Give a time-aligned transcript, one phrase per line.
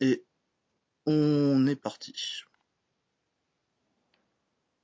[0.00, 0.24] Et
[1.06, 2.14] on est parti.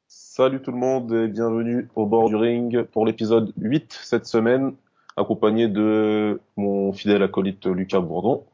[0.07, 4.75] Salut tout le monde et bienvenue au bord du ring pour l'épisode 8 cette semaine,
[5.17, 8.47] accompagné de mon fidèle acolyte Lucas Bourdon.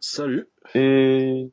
[0.00, 0.46] Salut.
[0.74, 1.50] Et,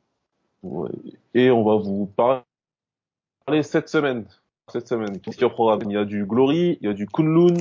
[0.62, 0.90] ouais,
[1.34, 4.26] et on va vous parler cette semaine.
[4.68, 5.90] Cette semaine, qu'est-ce qu'il y a au programme?
[5.90, 7.54] Il y a du Glory, il y a du Kunlun,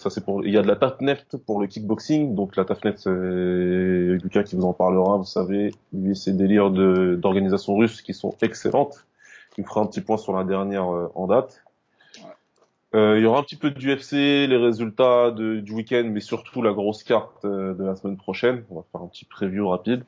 [0.00, 2.34] ça c'est pour, il y a de la Tafnet pour le kickboxing.
[2.34, 5.18] Donc la Tafnet, c'est Lucas qui vous en parlera.
[5.18, 9.06] Vous savez, lui ses délires de, d'organisation russe qui sont excellentes.
[9.58, 11.62] Il fera un petit point sur la dernière euh, en date.
[12.94, 16.20] Euh, il y aura un petit peu du UFC, les résultats de, du week-end, mais
[16.20, 18.64] surtout la grosse carte euh, de la semaine prochaine.
[18.70, 20.04] On va faire un petit preview rapide.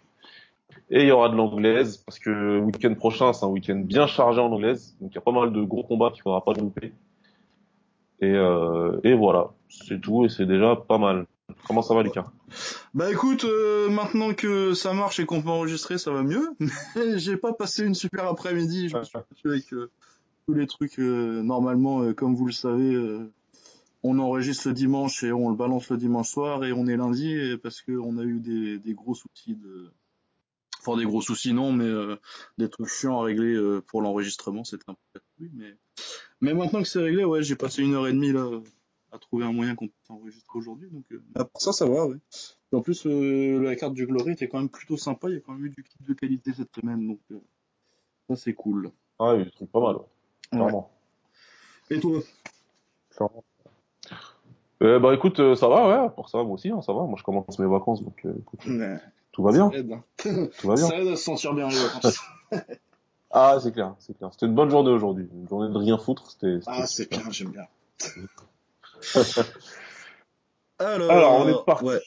[0.89, 4.07] Et il y aura de l'anglaise, parce que le week-end prochain, c'est un week-end bien
[4.07, 4.97] chargé en anglaise.
[5.03, 6.93] Donc il y a pas mal de gros combats qu'il faudra pas louper.
[8.23, 11.27] Et, euh, et voilà, c'est tout et c'est déjà pas mal.
[11.67, 12.31] Comment ça va Lucas?
[12.95, 16.51] Bah écoute, euh, maintenant que ça marche et qu'on peut enregistrer, ça va mieux.
[17.17, 18.89] J'ai pas passé une super après-midi.
[18.89, 19.91] Je me suis avec euh,
[20.47, 20.99] tous les trucs.
[20.99, 22.97] Normalement, comme vous le savez,
[24.05, 27.37] on enregistre le dimanche et on le balance le dimanche soir et on est lundi
[27.61, 29.59] parce que on a eu des, gros soucis.
[30.81, 31.91] Enfin des gros soucis non, mais
[32.57, 34.63] des trucs chiants à régler pour l'enregistrement.
[34.63, 35.21] C'était un peu
[35.55, 35.75] mais
[36.41, 38.49] mais maintenant que c'est réglé, ouais, j'ai passé une heure et demie là
[39.13, 40.89] à trouver un moyen qu'on puisse enregistrer aujourd'hui.
[40.91, 42.07] Donc euh, ah, pour ça, ça va.
[42.07, 42.17] Ouais.
[42.73, 45.29] Et en plus, euh, la carte du Glory était quand même plutôt sympa.
[45.29, 47.39] Il y a quand même eu du kit de qualité cette semaine, donc euh,
[48.29, 48.91] ça c'est cool.
[49.19, 49.97] Ah, il est pas mal.
[50.51, 50.91] Clairement.
[51.91, 52.21] Et toi?
[53.11, 53.45] Clairement.
[54.83, 57.03] Euh, bah écoute, euh, ça va, ouais, pour ça, moi aussi, hein, ça va.
[57.05, 58.97] Moi, je commence mes vacances, donc euh, écoute, Ouais.
[59.31, 59.71] tout va bien.
[59.71, 60.05] Ça aide, hein.
[60.59, 60.87] Tout va bien.
[60.89, 62.19] Ça aide à se sentir bien les vacances.
[63.33, 64.31] Ah, c'est clair, c'est clair.
[64.33, 65.29] C'était une bonne journée aujourd'hui.
[65.33, 66.59] Une journée de rien foutre, c'était.
[66.67, 67.67] ah, c'est bien, j'aime bien.
[70.79, 71.85] Alors, Alors, on est parti.
[71.85, 72.01] Ouais.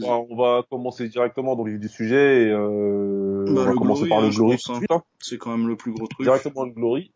[0.00, 2.44] Bah, on va commencer directement dans le vif du sujet.
[2.44, 4.80] Et, euh, Bah, on va commencer Glory, par hein, le je Glory hein.
[4.90, 5.02] hein.
[5.18, 6.24] C'est quand même le plus gros truc.
[6.24, 7.12] Directement le Glory.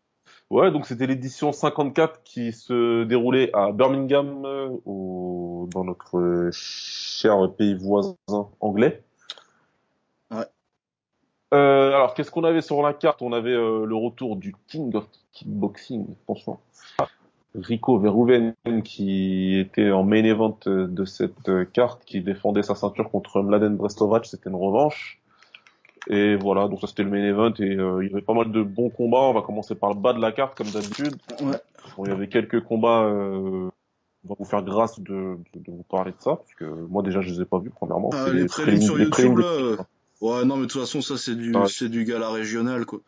[0.49, 6.49] Ouais, donc c'était l'édition 54 qui se déroulait à Birmingham, euh, au, dans notre euh,
[6.53, 8.15] cher pays voisin
[8.61, 9.03] anglais.
[11.53, 13.21] Euh, alors, qu'est-ce qu'on avait sur la carte?
[13.21, 16.57] On avait euh, le retour du King of Kickboxing, attention.
[17.55, 18.53] Rico Verhoeven
[18.83, 23.41] qui était en main event euh, de cette euh, carte, qui défendait sa ceinture contre
[23.41, 25.19] Mladen Brestovac, c'était une revanche.
[26.09, 28.51] Et voilà, donc ça c'était le main event et euh, il y avait pas mal
[28.51, 29.21] de bons combats.
[29.21, 31.15] On va commencer par le bas de la carte comme d'habitude.
[31.41, 31.57] Ouais.
[31.97, 33.03] Bon, il y avait quelques combats.
[33.03, 33.69] Euh,
[34.23, 37.01] on va vous faire grâce de, de, de vous parler de ça, parce que moi
[37.01, 38.09] déjà je les ai pas vus premièrement.
[38.13, 39.85] Ah, C'est les prélims sur les YouTube, prélims là,
[40.21, 41.67] Ouais, non, mais de toute façon, ça, c'est du, Ouais.
[41.67, 42.99] c'est du gala régional, quoi.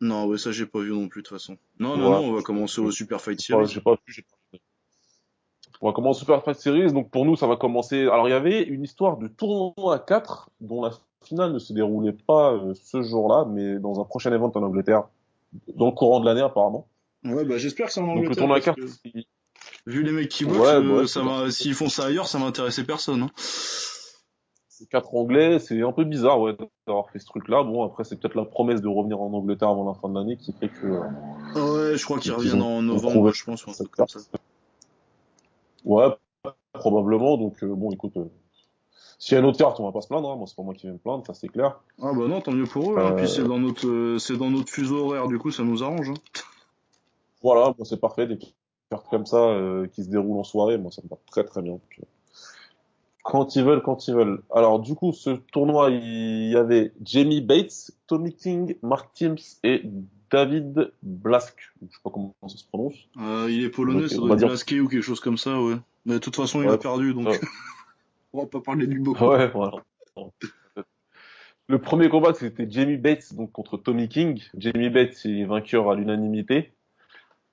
[0.00, 1.56] Non, ouais, ça, j'ai pas vu non plus, de toute façon.
[1.80, 2.22] Non, non, Ouais.
[2.22, 3.66] non, on va commencer au Super Fight Series.
[3.66, 4.60] j'ai pas vu, j'ai pas vu.
[5.80, 6.92] On va commencer Super Fight Series.
[6.92, 8.02] Donc pour nous, ça va commencer.
[8.02, 10.90] Alors il y avait une histoire de tournoi à 4 dont la
[11.24, 15.04] finale ne se déroulait pas euh, ce jour-là, mais dans un prochain event en Angleterre,
[15.76, 16.88] dans le courant de l'année apparemment.
[17.24, 18.36] Ouais, bah, j'espère que c'est en Donc le Angleterre.
[18.38, 19.26] tournoi à parce 4, que, il-
[19.86, 22.38] Vu les mecs qui boxent, Ouais, euh, ouais, ça va, s'ils font ça ailleurs, ça
[22.38, 23.30] va intéresser personne, hein.
[24.86, 26.56] Quatre anglais, c'est un peu bizarre ouais,
[26.86, 27.62] d'avoir fait ce truc-là.
[27.62, 30.36] Bon après c'est peut-être la promesse de revenir en Angleterre avant la fin de l'année
[30.36, 33.70] qui fait que euh, Ouais, je crois qu'ils Ils reviennent en novembre, je pense, ou
[33.70, 34.20] un cette truc comme ça.
[35.84, 36.06] ouais
[36.72, 37.36] probablement.
[37.36, 38.30] Donc euh, bon écoute, euh,
[39.18, 40.30] s'il y a une autre carte, on va pas se plaindre.
[40.30, 40.36] Hein.
[40.36, 41.80] Moi c'est pas moi qui vais me plaindre, ça c'est clair.
[42.00, 43.12] Ah, bah non, tant mieux pour eux, hein.
[43.12, 45.82] Euh, Puis c'est dans notre, euh, c'est dans notre fuseau horaire, du coup, ça nous
[45.82, 46.14] arrange, hein.
[47.42, 48.38] Voilà, bon, c'est parfait, des
[48.90, 51.62] cartes comme ça euh, qui se déroulent en soirée, moi ça me va très très
[51.62, 51.72] bien.
[51.72, 52.04] Donc, euh,
[53.28, 54.42] quand ils veulent, quand ils veulent.
[54.54, 59.82] Alors du coup, ce tournoi, il y avait Jamie Bates, Tommy King, Mark Timms et
[60.30, 61.54] David Blask.
[61.82, 62.94] Je sais pas comment ça se prononce.
[63.20, 65.60] Euh, il est polonais, Ok, ça doit être dire- Blasqué ou quelque chose comme ça,
[65.60, 65.76] ouais.
[66.06, 67.38] Mais de toute façon, il a perdu, donc Ouais.
[68.32, 69.26] on va pas parler lui beaucoup.
[69.26, 69.72] Ouais, voilà.
[71.68, 74.42] Le premier combat, c'était Jamie Bates donc contre Tommy King.
[74.56, 76.72] Jamie Bates est vainqueur à l'unanimité.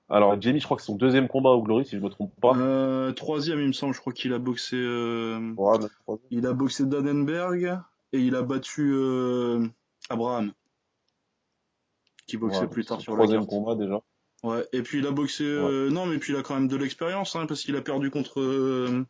[0.08, 2.32] Alors Jamie, je crois que c'est son deuxième combat au Glory, si je me trompe
[2.40, 2.54] pas.
[2.56, 6.28] Euh, troisième, il me semble, je crois qu'il a boxé, euh, Ouais, troisième.
[6.30, 7.80] il a boxé Dadenberg
[8.12, 9.66] et il a battu euh,
[10.08, 10.52] Abraham,
[12.28, 13.50] qui boxait Ouais, plus tard sur la troisième carte.
[13.50, 14.00] combat déjà.
[14.44, 16.76] Ouais, et puis il a boxé, euh, non, mais puis il a quand même de
[16.76, 19.04] l'expérience, hein, parce qu'il a perdu contre, euh,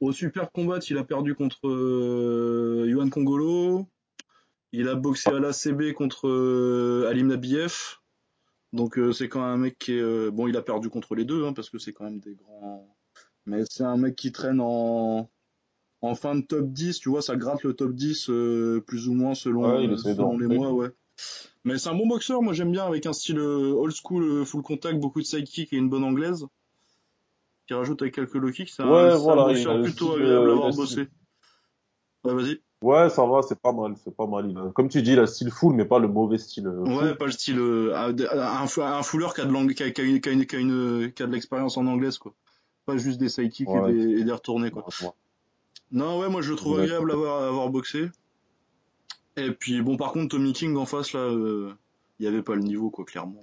[0.00, 3.86] au Super Combat, il a perdu contre euh, Yuan Kongolo.
[4.72, 7.98] Il a boxé à l'ACB contre euh, Alim Nabiev.
[8.74, 11.14] Donc euh, c'est quand même un mec qui est, euh, bon, il a perdu contre
[11.14, 12.84] les deux, hein, parce que c'est quand même des grands.
[13.46, 15.30] Mais c'est un mec qui traîne en
[16.02, 19.14] en fin de top 10, tu vois, ça gratte le top 10 euh, plus ou
[19.14, 20.88] moins selon, Ouais, selon les mois, ouais.
[21.62, 24.98] Mais c'est un bon boxeur, moi j'aime bien, avec un style old school, full contact,
[24.98, 26.44] beaucoup de sidekick et une bonne anglaise.
[27.68, 30.10] Qui rajoute avec quelques low kicks, c'est un, Ouais, un voilà, il a boxeur plutôt
[30.12, 31.08] style, agréable à avoir bossé.
[32.24, 32.60] Ouais, vas-y.
[32.84, 34.70] Ouais, ça va, c'est pas mal, c'est pas mal.
[34.74, 37.14] Comme tu dis, il a le style full, mais pas le mauvais style euh, Ouais,
[37.14, 42.34] pas le style euh, un, un, fouleur qui a de l'expérience en anglaise quoi.
[42.84, 44.84] Pas juste des sidekicks et des, et des retournés quoi.
[44.84, 45.08] ouais.
[45.92, 46.82] Non, ouais, moi je le trouve Ouais.
[46.82, 48.10] agréable à avoir, à avoir boxé.
[49.38, 51.72] Et puis bon, par contre, Tommy King en face là, euh,
[52.18, 53.42] il y avait pas le niveau quoi, clairement.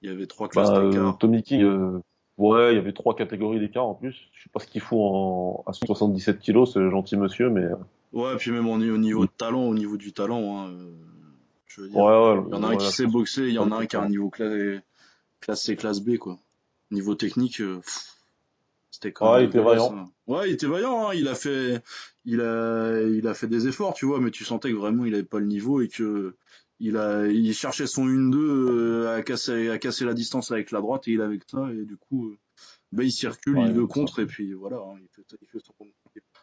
[0.00, 1.18] Il y avait trois classes Bah, euh, d'écart.
[1.18, 2.00] Tommy King, euh,
[2.38, 4.30] ouais, il y avait trois catégories d'écart en plus.
[4.32, 7.66] Je sais pas ce qu'il fout en, à 77 kilos, ce gentil monsieur, mais
[8.14, 10.92] Ouais, puis même au niveau, au niveau de talent, au niveau du talent, hein, euh,
[11.66, 12.42] je veux dire, ouais, ouais.
[12.46, 13.96] il y en a un ouais, qui sait boxer, il y en a un qui
[13.96, 14.80] a un niveau classe,
[15.40, 16.38] classe C, classe B quoi.
[16.90, 18.14] Niveau technique, euh, pff,
[18.90, 19.96] c'était quand Ouais, même il était vaillant.
[19.98, 20.10] hein.
[20.26, 21.82] Ouais, il était vaillant, hein, il a fait,
[22.24, 25.14] il a, il a fait des efforts, tu vois, mais tu sentais que vraiment il
[25.14, 26.36] avait pas le niveau et que
[26.80, 30.80] il a, il cherchait son 1-2 euh, à casser, à casser la distance avec la
[30.80, 32.36] droite et il avait que ça et du coup,
[32.92, 33.92] ben il circule, Ouais, il le ça.
[33.92, 35.72] contre et puis voilà, hein, il fait, il fait son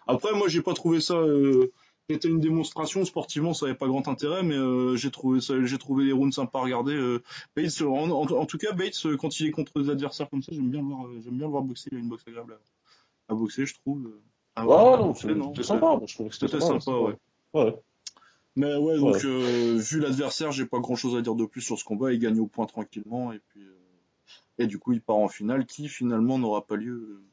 [0.08, 1.16] Après, moi, j'ai pas trouvé ça.
[1.16, 1.72] Euh,
[2.10, 5.78] c'était une démonstration sportivement, ça avait pas grand intérêt, mais euh, j'ai trouvé ça, j'ai
[5.78, 6.94] trouvé les rounds sympas à regarder.
[6.94, 7.24] Euh,
[7.56, 10.42] Bates, en, en, en tout cas, Bates, euh, quand il est contre des adversaires comme
[10.44, 11.88] ça, j'aime bien le voir, euh, j'aime bien le voir boxer.
[11.92, 12.58] Il a une boxe agréable
[13.30, 14.06] à, à boxer, je trouve.
[14.08, 14.22] euh,
[14.62, 16.00] Ouais, à ouais, non, c'était sympa.
[16.06, 16.80] Je trouvais que c'était sympa.
[16.82, 17.16] sympa, ouais.
[17.54, 17.76] Ouais.
[18.58, 19.22] Mais ouais, donc Ouais.
[19.24, 22.12] euh, vu l'adversaire, j'ai pas grand chose à dire de plus sur ce combat.
[22.12, 23.78] Il gagne au point tranquillement et puis euh,
[24.58, 27.24] et du coup il part en finale, qui finalement n'aura pas lieu euh,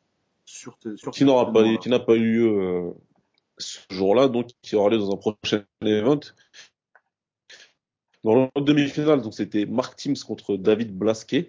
[0.48, 0.78] sur
[1.12, 2.90] Qui n'aura pas, qui n'a pas eu lieu euh,
[3.58, 6.20] ce jour-là, donc qui aura lieu dans un prochain event.
[8.24, 11.48] Dans l'autre demi-finale, donc c'était Mark Teams contre David Blasquet.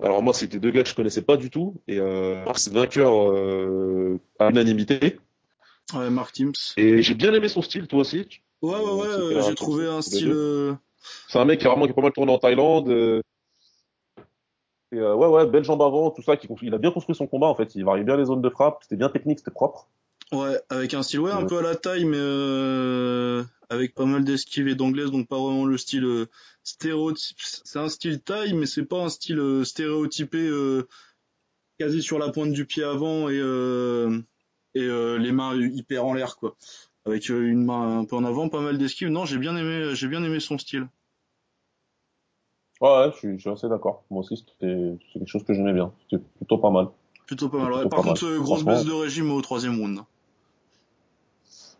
[0.00, 2.72] Alors moi, c'était deux gars que je connaissais pas du tout, et euh, Mark, c'est
[2.72, 5.18] vainqueur euh, à l'unanimité.
[5.94, 6.52] Ouais, Mark Teams.
[6.76, 8.26] Et j'ai bien aimé son style, toi aussi.
[8.62, 10.30] Ouais, ouais, ouais, euh, j'ai trouvé un style.
[10.30, 10.74] euh,
[11.28, 13.22] C'est un mec qui a vraiment qui a pas mal tourné en Thaïlande.
[14.92, 16.36] Et euh, ouais, ouais, belle jambe avant, tout ça.
[16.36, 17.74] Qui, il a bien construit son combat en fait.
[17.74, 18.78] Il variait bien les zones de frappe.
[18.82, 19.88] C'était bien technique, c'était propre.
[20.32, 24.24] Ouais, avec un style ouais, un peu à la taille, mais euh, avec pas mal
[24.24, 26.26] d'esquives et d'anglaises, donc pas vraiment le style euh,
[26.64, 27.38] stéréotype.
[27.40, 30.86] C'est un style taille, mais c'est pas un style euh, stéréotypé, euh,
[31.78, 34.20] quasi sur la pointe du pied avant et euh,
[34.74, 36.56] et euh, les mains hyper en l'air quoi.
[37.06, 39.08] Avec une main un peu en avant, pas mal d'esquives.
[39.08, 40.88] Non, j'ai bien aimé, j'ai bien aimé son style.
[42.80, 44.02] Ouais, ouais, je suis, je suis assez d'accord.
[44.10, 45.90] Moi aussi, c'était c'est quelque chose que j'aimais bien.
[46.08, 46.86] C'était plutôt pas mal.
[47.26, 47.72] Plutôt pas mal.
[47.72, 48.34] Ouais, par pas contre, mal.
[48.34, 50.00] euh, grosse baisse de régime au troisième round.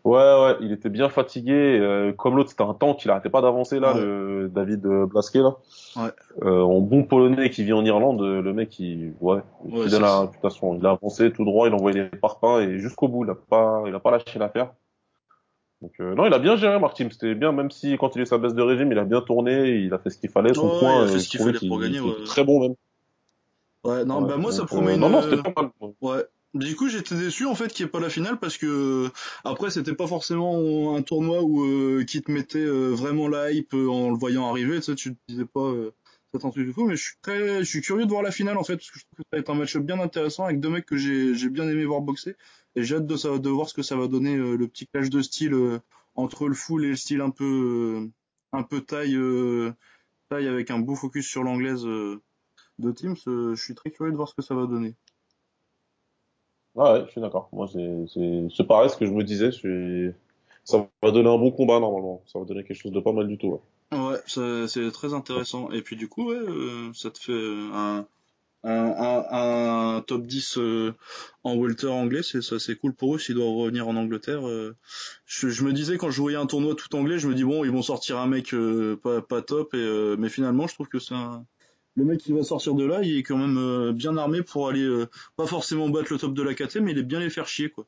[0.05, 1.51] Ouais, ouais, il était bien fatigué.
[1.53, 3.03] euh, comme l'autre, c'était un tank.
[3.03, 4.01] Il arrêtait pas d'avancer là, Ouais.
[4.01, 5.55] le David euh, Blasquet là.
[5.97, 6.09] Ouais.
[6.43, 9.85] Euh, en bon polonais qui vit en Irlande, euh, le mec, il, ouais, il Ouais,
[9.89, 10.21] la ça.
[10.21, 10.75] réputation.
[10.75, 13.35] Il a avancé tout droit, il a envoyé des parpaings et jusqu'au bout, il a
[13.35, 14.71] pas, il a pas lâché l'affaire.
[15.81, 17.07] Donc euh, non, il a bien géré Martin.
[17.11, 19.69] C'était bien, même si quand il est sa baisse de régime, il a bien tourné,
[19.77, 20.53] il a fait ce qu'il fallait.
[20.53, 21.99] Son ouais, point, il a euh, fait ce qu'il fallait pour gagner.
[22.01, 22.23] Ouais.
[22.25, 22.75] très bon même.
[23.85, 24.27] Ouais, non, Ouais.
[24.29, 25.01] bah moi ça promet euh, une.
[25.01, 25.71] non, non, c'était pas mal.
[26.01, 26.23] Ouais.
[26.55, 29.09] Du coup, j'étais déçu en fait qu'il n'y ait pas la finale parce que
[29.43, 33.73] après c'était pas forcément un tournoi où euh, qui te mettait euh, vraiment la hype
[33.75, 34.77] euh, en le voyant arriver.
[34.77, 35.93] Tu sais, tu te disais pas euh,
[36.37, 38.91] fou, mais je suis très, je suis curieux de voir la finale en fait parce
[38.91, 40.97] que je trouve que ça va être un match bien intéressant avec deux mecs que
[40.97, 42.35] j'ai j'ai bien aimé voir boxer
[42.75, 44.87] et j'ai hâte de ça, de voir ce que ça va donner euh, le petit
[44.87, 45.79] clash de style euh,
[46.15, 48.11] entre le full et le style un peu euh,
[48.53, 49.17] un peu taille
[50.29, 53.15] taille avec un beau focus sur l'anglaise de Teams.
[53.25, 54.95] Je suis très curieux de voir ce que ça va donner.
[56.75, 57.49] Ouais, ouais, je suis d'accord.
[57.51, 59.51] Moi, c'est, pareil ce que je me disais.
[60.63, 62.23] Ça va donner un bon combat normalement.
[62.25, 63.59] Ça va donner quelque chose de pas mal du tout.
[63.91, 65.71] Ouais, c'est très intéressant.
[65.71, 68.05] Et puis du coup, ouais, euh, ça te fait un,
[68.63, 70.93] un, un, un top 10 euh,
[71.43, 74.47] en welter anglais, c'est ça, c'est cool pour eux s'ils doivent revenir en Angleterre.
[74.47, 74.75] euh.
[75.25, 77.63] je, je me disais quand je voyais un tournoi tout anglais, je me dis bon,
[77.65, 80.87] ils vont sortir un mec euh, pas, pas top, et, euh, mais finalement, je trouve
[80.89, 81.45] que c'est un...
[81.95, 84.69] le mec qui va sortir de là, il est quand même euh, bien armé pour
[84.69, 84.87] aller
[85.37, 87.69] pas forcément battre le top de la KT, mais il est bien les faire chier
[87.71, 87.87] quoi.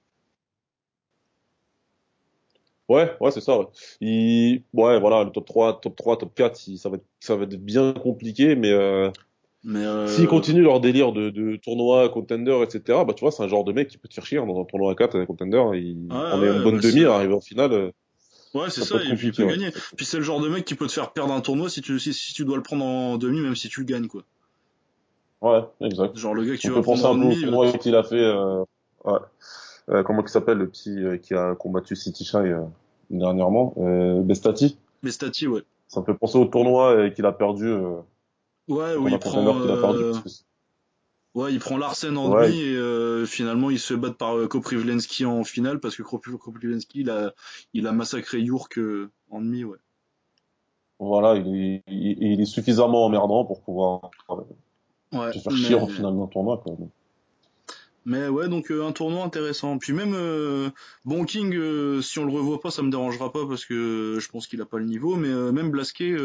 [2.91, 3.57] Ouais, ouais, c'est ça.
[3.60, 3.65] Ouais.
[4.01, 4.63] Il...
[4.74, 7.43] ouais, voilà, le top 3, top 3, top 4, il- ça va être, ça va
[7.43, 9.10] être bien compliqué, mais euh,
[9.63, 13.43] Mais euh, s'ils continuent leur délire de, de tournoi, contender, etc., bah tu vois, c'est
[13.43, 15.15] un genre de mec qui peut te faire chier hein, dans un tournoi à 4
[15.15, 15.62] avec contender.
[15.75, 16.07] Il...
[16.12, 17.91] Ouais, on est une bonne bah, demi, arriver en finale, euh,
[18.53, 19.43] Ouais, c'est ça ça, et puis il compliqué.
[19.43, 19.57] peut Ouais.
[19.57, 19.71] gagner.
[19.95, 22.00] Puis c'est le genre de mec qui peut te faire perdre un tournoi si tu,
[22.00, 24.24] si, si tu dois le prendre en demi, même si tu le gagnes, quoi.
[25.41, 26.17] ouais, exact.
[26.17, 27.41] Genre le gars que tu On vas peut penser prendre en un peu au demi.
[27.43, 28.15] tournoi euh, qu'il a fait.
[28.19, 28.63] Euh,
[29.05, 29.19] ouais.
[29.89, 32.38] Euh, comment il s'appelle le petit euh, qui a combattu City Shy
[33.12, 34.77] dernièrement, euh, Bestati.
[35.03, 35.63] Mais Stati, ouais.
[35.88, 37.98] Ça me fait penser au tournoi euh, qu'il a perdu, euh,
[38.68, 39.44] Ouais, tournoi il prend,
[39.82, 40.03] perdu.
[40.30, 40.46] c'est-
[41.36, 45.44] ouais, il prend Larsen en ouais, demi et finalement il se battre par Koprivlensky en
[45.44, 47.34] finale parce que Kopri- Koprivlensky il a,
[47.74, 48.39] il a massacré
[48.77, 49.77] euh, en demi, ouais.
[51.00, 54.10] voilà, il est, il, il est suffisamment emmerdant pour pouvoir
[55.12, 56.58] Ouais, te faire chier en finale d'un tournoi.
[56.63, 56.75] Quoi.
[58.05, 59.77] Mais ouais, donc euh, un tournoi intéressant.
[59.77, 60.70] Puis même euh,
[61.05, 64.29] Bon King, euh, si on le revoit pas, ça me dérangera pas parce que je
[64.29, 65.15] pense qu'il a pas le niveau.
[65.15, 66.15] Mais même Blasquet,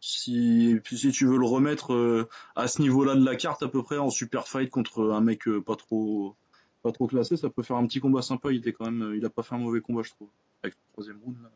[0.00, 3.98] si si tu veux le remettre à ce niveau-là de la carte à peu près
[3.98, 6.34] en super fight contre un mec pas trop
[6.82, 8.50] pas trop classé, ça peut faire un petit combat sympa.
[8.50, 10.28] Il était quand même, il a pas fait un mauvais combat, je trouve,
[10.64, 11.36] avec le troisième round.
[11.40, 11.48] Là.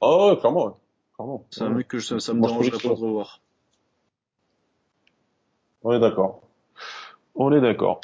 [0.00, 0.80] Oh ouais, clairement,
[1.14, 1.46] clairement.
[1.50, 3.40] C'est un mec que ça, ça me dérangerait pas de revoir.
[5.84, 6.42] On est d'accord.
[7.36, 8.00] On est d'accord.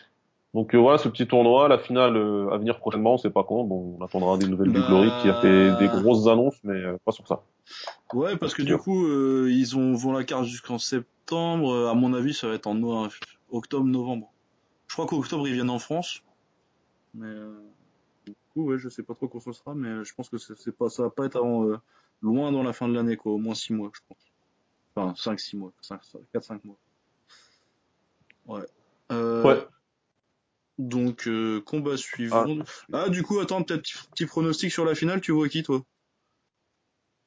[0.54, 3.44] Donc euh, voilà ce petit tournoi, la finale euh, à venir prochainement, on sait pas
[3.44, 3.64] quand.
[3.64, 6.00] Bon, on attendra des nouvelles du Glory qui a fait des bah.
[6.00, 7.42] grosses annonces, mais euh, pas sur ça.
[8.14, 9.06] Ouais, parce que du coup,
[9.46, 11.88] ils ont vont la carte jusqu'en septembre.
[11.88, 13.08] À mon avis, ça va être en
[13.50, 14.32] octobre-novembre.
[14.86, 16.22] Je crois qu'octobre ils viennent en France,
[17.12, 17.34] mais
[18.24, 20.72] du coup, ouais, je sais pas trop quand ce sera, mais je pense que c'est
[20.72, 21.66] pas, ça va pas être avant
[22.22, 24.32] loin dans la fin de l'année, quoi, au moins 6 mois, je pense.
[24.96, 26.76] Enfin, 5-6 mois, 4-5 mois.
[28.46, 28.64] Ouais.
[29.10, 29.66] ouais.
[30.78, 32.46] Donc euh, combat suivant.
[32.92, 33.04] Ah.
[33.04, 33.08] ah.
[33.08, 35.20] du coup attends peut-être petit, pronostic sur la finale.
[35.20, 35.82] Tu vois qui toi?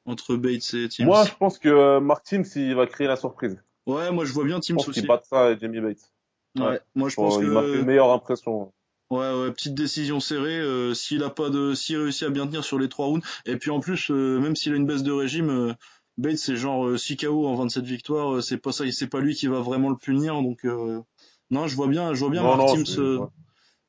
[0.06, 1.06] Entre Bates et Teams.
[1.06, 3.62] Moi je pense que euh, Mark Teams il va créer la surprise.
[3.86, 5.00] Ouais moi je vois bien Teams je pense aussi.
[5.00, 6.10] Qu'il bat ça et Jamie Bates.
[6.58, 7.42] Ouais, moi je pense que.
[7.42, 8.72] Il m'a fait une meilleure impression.
[9.10, 10.58] Ouais, ouais, petite décision serrée.
[10.58, 13.56] Euh, s'il a pas de, s'il réussit à bien tenir sur les trois rounds, et
[13.56, 15.74] puis en plus, même s'il a une baisse de régime,
[16.18, 19.46] Bates c'est genre 6 KO en 27 victoires, c'est pas ça, c'est pas lui qui
[19.46, 20.64] va vraiment le punir, donc
[21.50, 23.28] non, je vois bien, je vois bien Mark Teams.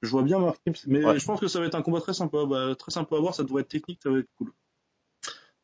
[0.04, 2.46] Je vois bien Mark mais je pense que ça va être un combat très sympa,
[2.46, 4.52] bah, très sympa à voir, ça devrait être technique, ça va être cool.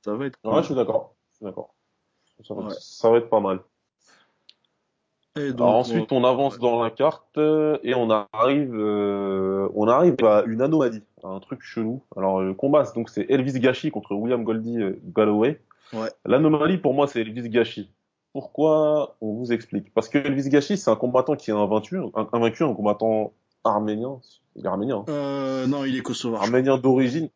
[0.02, 0.54] Ça va être cool.
[0.54, 1.14] Ouais, je suis d'accord.
[1.42, 1.76] d'accord.
[2.42, 3.60] Ça, va être pas mal.
[5.36, 10.44] Alors ensuite, on avance dans la carte euh, et on arrive, euh, on arrive à
[10.46, 12.02] une anomalie, à un truc chelou.
[12.16, 15.62] Alors le combat, donc c'est Elvis Gachi contre William Goldie euh, Galloway.
[15.92, 16.10] Ouais.
[16.26, 17.90] L'anomalie pour moi, c'est Elvis Gachi.
[18.32, 19.94] Pourquoi On vous explique?
[19.94, 22.00] Parce que Elvis Gachi, c'est un combattant qui est invaincu,
[22.32, 24.20] invaincu, un combattant arménien.
[24.56, 25.06] Il est arménien.
[25.08, 25.12] Hein.
[25.12, 26.44] Euh, non, il est kosovar.
[26.44, 27.30] Arménien d'origine.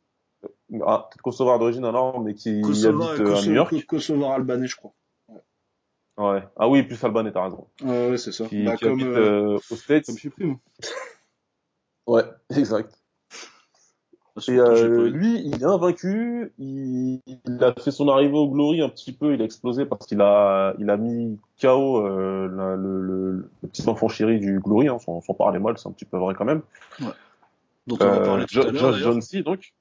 [0.85, 3.85] Ah, peut-être kosovar d'origine alors, mais qui habite euh, à New York.
[3.85, 4.93] Kosovar albanais, je crois.
[6.17, 6.43] Ouais.
[6.57, 7.67] Ah oui, plus albanais, t'as raison.
[7.81, 8.45] Ouais, ouais c'est ça.
[8.45, 10.05] Qui, bah, qui comme, habite euh, aux States.
[10.37, 10.57] Comme.
[12.07, 12.23] Ouais,
[12.55, 13.02] exact.
[14.47, 16.53] Et euh, lui, il est invaincu.
[16.57, 19.35] Il, il, a fait son arrivée au Glory un petit peu.
[19.35, 23.87] Il a explosé parce qu'il a, il a mis KO euh, le, le, le, petit
[23.87, 24.87] enfant chéri du Glory.
[24.87, 26.63] Hein, sans, sans parler mal, c'est un petit peu vrai quand même.
[26.99, 27.07] Ouais.
[27.85, 28.93] Donc on va euh, parler tout à.
[28.93, 29.43] John C.
[29.43, 29.73] Donc,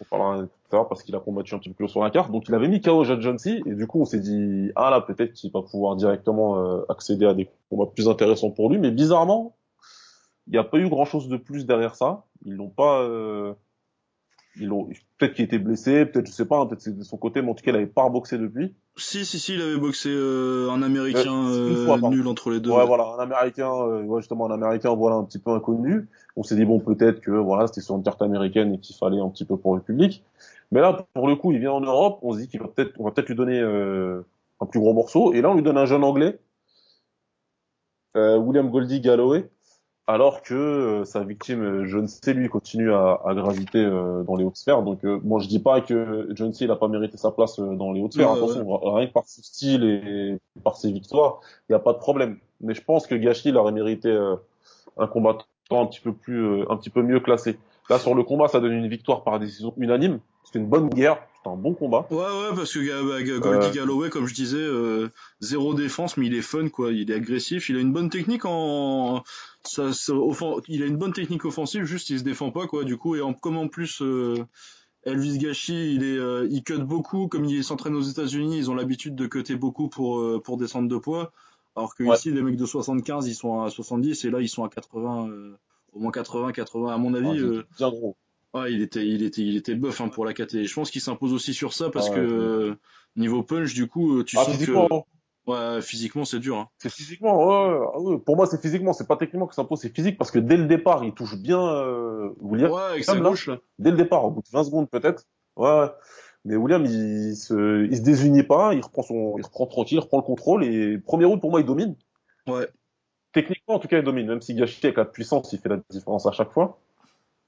[0.00, 2.10] on parlera tout à l'heure parce qu'il a combattu un petit peu plus sur la
[2.10, 2.30] carte.
[2.30, 3.62] Donc il avait mis KO John John C.
[3.64, 7.24] Et du coup, on s'est dit ah là peut-être qu'il va pouvoir directement euh, accéder
[7.24, 8.78] à des combats plus intéressants pour lui.
[8.78, 9.56] Mais bizarrement,
[10.48, 12.24] il n'y a pas eu grand chose de plus derrière ça.
[12.44, 13.54] Ils l'ont pas euh,
[14.58, 17.16] ils ont peut-être qu'il était blessé, peut-être je sais pas, hein, peut-être c'est de son
[17.16, 18.74] côté, mais en tout cas il avait pas boxé depuis.
[18.96, 22.70] Si si si, il avait boxé euh, un américain euh, nul entre les deux.
[22.70, 26.08] Ouais, voilà, un américain, euh, ouais, justement un américain voilà un petit peu inconnu.
[26.36, 29.20] On s'est dit bon peut-être que voilà c'était sur une carte américaine et qu'il fallait
[29.20, 30.24] un petit peu pour le public.
[30.70, 32.92] Mais là pour le coup il vient en Europe, on se dit qu'il va peut-être
[32.98, 35.86] on va peut-être lui donner un plus gros morceau et là on lui donne un
[35.86, 36.38] jeune anglais,
[38.14, 39.48] William Goldie Galloway
[40.06, 44.36] alors que euh, sa victime, euh, John C, lui, continue à, à graviter euh, dans
[44.36, 44.82] les hautes sphères.
[44.82, 47.92] Donc, moi, je dis pas que John C, il a pas mérité sa place dans
[47.92, 48.30] les hautes sphères.
[48.30, 51.98] Attention, rien que par son style et par ses victoires, il n'y a pas de
[51.98, 52.38] problème.
[52.60, 54.16] Mais je pense que Gachi, il aurait mérité
[54.96, 57.58] un combattant un petit peu plus, un petit peu mieux classé.
[57.88, 60.20] Là, sur le combat, ça donne une victoire par décision unanime.
[60.44, 61.18] C'est une bonne guerre
[61.50, 62.06] un bon combat.
[62.10, 63.72] Ouais, ouais, parce que bah, Goldie euh.
[63.72, 66.92] Galloway, comme je disais, euh, zéro défense, mais il est fun, quoi.
[66.92, 69.22] Il est agressif, il a une bonne technique en,
[69.64, 69.90] ça,
[70.68, 72.84] il a une bonne technique offensive, juste il se défend pas, quoi.
[72.84, 73.34] Du coup, et en...
[73.34, 74.44] comme en plus euh,
[75.04, 79.14] Elvis Gachi, il est, il cut beaucoup, comme il s'entraîne aux États-Unis, ils ont l'habitude
[79.14, 81.32] de cutter beaucoup pour pour descendre de poids.
[81.76, 84.64] Alors que ici, les mecs de 75, ils sont à 70 et là, ils sont
[84.64, 85.28] à 80,
[85.96, 87.40] au moins 80, 80 à mon avis.
[87.42, 88.16] Ah, bien gros
[88.68, 90.64] il était, il était, il était buff hein, pour la KT.
[90.64, 92.74] Je pense qu'il s'impose aussi sur ça parce ah que euh,
[93.16, 95.06] niveau punch, du coup, euh, tu ah, sens physiquement.
[95.46, 96.56] que ouais, physiquement, c'est dur.
[96.56, 96.68] Hein.
[96.78, 98.92] C'est physiquement, ah ouais, Pour moi, c'est physiquement.
[98.92, 101.60] C'est pas techniquement que s'impose, c'est physique parce que dès le départ, il touche bien.
[101.60, 102.70] Euh, William.
[102.70, 103.58] Ouais, avec sa gauche là.
[103.78, 105.24] Dès le départ, au bout de 20 secondes peut-être.
[105.56, 105.68] Ouais.
[105.68, 105.88] ouais.
[106.44, 110.00] Mais William, il se, il se désunit pas, il reprend son, il reprend tranquille, il
[110.00, 111.96] reprend le contrôle et premier round pour moi, il domine.
[112.46, 112.68] Ouais.
[113.36, 114.26] Techniquement, en tout cas, il domine.
[114.26, 116.78] Même si Gachi avec la puissance, il fait la différence à chaque fois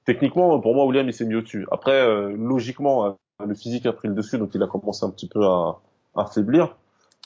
[0.09, 1.67] techniquement, pour moi, William, il s'est mieux dessus.
[1.71, 3.11] Après, euh, logiquement, euh,
[3.45, 5.79] le physique a pris le dessus, donc il a commencé un petit peu à,
[6.15, 6.75] à affaiblir.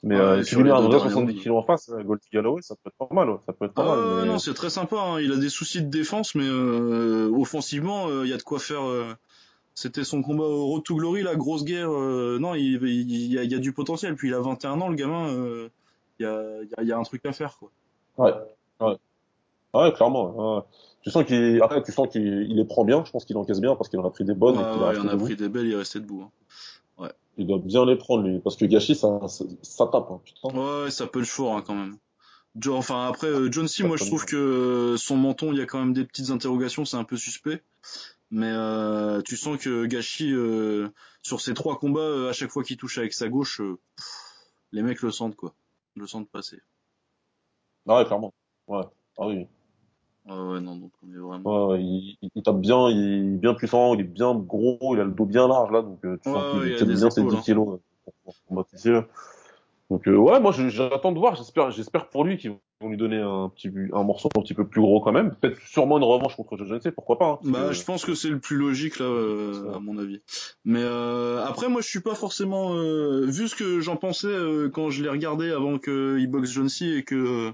[0.03, 2.89] Mais euh, si lui met un 70 kg en face, euh, Goldie Galloway, ça peut
[2.89, 3.37] être pas mal.
[3.45, 4.97] Ça peut être pas ah, mal Non, c'est très sympa.
[4.97, 5.21] Hein.
[5.21, 8.81] Il a des soucis de défense, mais euh, offensivement, il y a de quoi faire.
[9.75, 11.89] C'était son combat au Road to Glory, la grosse guerre.
[11.89, 14.15] non, il, il, y a, il, y a, du potentiel.
[14.15, 15.29] Puis il a 21 ans, le gamin.
[16.19, 16.43] Il y a,
[16.81, 17.71] il, y a, un truc à faire, quoi.
[18.17, 18.33] Ouais,
[18.87, 18.97] ouais,
[19.73, 20.55] ouais, clairement.
[20.57, 20.61] Ouais.
[21.01, 23.03] Tu sens qu'il, après, tu sens qu'il il les prend bien.
[23.05, 24.55] Je pense qu'il encaisse bien parce qu'il en a pris des bonnes.
[24.55, 25.25] et Ouais, qu'il a ouais, il en a debout.
[25.25, 26.21] pris des belles, il est resté debout.
[26.23, 26.31] hein.
[27.37, 28.39] Il doit bien les prendre, lui.
[28.39, 30.49] Parce que Gachi, ça, ça, ça tape, hein, putain.
[30.55, 31.97] Ouais, ça punch fort hein, quand même.
[32.61, 35.61] Jo- enfin après euh, John C, moi je trouve que euh, son menton, il y
[35.61, 37.63] a quand même des petites interrogations, c'est un peu suspect.
[38.29, 40.89] Mais euh, tu sens que Gachi, euh,
[41.23, 44.05] sur ces trois combats, à chaque fois qu'il touche avec sa gauche, pff,
[44.71, 45.55] les mecs le sentent quoi,
[45.95, 46.61] le sentent passer.
[47.87, 48.31] Ah ouais, clairement.
[48.67, 48.83] Ouais.
[49.17, 49.45] Ah oui.
[50.25, 51.67] Ouais, ouais, non, donc on est vraiment.
[51.69, 54.99] Ouais, il, il- il tape bien, il est bien puissant, il est bien gros, il
[54.99, 56.41] a le dos bien large, là, donc euh, tu ouais,
[56.77, 57.41] qu'il des bien ses épaules, 10 hein.
[57.43, 57.79] kilos
[58.23, 58.33] pour.
[59.89, 62.51] Donc euh, ouais, moi j'attends de voir, j'espère j'espère pour lui qu'ils
[62.81, 65.35] vont lui donner un petit un morceau un petit peu plus gros quand même.
[65.35, 67.27] Peut-être sûrement une revanche contre Joe Jones, pourquoi pas.
[67.27, 70.21] hein, Bah, que- je pense que c'est le plus logique là, euh, à mon avis.
[70.63, 74.69] Mais euh, après, moi, je suis pas forcément euh, vu ce que j'en pensais euh,
[74.69, 77.51] quand je l'ai regardé avant qu'il boxe John C et que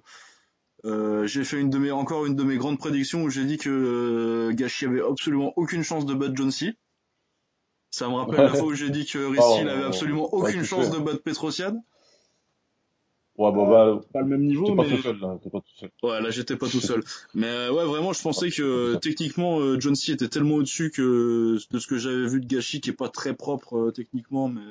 [0.85, 3.57] euh, j'ai fait une de mes encore une de mes grandes prédictions où j'ai dit
[3.57, 6.73] que euh, Gachi avait absolument aucune chance de battre John C.
[7.91, 10.63] Ça me rappelle la fois où j'ai dit que Rissi Oh, avait absolument ouais, aucune
[10.63, 11.83] chance de battre Petrosian.
[13.39, 15.61] Ouais, bon bah, Pas le même niveau, t'es pas mais tout seul là, t'es pas
[15.61, 15.89] tout seul.
[16.03, 17.01] Ouais, là j'étais pas tout seul.
[17.33, 20.91] Mais euh, ouais, vraiment, je pensais que euh, techniquement euh, John C était tellement au-dessus
[20.91, 24.49] que de ce que j'avais vu de Gachi, qui est pas très propre euh, techniquement,
[24.49, 24.61] mais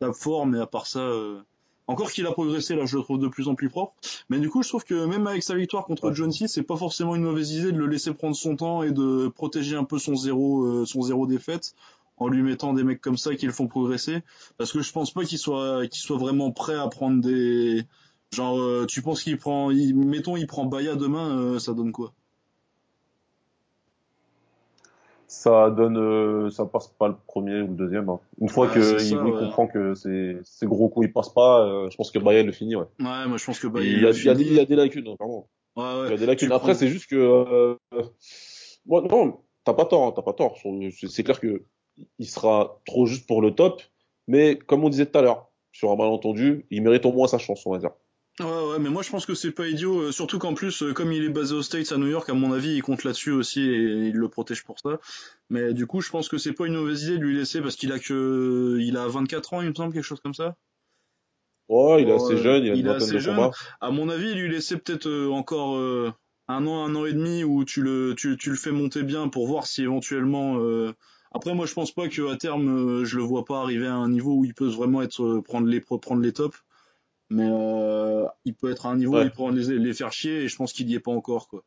[0.00, 0.44] tape fort.
[0.44, 1.40] Mais à part ça, euh,
[1.90, 3.94] encore qu'il a progressé, là je le trouve de plus en plus propre.
[4.28, 6.14] Mais du coup, je trouve que même avec sa victoire contre Ouais.
[6.14, 8.92] John C, c'est pas forcément une mauvaise idée de le laisser prendre son temps et
[8.92, 11.74] de protéger un peu son zéro, euh, son zéro défaite
[12.16, 14.22] en lui mettant des mecs comme ça qui le font progresser.
[14.58, 17.86] Parce que je pense pas qu'il soit, qu'il soit vraiment prêt à prendre des
[18.32, 21.90] Genre, euh, tu penses qu'il prend, il, mettons, il prend Baya demain, euh, ça donne
[21.90, 22.12] quoi?
[25.32, 28.08] Ça donne, euh, ça passe pas le premier ou le deuxième.
[28.08, 28.18] hein.
[28.40, 29.30] Une fois Ah, que il, ouais.
[29.38, 32.52] comprend que ces, ces gros coups ils passent pas, euh, je pense que Bayern le
[32.52, 32.74] finit.
[32.74, 32.86] Ouais.
[32.98, 34.46] Ouais, moi je pense que Baya il, y a, l'a il, y a, fini.
[34.48, 35.46] il y a des lacunes, pardon.
[35.76, 36.12] Ouais, Il y ouais.
[36.14, 36.48] a des lacunes.
[36.48, 37.76] Tu Après, c'est juste que, euh,
[38.86, 40.56] moi, non, t'as pas tort, hein, t'as pas tort.
[40.60, 41.62] C'est c'est clair que
[42.18, 43.82] il sera trop juste pour le top,
[44.26, 47.38] mais comme on disait tout à l'heure, sur un malentendu, il mérite au moins sa
[47.38, 47.92] chance, on va dire.
[48.38, 50.92] Ouais, ouais, mais moi je pense que c'est pas idiot, euh, surtout qu'en plus, euh,
[50.94, 53.32] comme il est basé aux States à New York, à mon avis, il compte là-dessus
[53.32, 54.98] aussi et il le protège pour ça.
[55.50, 57.76] Mais du coup, je pense que c'est pas une mauvaise idée de lui laisser parce
[57.76, 60.56] qu'il a que, il a 24 ans, il me semble, quelque chose comme ça.
[61.68, 63.36] Ouais, il est assez jeune, il a une est vingtaine assez de jeune.
[63.36, 63.50] combats.
[63.80, 65.76] À mon avis, lui laisser peut-être euh, encore
[66.48, 69.28] un an, un an et demi où tu le, tu, tu le fais monter bien
[69.28, 70.58] pour voir si éventuellement.
[71.32, 74.08] Après, moi, je pense pas que à terme, je le vois pas arriver à un
[74.08, 76.56] niveau où il peut vraiment être prendre les prendre les tops,
[77.30, 80.42] mais euh, il peut être à un niveau où il peut les, les faire chier
[80.42, 81.64] et je pense qu'il y est pas encore quoi.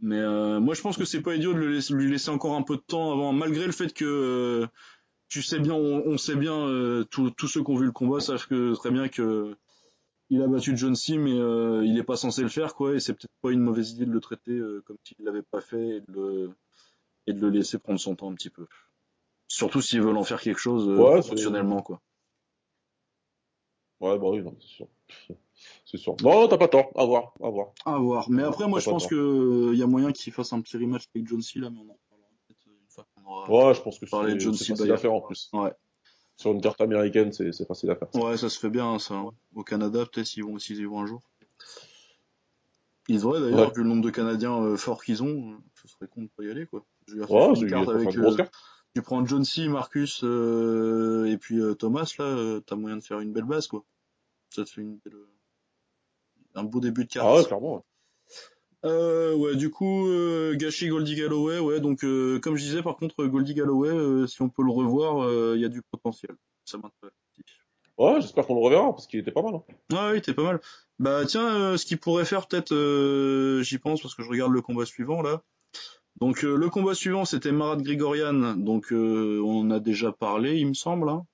[0.00, 2.56] Mais euh, moi, je pense que c'est pas idiot de le laisser, lui laisser encore
[2.56, 4.66] un peu de temps avant, malgré le fait que euh,
[5.28, 8.18] tu sais bien, on, on sait bien, euh, tous ceux qui ont vu le combat
[8.20, 9.54] savent que très bien que
[10.28, 13.00] il a battu John C, mais euh, il est pas censé le faire, quoi, et
[13.00, 15.98] c'est peut-être pas une mauvaise idée de le traiter euh, comme s'il l'avait pas fait
[15.98, 16.50] et de, le,
[17.26, 18.66] et de le laisser prendre son temps un petit peu.
[19.46, 22.00] Surtout s'ils veulent en faire quelque chose euh, Ouais, proportionnellement, quoi.
[24.02, 24.86] Ouais, bah oui, c'est sûr.
[25.84, 26.16] C'est sûr.
[26.22, 26.90] Non, t'as pas tort.
[26.96, 27.68] À voir, à voir.
[27.86, 28.28] À voir.
[28.28, 29.10] Mais après, moi, je pense tort.
[29.10, 31.78] que il y a moyen qu'il fasse un petit rematch avec John C, là, mais
[31.78, 34.96] on en reparlera peut-être une fois qu'on aura Ouais, je pense que c'est facile à
[34.96, 35.48] faire en plus.
[35.52, 35.72] Ouais.
[36.36, 38.08] Sur une carte américaine, c'est facile à faire.
[38.16, 39.14] Ouais, ça se fait bien, ça.
[39.14, 39.30] hein.
[39.54, 41.20] Au Canada, peut-être s'ils vont, s'ils y vont un jour.
[43.08, 43.72] Ils devraient d'ailleurs, Ouais.
[43.74, 46.44] vu le nombre de Canadiens euh, forts qu'ils ont, euh, ce serait con de pas
[46.44, 46.84] y aller, quoi.
[47.06, 48.52] Je tu Ouais, une carte avec, une euh, carte.
[48.94, 53.02] tu prends John C, Marcus euh, et puis euh, Thomas, là, euh, t'as moyen de
[53.02, 53.84] faire une belle base, quoi.
[54.54, 55.28] Ça te fait une belle, euh,
[56.54, 57.26] un beau début de carte.
[57.28, 57.76] Ah ouais, clairement.
[57.76, 57.82] ouais.
[58.84, 62.96] Euh, ouais, du coup, euh, Gachi Goldie Galloway, ouais, donc euh, comme je disais, par
[62.96, 66.36] contre, Goldie Galloway, euh, si on peut le revoir, il y a du potentiel.
[66.64, 67.16] Ça m'intéresse.
[67.98, 69.54] Ouais, j'espère qu'on le reverra parce qu'il était pas mal.
[69.54, 69.62] Hein.
[69.92, 70.60] Ah oui, t'es pas mal.
[70.98, 74.52] Bah tiens, euh, ce qu'il pourrait faire peut-être, euh, j'y pense parce que je regarde
[74.52, 75.42] le combat suivant là.
[76.20, 80.58] Donc euh, le combat suivant c'était Marat Grigorian, donc euh, on en a déjà parlé,
[80.58, 81.24] il me semble, hein,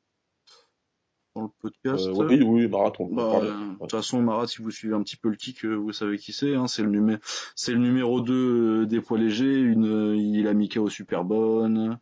[1.38, 2.06] dans le podcast.
[2.06, 3.76] Euh, oui, oui, marathon, on Bah, euh, de Ouais.
[3.80, 6.32] toute façon, Marat, si vous suivez un petit peu le kick, euh, vous savez qui
[6.32, 6.54] c'est.
[6.54, 7.18] Hein, c'est le numéro,
[7.54, 9.60] c'est le numéro 2 des poids légers.
[9.60, 11.98] Une, euh, il a mis KO Superbonne.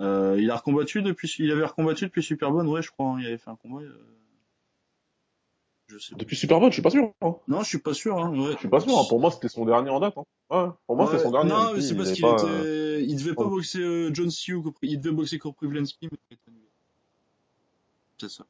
[0.00, 3.08] Euh, il a recombattu depuis, il avait recombattu depuis Superbonne, ouais, je crois.
[3.10, 3.82] hein, il avait fait un combat.
[3.82, 3.92] euh,
[5.88, 6.18] je sais pas.
[6.18, 7.12] Depuis Superbone, je suis pas sûr.
[7.20, 7.34] Hein.
[7.48, 8.16] Non, je suis pas sûr.
[8.16, 8.52] Hein, ouais.
[8.52, 8.96] Je suis pas sûr.
[8.96, 9.02] Hein.
[9.08, 10.14] Pour moi, c'était son dernier en date.
[10.16, 10.24] Hein.
[10.50, 11.50] Ouais, pour moi, Ouais, c'était son dernier.
[11.50, 13.50] Non, mais c'est parce qu'il pas, était, euh, il devait pas Oh.
[13.50, 15.38] boxer euh, John Sioux, il devait boxer
[16.30, 16.64] mais été annulé.
[18.18, 18.44] C'est ça.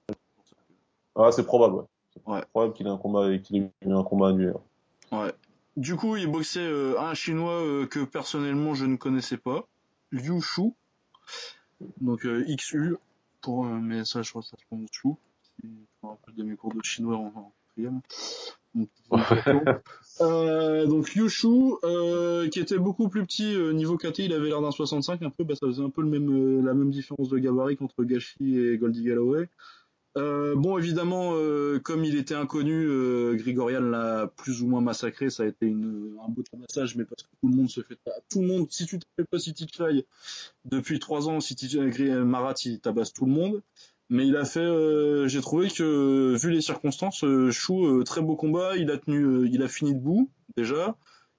[1.16, 1.76] Ah, c'est probable.
[1.76, 1.84] Ouais.
[2.14, 2.42] C'est Ouais.
[2.50, 4.52] probable qu'il ait un combat qu'il ait eu un combat annulé.
[5.12, 5.32] Ouais.
[5.76, 9.66] Du coup, il boxait euh, un chinois euh, que personnellement je ne connaissais pas,
[10.10, 10.72] Liu Shu.
[12.00, 12.96] Donc euh, XU
[13.40, 15.08] pour mais ça je crois que ça se prononce Shu.
[15.62, 18.00] Je me rappelle de mes cours de chinois en, quatrième.
[20.20, 24.70] Euh, donc Yushu, euh, qui était beaucoup plus petit niveau KT, il avait l'air d'un
[24.70, 27.78] 65 un peu, bah, ça faisait un peu le même, la même différence de gabarit
[27.78, 29.48] contre Gashi et Goldie Galloway.
[30.16, 31.34] Bon, évidemment,
[31.82, 32.86] comme il était inconnu,
[33.36, 35.30] Grigorian l'a plus ou moins massacré.
[35.30, 37.98] Ça a été une, un beau massage, mais parce que tout le monde se fait.
[38.30, 40.06] Tout le monde, si tu t'appelles pas City Chai
[40.64, 43.62] depuis trois ans, City Marat, il tabasse tout le monde.
[44.10, 48.20] Mais il a fait, euh, j'ai trouvé que vu les circonstances, euh, Chou euh, très
[48.20, 50.96] beau combat, il a tenu, il a fini debout déjà,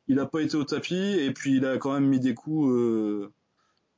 [0.07, 2.73] il a pas été au tapis et puis il a quand même mis des coups,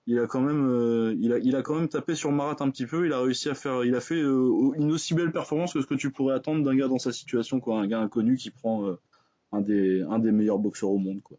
[0.06, 2.86] il a quand même, il a, il a quand même tapé sur Marat un petit
[2.86, 5.88] peu, il a réussi à faire, il a fait une aussi belle performance que ce
[5.88, 8.98] que tu pourrais attendre d'un gars dans sa situation quoi, un gars inconnu qui prend
[9.54, 11.38] un des, un des meilleurs boxeurs au monde quoi.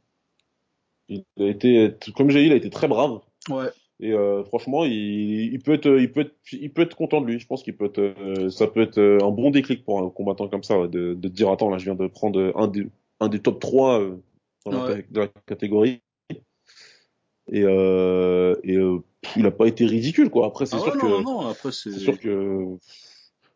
[1.08, 3.20] Il a été, comme j'ai dit, il a été très brave.
[3.50, 3.68] Ouais.
[4.00, 7.38] Et euh, franchement, il, peut être, il peut être, il peut être content de lui.
[7.38, 10.10] Je pense qu'il peut être, euh, ça peut être euh, un bon déclic pour un
[10.10, 12.88] combattant comme ça, de, de dire attends là, je viens de prendre un des,
[13.20, 14.00] un des top 3
[14.66, 16.00] dans la, catégorie.
[17.52, 18.78] Et, et
[19.36, 20.46] il a pas été ridicule quoi.
[20.46, 22.76] Après c'est ah sûr que, non, non, après c'est sûr que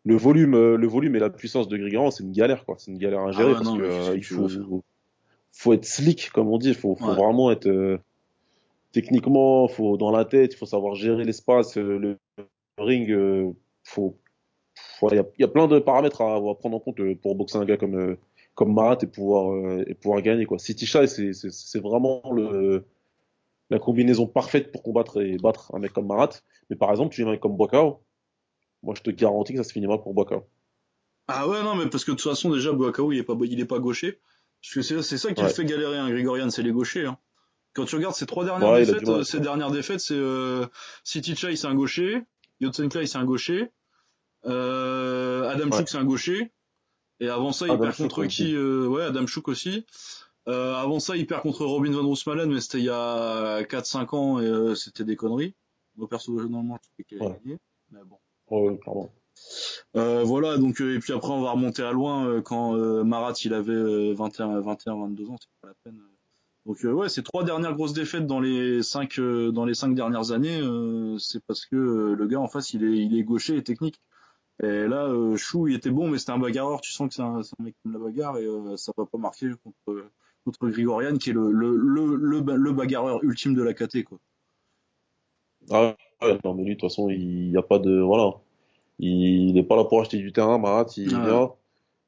[0.05, 2.77] le volume, le volume et la puissance de Grigoran, c'est une galère quoi.
[2.79, 4.49] C'est une galère à gérer ah parce que il faut,
[5.53, 6.69] faut être slick comme on dit.
[6.69, 7.99] Il faut, faut vraiment être
[8.93, 12.19] techniquement, faut dans la tête, il faut savoir gérer l'espace, euh, le,
[12.79, 13.11] ring.
[13.11, 13.53] Euh,
[13.85, 14.17] faut,
[15.11, 17.77] il y, a, plein de paramètres à, prendre en compte euh, pour boxer un gars
[17.77, 18.17] comme
[18.55, 20.59] comme Marat et pouvoir et pouvoir gagner quoi.
[20.59, 22.85] City Shy, c'est c'est vraiment le
[23.71, 26.31] la combinaison parfaite pour combattre et battre un mec comme Marat.
[26.71, 28.03] Mais par exemple, tu viens un mec comme Boakao,
[28.83, 30.49] moi je te garantis que ça se finit mal pour Boakao.
[31.27, 33.61] Ah ouais non mais parce que de toute façon déjà Boakao il est pas il
[33.61, 34.21] est pas gaucher.
[34.63, 37.07] Parce que c'est ça qui fait galérer un Grigorian, c'est les gauchers.
[37.07, 37.19] Hein.
[37.75, 40.67] Quand tu regardes ces trois dernières défaites, euh, ces dernières défaites, c'est euh,
[41.05, 42.23] City Chai, c'est un gaucher,
[42.61, 43.71] Yotsen Clay, c'est un gaucher,
[44.47, 46.53] euh, Adam Chouk, c'est un gaucher,
[47.21, 49.87] et avant ça, il perd contre qui euh, Ouais, Adam Chouk aussi.
[50.49, 54.17] Euh, avant ça, il perd contre Robin Van Roosmalen, mais c'était il y a 4-5
[54.17, 55.55] ans et euh, c'était des conneries.
[55.97, 57.59] Moi, perso, normalement, je sais qu'il a gagné,
[57.91, 58.19] mais bon.
[58.51, 59.11] Ouais, pardon.
[59.97, 62.73] Euh, voilà, donc et puis après on va remonter à loin quand
[63.05, 66.01] Marat il avait 21, 21, 22 ans, c'est pas la peine.
[66.69, 69.95] Donc euh, ouais, ces trois dernières grosses défaites dans les cinq euh, dans les cinq
[69.95, 73.57] dernières années, euh, c'est parce que le gars en face il est il est gaucher
[73.57, 74.03] et technique.
[74.63, 76.83] Et là, Chou il était bon, mais c'était un bagarreur.
[76.83, 79.17] Tu sens que c'est un, un, mec qui aime la bagarre et ça va pas
[79.17, 80.11] marquer contre
[80.51, 84.19] contre Grigorian qui est le le, le le, bagarreur ultime de la KT quoi.
[85.71, 88.33] Ah ouais, non mais lui de toute façon il y a pas de voilà,
[88.99, 91.53] il n'est pas là pour acheter du terrain, Marat, il vient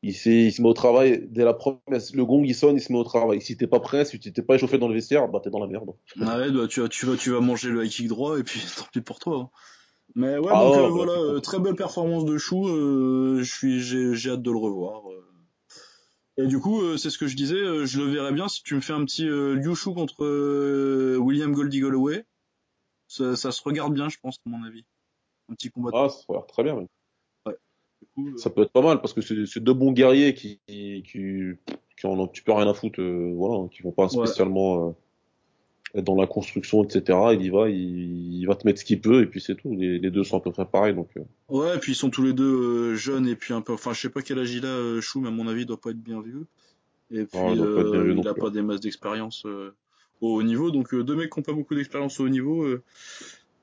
[0.02, 2.92] il, il se met au travail dès la première, le gong il sonne, il se
[2.92, 3.40] met au travail.
[3.42, 5.60] Si t'es pas prêt, si tu t'es pas échauffé dans le vestiaire, bah t'es dans
[5.60, 5.90] la merde.
[6.16, 8.60] Ouais, bah, tu, vas, tu vas, tu vas manger le high kick droit et puis
[8.76, 9.36] tant pis pour toi.
[9.38, 9.50] Hein.
[10.16, 12.66] Mais ouais, ah donc euh, voilà, euh, très belle performance de Chou.
[12.66, 15.02] Euh, j'ai hâte de le revoir.
[16.42, 18.80] Et du coup, c'est ce que je disais, je le verrais bien si tu me
[18.80, 22.24] fais un petit Liu Chou contre William Goldie Galloway.
[23.08, 24.84] Ça, ça, se regarde bien, je pense, à mon avis.
[25.48, 25.90] Un petit combat.
[25.92, 26.86] Ah, ça regarde très bien.
[28.16, 28.32] Oui.
[28.36, 31.02] Ça peut être pas mal parce que c'est deux bons guerriers qui, qui,
[32.00, 34.90] qui en ont tu peux rien à foutre, euh, voilà, qui vont pas spécialement euh,
[34.90, 34.96] être
[35.94, 37.18] dans la construction, etc.
[37.32, 39.74] Il y va, il, va te mettre ce qu'il peut et puis c'est tout.
[39.74, 41.08] Les, les, deux sont à peu près pareils donc.
[41.16, 41.22] Euh.
[41.48, 44.00] Ouais, et puis ils sont tous les deux jeunes et puis un peu, enfin je
[44.00, 46.02] sais pas quel âge il a, Chou, mais à mon avis il doit pas être
[46.02, 46.46] bien vieux.
[47.10, 49.44] Et puis il, a pas des masses d'expérience
[50.20, 52.66] au haut niveau, donc deux mecs qui ont pas beaucoup d'expérience au haut niveau.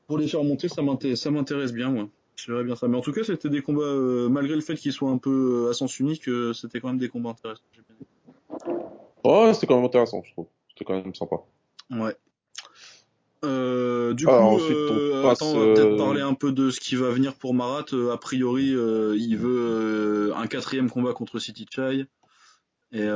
[0.07, 2.09] pour les faire monter, ça m'intéresse bien, moi.
[2.37, 2.87] Je verrais bien ça.
[2.87, 5.65] Mais en tout cas, c'était des combats, euh, malgré le fait qu'ils soient un peu
[5.65, 7.63] euh, à sens unique, euh, c'était quand même des combats intéressants.
[9.25, 10.47] Ouais, c'était quand même intéressant, je trouve.
[10.69, 11.37] C'était quand même sympa.
[11.89, 12.15] Ouais.
[14.13, 17.35] du coup, on attends, on va peut-être parler un peu de ce qui va venir
[17.35, 17.85] pour Marat.
[18.11, 22.05] a priori, il veut un quatrième combat contre City Chai.
[22.91, 23.07] Et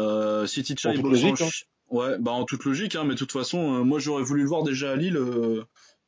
[0.48, 1.50] City Chai, en logique, hein.
[1.90, 4.64] ouais, bah en toute logique, hein, mais de toute façon, moi j'aurais voulu le voir
[4.64, 5.18] déjà à Lille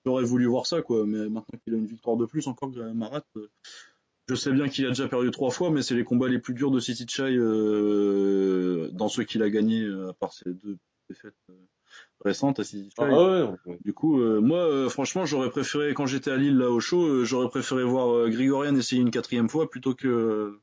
[0.06, 1.06] j'aurais voulu voir ça, quoi.
[1.06, 3.50] Mais maintenant qu'il a une victoire de plus, encore que Marat, euh,
[4.28, 6.54] je sais bien qu'il a déjà perdu trois fois, mais c'est les combats les plus
[6.54, 10.78] durs de City Chai euh, dans ceux qu'il a gagnés, euh, à part ces deux
[11.10, 11.34] défaites
[12.64, 13.04] City Chai.
[13.04, 13.52] Ah
[13.84, 17.84] du coup, moi, franchement, j'aurais préféré, quand j'étais à Lille, là, au show, j'aurais préféré
[17.84, 20.60] voir Grigorian essayer une quatrième fois plutôt que,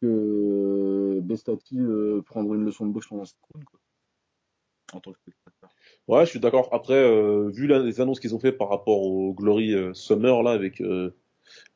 [0.00, 1.78] que Bestati
[2.24, 3.80] prendre une leçon de boxe pendant cette quoi.
[4.92, 5.18] En tant que
[6.08, 6.68] Ouais, je suis d'accord.
[6.72, 10.52] Après, euh, vu les annonces qu'ils ont fait par rapport au Glory euh, Summer là,
[10.52, 11.14] avec euh,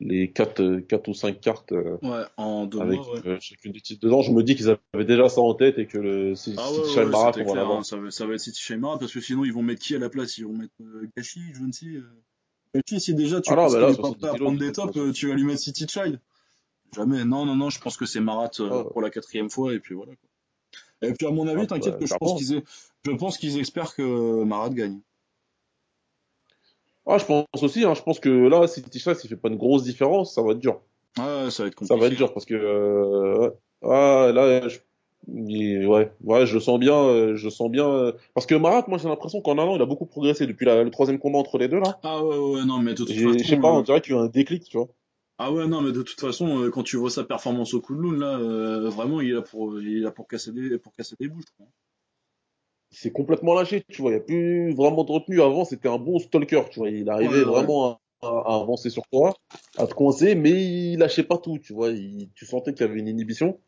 [0.00, 4.22] les 4 quatre ou 5 cartes ouais, en deux avec mois, chacune des titres dedans,
[4.22, 7.06] je me dis qu'ils avaient déjà ça en tête et que le City ah ouais,
[7.06, 7.62] Marat, on va.
[7.62, 9.94] Hein, ça, va, ça va être City Marat parce que sinon ils vont mettre qui
[9.94, 10.38] à la place?
[10.38, 10.72] Ils vont mettre
[11.16, 11.86] Gashi, je ne sais.
[12.74, 15.28] Gashi, si déjà tu ah penses qu'il est pas prêt à prendre des tops, tu
[15.28, 16.20] vas lui mettre City Child.
[16.94, 17.24] Jamais.
[17.24, 18.84] Non, non, non, je pense que c'est Marat euh, Ah.
[18.90, 20.12] pour la quatrième fois, et puis voilà.
[20.16, 21.08] quoi.
[21.08, 22.34] Et puis à mon avis, Ah, t'inquiète bah, que je clairement.
[22.34, 22.62] pense qu'ils
[23.06, 25.00] je pense qu'ils espèrent que Marat gagne.
[27.12, 29.56] Ah, je pense aussi, hein, je pense que là, si Tisha, s'il fait pas une
[29.56, 30.80] grosse différence, ça va être dur.
[31.18, 32.00] Ouais, ça va être Ça compliqué.
[32.00, 33.50] va être dur parce que euh,
[33.82, 34.78] ah, là, je,
[35.26, 37.88] il- ouais, ouais, je le sens bien, euh, je le sens bien.
[37.88, 40.66] euh, parce que Marat, moi, j'ai l'impression qu'en un an, il a beaucoup progressé depuis
[40.66, 41.98] la- le troisième combat entre les deux là.
[42.04, 43.38] Ah ouais, ouais, non, mais de toute façon.
[43.38, 44.88] Je sais pas, on dirait qu'il y a eu un déclic, tu vois.
[45.38, 48.00] Ah ouais, non, mais de toute façon, quand tu vois sa performance au coup de
[48.00, 48.38] loon, là,
[48.90, 51.66] vraiment, il est là pour, il là pour casser des, pour casser des bouches, quoi.
[51.66, 51.89] Il
[52.90, 54.10] s'est complètement lâché, tu vois.
[54.10, 55.40] Il n'y a plus vraiment de retenue.
[55.40, 56.90] Avant, c'était un bon stalker, tu vois.
[56.90, 59.34] Il arrivait Ouais, vraiment à, à- à avancer sur toi,
[59.78, 61.90] à te coincer, mais il lâchait pas tout, tu vois.
[61.90, 63.58] Il- tu sentais qu'il y avait une inhibition.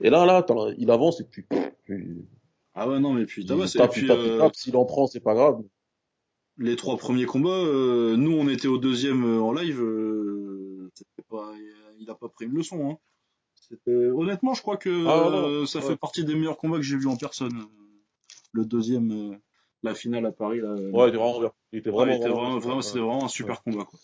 [0.00, 0.44] Et là, là,
[0.78, 1.44] il avance et puis,
[1.84, 2.24] puis
[2.74, 4.48] Ah ouais, non, mais puis, tape, euh.
[4.54, 5.60] S'il en prend, c'est pas grave.
[6.56, 10.90] les trois premiers combats, euh, nous, on était au deuxième euh, en live, euh,
[11.28, 11.52] pas,
[12.00, 12.98] il a pas pris une leçon, hein.
[13.86, 15.86] Honnêtement, je crois que Ah, ça ouais.
[15.86, 17.66] fait partie des meilleurs combats que j'ai vus en personne.
[18.52, 19.36] Le deuxième, euh,
[19.82, 20.74] la finale à Paris, là.
[20.74, 21.52] Ouais, il était vraiment bien.
[21.72, 22.66] Il était Ouais, vraiment, il était vraiment, vraiment, bien.
[22.66, 23.98] vraiment, c'était vraiment un super combat, quoi.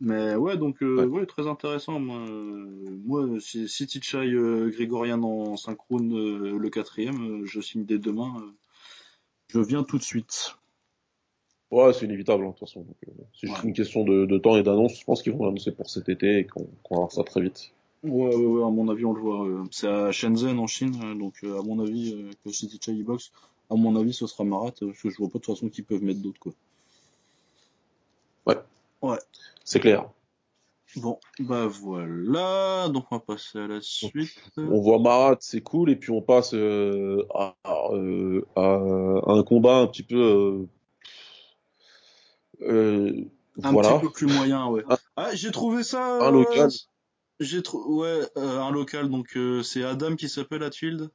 [0.00, 1.26] Mais ouais, donc, euh, ouais.
[1.26, 1.98] très intéressant.
[2.00, 7.60] Moi, euh, moi si, si Tichai euh, Grégorian en synchrone euh, le quatrième, euh, je
[7.60, 8.34] signe dès demain.
[8.40, 8.52] euh,
[9.48, 10.56] je viens tout de suite.
[11.70, 12.86] Ouais, c'est inévitable, hein, de toute façon.
[13.08, 13.68] Euh, c'est juste Ouais.
[13.68, 14.98] une question de, de temps et d'annonce.
[14.98, 17.40] Je pense qu'ils vont l'annoncer pour cet été et qu'on qu'on va voir ça très
[17.40, 17.72] vite.
[18.04, 19.46] Ouais, ouais, ouais, à mon avis, on le voit.
[19.46, 22.68] euh, c'est à Shenzhen, en Chine, euh, donc euh, à mon avis, euh, que si
[22.68, 23.32] Tichai y boxe,
[23.70, 25.68] à mon avis, ce sera Marat, euh, parce que je vois pas de toute façon
[25.70, 26.52] qu'ils peuvent mettre d'autres, quoi.
[28.46, 28.58] Ouais.
[29.00, 29.18] Ouais.
[29.64, 30.06] C'est clair.
[30.96, 34.30] Bon, bah voilà, donc on va passer à la suite.
[34.58, 37.56] On voit Marat, c'est cool, et puis on passe euh, à,
[37.90, 38.62] euh, à
[39.32, 40.16] un combat un petit peu.
[40.16, 40.68] Euh,
[42.60, 43.24] euh,
[43.62, 43.94] Un voilà.
[43.94, 44.84] petit peu plus moyen, ouais.
[45.16, 46.18] Ah, j'ai trouvé ça.
[46.20, 46.70] Un euh, local.
[47.40, 49.08] J'ai trouvé, ouais, euh, un local.
[49.10, 51.10] Donc euh, c'est Adam qui s'appelle Hatfield.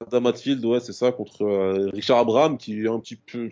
[0.00, 3.50] Adam Hatfield, ouais, c'est ça, contre euh, Richard Abraham, qui est un petit peu.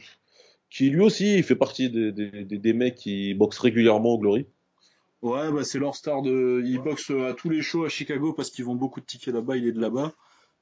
[0.68, 4.18] qui lui aussi, il fait partie des, des, des, des mecs qui boxent régulièrement au
[4.18, 4.46] Glory.
[5.22, 6.62] Ouais, bah c'est leur star de.
[6.66, 9.56] Ils boxent à tous les shows à Chicago parce qu'ils vendent beaucoup de tickets là-bas.
[9.56, 10.12] Il est de là-bas.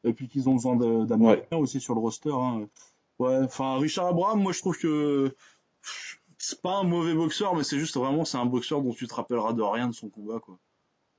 [0.04, 2.32] Et puis qu'ils ont besoin d'Américains aussi sur le roster.
[2.32, 2.68] Hein.
[3.18, 5.34] Ouais, enfin Richard Abraham, moi je trouve que
[6.44, 9.14] c'est pas un mauvais boxeur, mais c'est juste vraiment c'est un boxeur dont tu te
[9.14, 10.58] rappelleras de rien de son combat quoi.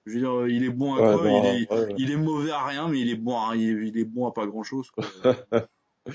[0.06, 2.52] Je veux dire, il est bon à Ouais, quoi il, est, ouais, il est mauvais
[2.52, 4.64] à rien, mais il est bon à, il est, il est bon à pas grand
[4.64, 4.92] chose.
[4.92, 5.06] Quoi.
[6.08, 6.14] il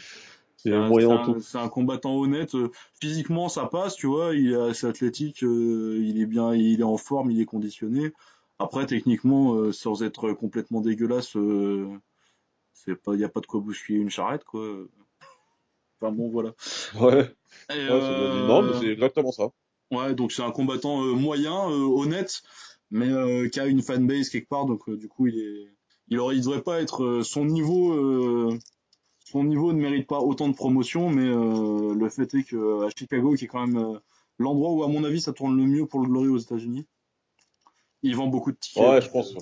[0.57, 2.55] C'est est un, combattant honnête.
[2.55, 4.35] euh, Physiquement, ça passe, tu vois.
[4.35, 8.13] Il est assez athlétique, euh, il est bien, il est en forme, il est conditionné.
[8.59, 11.89] Après, techniquement, euh, sans être complètement dégueulasse, euh,
[12.73, 14.63] c'est pas, y a pas de quoi bousculer une charrette, quoi.
[16.01, 16.55] Enfin bon, voilà.
[17.01, 17.35] Ouais,
[17.71, 18.47] Et, ouais c'est bien dit.
[18.47, 19.49] Non, mais euh, c'est exactement ça.
[19.91, 22.43] ouais, donc c'est un combattant euh, moyen, euh, honnête,
[22.91, 24.67] mais euh, qui a une fanbase quelque part.
[24.67, 25.73] Donc euh, du coup, il est,
[26.09, 27.93] il aurait, il devrait pas être euh, son niveau.
[27.93, 28.59] euh,
[29.25, 32.89] son niveau ne mérite pas autant de promotion, mais euh, le fait est que à
[32.97, 33.99] Chicago, qui est quand même euh,
[34.39, 36.87] l'endroit où, à mon avis, ça tourne le mieux pour le Glory aux États-Unis,
[38.03, 38.83] il vend beaucoup de tickets.
[38.89, 39.35] Ouais, je pense.
[39.35, 39.41] euh,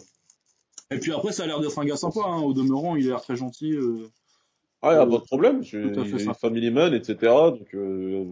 [0.96, 2.20] Et puis après, ça a l'air d'être un gars sympa.
[2.24, 2.40] Hein.
[2.40, 3.72] Au demeurant, il a l'air très gentil.
[3.72, 4.08] euh,
[4.86, 5.62] Ah, y a euh, pas de problème.
[5.62, 7.16] Il family man, etc.
[7.22, 8.24] Donc, euh,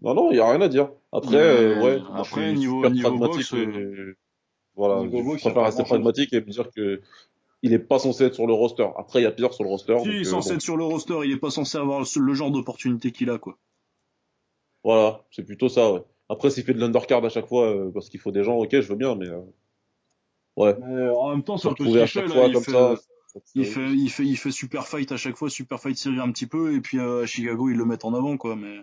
[0.00, 0.90] non, non, il y a rien à dire.
[1.12, 3.50] Après, euh, ouais, après, niveau- super niveau pragmatique.
[3.50, 4.14] boxe, euh, et,
[4.74, 7.00] voilà, niveau je préfère rester pragmatique et me dire que
[7.62, 8.88] il est pas censé être sur le roster.
[8.96, 9.96] Après, il y a pire sur le roster.
[10.02, 10.54] Si, il est censé bon.
[10.56, 13.38] être sur le roster, il est pas censé avoir le le genre d'opportunité qu'il a,
[13.38, 13.56] quoi.
[14.82, 16.02] Voilà, c'est plutôt ça, ouais.
[16.28, 18.70] Après, s'il fait de l'undercard à chaque fois, euh, parce qu'il faut des gens, ok,
[18.72, 19.38] je veux bien, mais euh,
[20.56, 22.34] ouais, Mais en même temps, retrouver qu'il à chaque là.
[22.34, 22.94] fois Il comme fait, ça.
[23.54, 26.30] Il fait, il fait, il fait super fight à chaque fois, super fight série un
[26.30, 28.56] petit peu, et puis euh, à Chicago, ils le mettent en avant, quoi.
[28.56, 28.78] Mais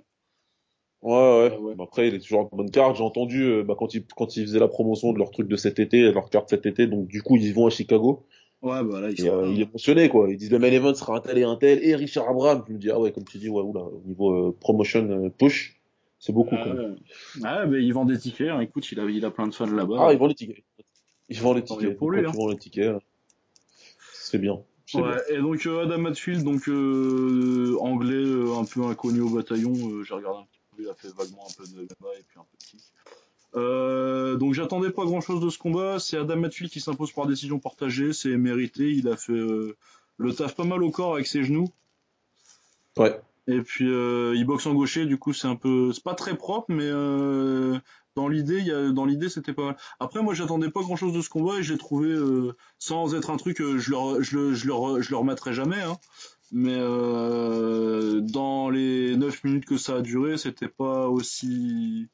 [1.01, 1.57] Ouais, ouais.
[1.57, 1.75] Ouais.
[1.75, 2.97] Bah, après, il est toujours en bonne carte.
[2.97, 5.55] J'ai entendu euh, bah, quand ils quand ils faisaient la promotion de leur truc de
[5.55, 8.25] cet été, leur carte cet été, donc du coup ils vont à Chicago.
[8.61, 10.29] ouais, bah là, il Et euh, il est mentionné quoi.
[10.29, 12.65] Ils disent le main event sera un tel et un tel et Richard Abraham.
[12.67, 15.29] Je me dis ah ouais comme tu dis ouais oula au niveau euh, promotion euh,
[15.29, 15.79] push
[16.21, 16.91] c'est beaucoup Ah quand même.
[16.91, 18.49] ouais, Ah, mais il vend des tickets.
[18.49, 18.59] hein.
[18.59, 19.95] Écoute, il a, il a plein de fans là-bas.
[19.99, 20.65] Ah ils vendent les tickets.
[21.29, 21.95] Ils vendent les tickets.
[21.95, 22.31] pour lui, hein.
[22.31, 22.93] tu vends les tickets,
[24.29, 24.61] c'est bien.
[24.93, 30.03] Ouais, et donc euh, Adam Hatfield, donc euh, anglais euh, un peu inconnu au bataillon,
[30.03, 32.39] j'ai regardé un petit peu, il a fait vaguement un peu de MMA et puis
[32.39, 32.81] un peu de kick.
[33.55, 37.27] Euh, donc j'attendais pas grand chose de ce combat, c'est Adam Hatfield qui s'impose par
[37.27, 39.75] décision partagée, c'est mérité, il a fait euh,
[40.17, 41.67] le taf pas mal au corps avec ses genoux.
[42.97, 43.19] Ouais.
[43.49, 46.37] Et puis euh, il boxe en gaucher, du coup c'est un peu, c'est pas très
[46.37, 47.79] propre, mais euh,
[48.15, 49.77] dans l'idée, il dans l'idée c'était pas mal.
[49.99, 53.31] Après moi j'attendais pas grand chose de ce combat et j'ai trouvé, euh, sans être
[53.31, 55.97] un truc, euh, je le, je le, je le, je le remettrai jamais, hein,
[56.51, 62.07] mais dans les 9 minutes que ça a duré, c'était pas aussi,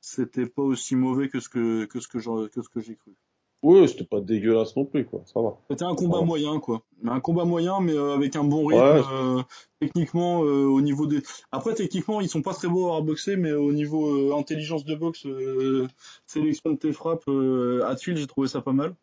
[0.00, 3.16] c'était pas aussi mauvais que ce que que ce que j'ai cru.
[3.62, 5.22] Oui, c'était pas dégueulasse non plus, quoi.
[5.26, 5.58] Ça va.
[5.70, 6.82] C'était un combat moyen, quoi.
[7.04, 8.82] Un combat moyen, mais euh, avec un bon rythme.
[8.82, 9.02] Ouais.
[9.12, 9.42] euh,
[9.80, 11.22] techniquement, euh, au niveau des.
[11.52, 14.84] Après, techniquement, ils sont pas très beaux à avoir boxé, mais au niveau euh, intelligence
[14.84, 15.86] de boxe, euh,
[16.26, 18.94] sélection de tes frappes, euh, Hatfield, j'ai trouvé ça pas mal.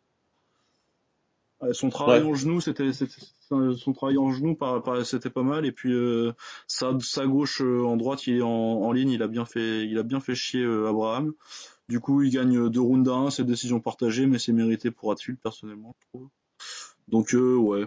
[1.72, 2.28] Son travail Ouais.
[2.30, 4.56] en genou, c'était son travail en genou,
[5.04, 5.66] c'était pas mal.
[5.66, 6.32] Et puis euh,
[6.68, 9.84] sa, sa gauche euh, en droite, il est en, en ligne, il a bien fait,
[9.84, 11.32] il a bien fait chier euh, Abraham.
[11.88, 15.10] Du coup, il gagne deux rounds à un, c'est décision partagée, mais c'est mérité pour
[15.10, 16.28] Hatfield personnellement, je trouve.
[17.08, 17.80] Donc euh, ouais.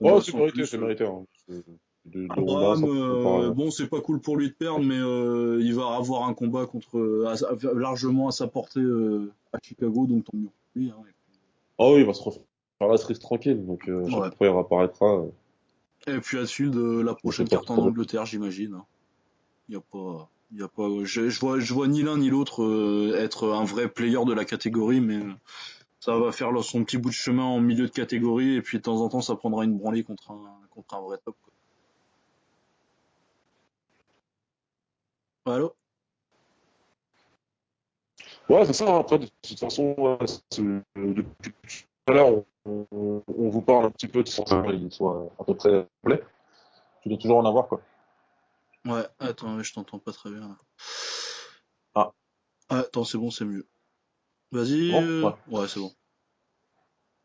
[0.00, 1.04] Ouais, Combat c'est mérité, c'est euh, mérité.
[1.04, 1.24] Hein.
[1.48, 1.64] C'est-
[2.06, 4.98] De, de Abraham, Ronda, euh, pas- bon, c'est pas cool pour lui de perdre, mais
[4.98, 9.30] euh, il va avoir un combat contre euh, à- à- largement à sa portée euh,
[9.52, 10.88] à Chicago, donc tant mieux pour lui.
[10.90, 10.94] Hein.
[11.78, 12.42] Ah oui, il va se refaire
[12.88, 14.30] la cerise tranquille, donc euh, chaque Ouais.
[14.36, 15.06] fois il réapparaîtra.
[15.18, 15.30] euh.
[16.06, 17.76] Et puis Hatfield, euh, la prochaine carte en.
[17.78, 18.74] Angleterre, j'imagine.
[18.74, 18.84] hein.
[19.68, 22.16] Il y a pas, il y a pas, je, je vois, je vois ni l'un
[22.18, 25.32] ni l'autre euh, être un vrai player de la catégorie, mais euh,
[26.00, 28.78] ça va faire leur- son petit bout de chemin en milieu de catégorie, et puis
[28.78, 30.40] de temps en temps, ça prendra une branlée contre un,
[30.70, 31.36] contre un vrai top.
[35.44, 35.54] Quoi.
[35.54, 35.74] Allô?
[38.48, 38.88] Ouais, c'est ça.
[38.90, 38.98] hein.
[39.00, 39.94] Après, de toute façon,
[40.96, 42.28] depuis à l'heure,
[42.64, 45.86] on, on- on vous parle un petit peu de son il soit à peu près
[46.02, 46.22] complet.
[47.02, 47.80] Tu dois toujours en avoir, quoi.
[48.86, 50.40] Ouais, attends, je t'entends pas très bien.
[50.40, 50.56] là.
[51.94, 52.12] Ah.
[52.68, 53.66] Ah, attends, c'est bon, c'est mieux.
[54.52, 54.90] Vas-y.
[54.90, 55.58] Bon, euh, ouais.
[55.60, 55.92] ouais, c'est bon.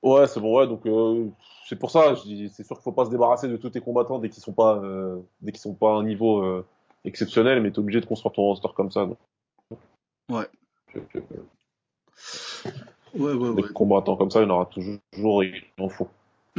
[0.03, 0.67] Ouais, c'est bon, ouais.
[0.67, 1.29] Donc, euh,
[1.67, 4.29] c'est pour ça, c'est sûr qu'il faut pas se débarrasser de tous tes combattants dès
[4.29, 6.65] qu'ils sont pas, euh, dès qu'ils sont pas à un niveau euh,
[7.05, 9.05] exceptionnel, mais t'es obligé de construire ton roster comme ça.
[9.05, 9.17] donc.
[10.29, 10.47] Ouais.
[13.17, 13.73] Ouais, ouais, Des ouais.
[13.73, 16.07] combattants comme ça, il en aura toujours, il en faut.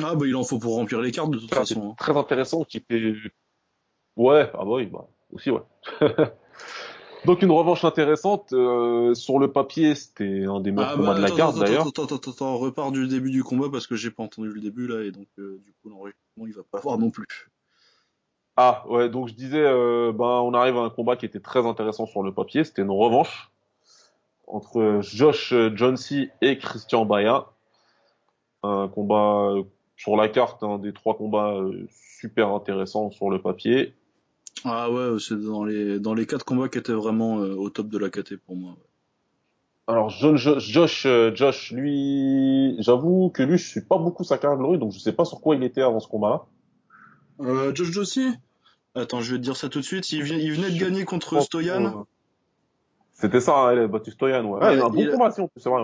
[0.03, 1.91] Ah, bah, il en faut pour remplir les cartes, de toute c'est façon.
[1.91, 1.95] hein.
[1.97, 3.15] très intéressant, qui était...
[4.17, 5.63] Ouais, ah bah oui, bah, aussi, ouais.
[7.25, 11.15] Donc une revanche intéressante, euh, sur le papier, c'était un des meilleurs Ah, combats bah,
[11.15, 11.87] de la attends, carte d'ailleurs.
[11.87, 14.61] attends, attends, attends, attends, repars du début du combat parce que j'ai pas entendu le
[14.61, 17.27] début là, et donc, euh, du coup, l'enregistrement, il va pas avoir non plus.
[18.57, 21.67] Ah ouais, donc je disais, euh, ben on arrive à un combat qui était très
[21.67, 23.51] intéressant sur le papier, c'était une revanche
[24.47, 27.47] entre Josh Johnsey et Christian Baya.
[28.63, 29.63] Un combat euh,
[29.97, 31.87] sur la carte, un des trois combats euh,
[32.21, 33.95] super intéressants sur le papier.
[34.65, 37.89] Ah, ouais, c'est dans les, dans les quatre combats qui étaient vraiment euh, au top
[37.89, 38.77] de la KT pour moi.
[39.89, 44.93] Alors Josh, euh, Josh, lui, j'avoue que lui, je suis pas beaucoup sa glory, donc
[44.93, 46.45] je sais pas sur quoi il était avant ce combat-là.
[47.41, 48.31] Euh, Josh Joshi
[48.97, 50.11] Attends, je vais te dire ça tout de suite.
[50.11, 52.07] Il, vient, il venait de gagner contre Stoyan.
[53.19, 54.61] C'était ça, hein, il a battu Stoyan, ouais.
[54.61, 55.83] Ouais, Ouais, il a un bon il combat, si, c'est vrai.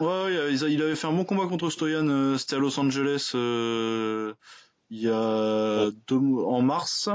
[0.00, 0.54] ouais.
[0.62, 2.06] Il avait fait un bon combat contre Stoyan.
[2.08, 4.34] euh, C'était à Los Angeles euh,
[4.90, 7.08] il y a deux en mars.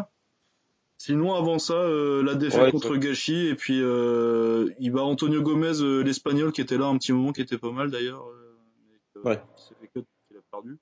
[0.98, 5.42] Sinon, avant ça, euh, la défaite Ouais, contre Gachi et puis euh, il bat Antonio
[5.42, 8.28] Gomez, euh, l'espagnol, qui était là un petit moment, qui était pas mal d'ailleurs.
[8.28, 8.58] euh,
[9.24, 9.42] mais Ouais.
[9.94, 10.78] qu'il a perdu.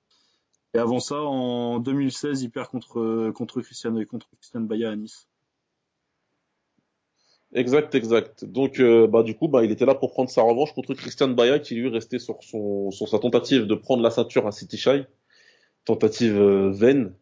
[0.74, 5.27] Et avant ça, en 2016, il perd contre contre Christian contre Christian Baya à Nice.
[7.58, 8.44] Exact, exact.
[8.44, 11.28] Donc, euh, bah, du coup, bah, il était là pour prendre sa revanche contre Christian
[11.28, 14.76] Baya, qui lui restait sur son, sur sa tentative de prendre la ceinture à City
[14.76, 15.04] Shy.
[15.84, 17.12] Tentative euh, vaine.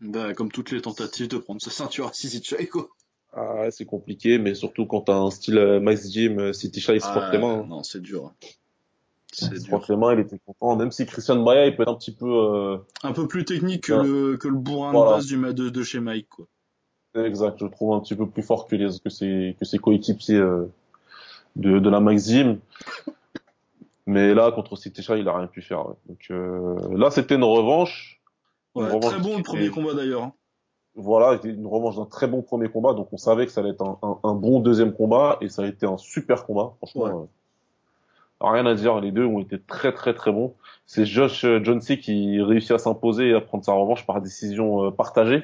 [0.00, 2.88] Bah, comme toutes les tentatives de prendre sa ceinture à Sisi quoi.
[3.32, 6.80] Ah, ouais, c'est compliqué, mais surtout quand t'as un style euh, Max Gym, euh, City
[6.80, 7.60] Shy se frotte les mains.
[7.60, 7.66] hein.
[7.68, 8.32] non, c'est dur.
[8.42, 8.48] Il
[9.32, 9.66] C'est se dur.
[9.68, 10.76] frotte les mains, il était content.
[10.76, 13.84] Même si Christian Baya, il peut être un petit peu, euh, Un peu plus technique
[13.84, 15.10] que le que le bourrin Voilà.
[15.12, 16.46] de base du ma- de, de chez Mike, quoi.
[17.24, 19.78] Exact, je le trouve un petit peu plus fort que les, que ses, que ses
[19.78, 20.70] coéquipiers, euh,
[21.56, 22.58] de, de la Max Gym.
[24.06, 25.86] Mais là, contre City Shy, il a rien pu faire.
[25.88, 25.94] ouais.
[26.08, 28.20] Donc, euh, là, c'était une revanche.
[28.76, 30.22] Une Ouais, revanche très bon le premier combat d'ailleurs.
[30.22, 30.32] hein.
[30.94, 33.82] voilà, une revanche d'un très bon premier combat, donc on savait que ça allait être
[33.82, 37.06] un, un- un bon deuxième combat, et ça a été un super combat, franchement.
[37.22, 40.54] euh, rien à dire, les deux ont été très très très bons.
[40.84, 45.42] C'est Josh Johnsey qui réussit à s'imposer et à prendre sa revanche par décision partagée.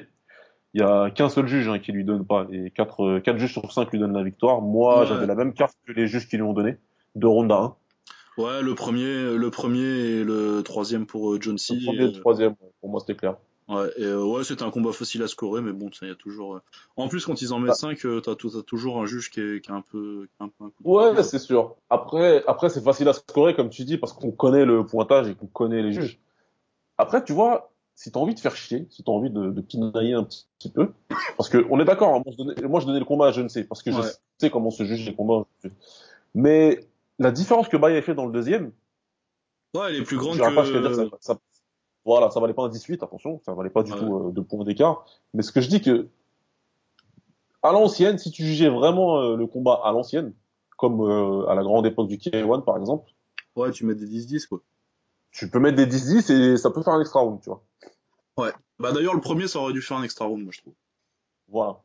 [0.73, 3.37] Il y a qu'un seul juge hein, qui lui donne pas, et quatre, euh, quatre
[3.37, 4.61] juges sur cinq lui donnent la victoire.
[4.61, 5.05] Moi, Ouais.
[5.05, 6.77] j'avais la même carte que les juges qui lui ont donné,
[7.21, 7.75] rounds à un.
[8.37, 11.75] Ouais, le premier, le premier et le troisième pour euh, John C.
[11.75, 13.35] Le premier et le euh, troisième, pour moi c'était clair.
[13.69, 16.15] Ouais, et euh, ouais, c'était un combat facile à scorer, mais bon, ça y a
[16.15, 16.55] toujours.
[16.55, 16.61] euh,
[16.97, 17.93] En plus, quand ils en mettent Ah.
[17.95, 20.45] 5, t'as, tout- t'as toujours un juge qui est, qui est un peu, qui est
[20.45, 21.75] un peu un coup de Ouais, c'est sûr.
[21.91, 25.35] Après, après c'est facile à scorer, comme tu dis, parce qu'on connaît le pointage et
[25.35, 26.19] qu'on connaît les juges.
[26.97, 30.13] Après, tu vois, si t'as envie de faire chier, si t'as envie de, de pinailler
[30.13, 30.91] un petit, petit peu,
[31.37, 32.37] parce que on est d'accord, hein, moi, je
[32.85, 34.01] donnais, je le combat à je ne sais, parce que je
[34.39, 35.45] sais comment se juge les combats.
[36.33, 36.85] Mais
[37.19, 38.71] la différence que Baye a fait dans le deuxième,
[39.75, 40.95] Ouais, elle est plus grande je dirais pas jusqu'à dire que.
[40.95, 41.39] que ça, ça-
[42.05, 43.97] voilà, ça valait pas un 18, attention, ça valait pas du Ouais.
[43.99, 45.05] tout euh, deux points d'écart.
[45.33, 46.09] Mais ce que je dis que,
[47.61, 50.33] à l'ancienne, si tu jugeais vraiment euh, le combat à l'ancienne,
[50.77, 53.09] comme euh, à la grande époque du K1 par exemple.
[53.55, 54.59] Ouais, tu mets des 10-10 quoi.
[55.33, 57.63] Tu peux mettre des 10-10 et ça peut faire un extra round, tu vois.
[58.37, 58.51] Ouais.
[58.79, 60.73] Bah d'ailleurs le premier ça aurait dû faire un extra round, moi je trouve.
[61.47, 61.77] Voilà.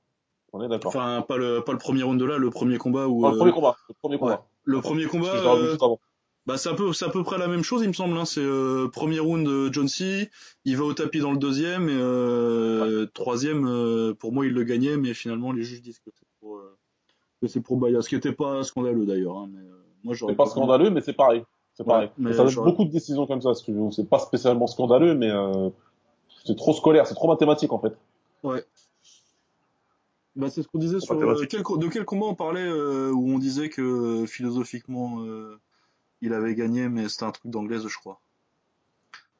[0.53, 0.89] On est d'accord.
[0.89, 3.27] Enfin pas le pas le premier round de là, le premier combat où.
[3.27, 3.77] Le premier euh, combat.
[3.89, 4.33] Le premier combat.
[4.33, 4.39] ouais.
[4.65, 5.35] Le premier combat.
[5.35, 5.77] Euh.
[6.49, 8.25] Bah c'est un peu c'est à peu près la même chose il me semble hein.
[8.25, 10.31] c'est euh, premier round de John C,
[10.65, 14.65] il va au tapis dans le deuxième et euh, troisième euh, pour moi il le
[14.65, 16.79] gagnait mais finalement les juges disent que c'est pour euh,
[17.43, 19.61] que c'est pour Baya ce qui était pas scandaleux d'ailleurs hein, mais
[20.05, 21.45] moi j'aurais C'est pas scandaleux, mais c'est pareil.
[21.79, 22.11] C'est Ouais, pareil.
[22.19, 23.91] mais Et ça donne j'aurais- beaucoup de décisions comme ça, veux.
[23.93, 25.71] C'est pas spécialement scandaleux, mais euh,
[26.45, 27.97] c'est trop scolaire, c'est trop mathématique en fait.
[28.43, 28.65] Ouais.
[30.35, 33.29] Bah c'est ce qu'on disait sur euh, quel de quel combat on parlait euh, où
[33.31, 35.19] on disait que philosophiquement
[36.21, 38.21] il avait gagné mais c'était un truc d'anglaise je crois.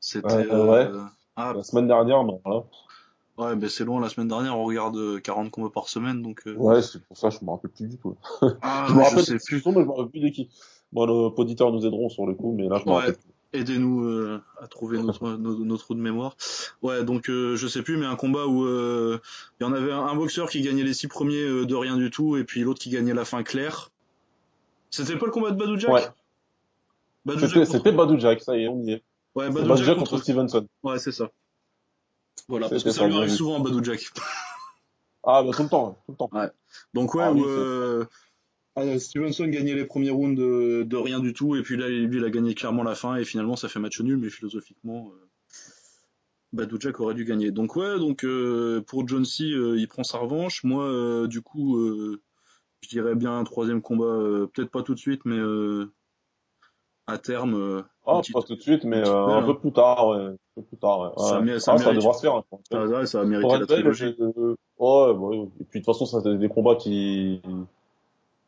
[0.01, 0.91] C'était ouais.
[1.37, 2.65] ah La semaine dernière, bon, voilà.
[3.39, 6.43] ouais mais c'est loin la semaine dernière on regarde euh, 40 combats par semaine donc
[6.57, 8.17] Ouais, c'est pour ça, je me rappelle plus du tout.
[8.63, 9.63] ah, je me rappelle sais plus.
[9.67, 10.51] mais je me rappelle plus de qui.
[10.93, 13.17] Bon, nos auditeurs nous aideront sur le coup, mais là, je Ouais.
[13.55, 16.37] Aidez-nous euh, à trouver notre, nos, nos trous de mémoire.
[16.83, 19.19] Ouais, donc euh, je sais plus, mais un combat où euh,
[19.59, 21.97] il y en avait un, un boxeur qui gagnait les six premiers euh, de rien
[21.97, 23.91] du tout, et puis l'autre qui gagnait la fin claire.
[24.91, 26.03] C'était pas le combat de Badou Jack Ouais.
[27.39, 29.03] C'était, contre- c'était Badou Jack, ça y est, on y est.
[29.35, 30.11] Ouais, Badou Badou Jack Jack contre...
[30.13, 30.67] contre Stevenson.
[30.83, 31.31] Ouais, c'est ça.
[32.49, 34.01] Voilà, parce que ça lui arrive souvent à Badou Jack.
[35.25, 36.31] Ah, bah, tout le temps, tout le temps.
[36.95, 38.05] Donc ouais, Ah où oui, euh,
[38.81, 42.19] ah, Stevenson gagnait les premiers rounds de, de rien du tout, et puis là, lui,
[42.19, 45.27] il a gagné clairement la fin, et finalement, ça fait match nul, mais philosophiquement, euh,
[46.53, 47.51] Badou Jack aurait dû gagner.
[47.51, 50.65] Donc ouais, donc euh, pour John C, euh, il prend sa revanche.
[50.65, 51.79] Moi, euh, du coup,
[52.81, 55.39] je dirais bien un troisième combat, peut-être pas tout de suite, mais
[57.07, 59.43] à terme, Ah, petite- pas tout de suite, mais belle, un hein.
[59.47, 60.17] peu plus tard, ouais.
[60.27, 61.09] Un peu plus tard, ouais.
[61.17, 61.59] Ça Ouais.
[61.59, 62.01] ça ah, ça mérite.
[62.01, 62.35] devra se faire.
[62.35, 64.15] hein, pour ça, être ouais, ça a mérité la belle, trilogie.
[64.19, 65.49] ouais.
[65.61, 67.41] Et puis de toute façon, c'est des combats qui,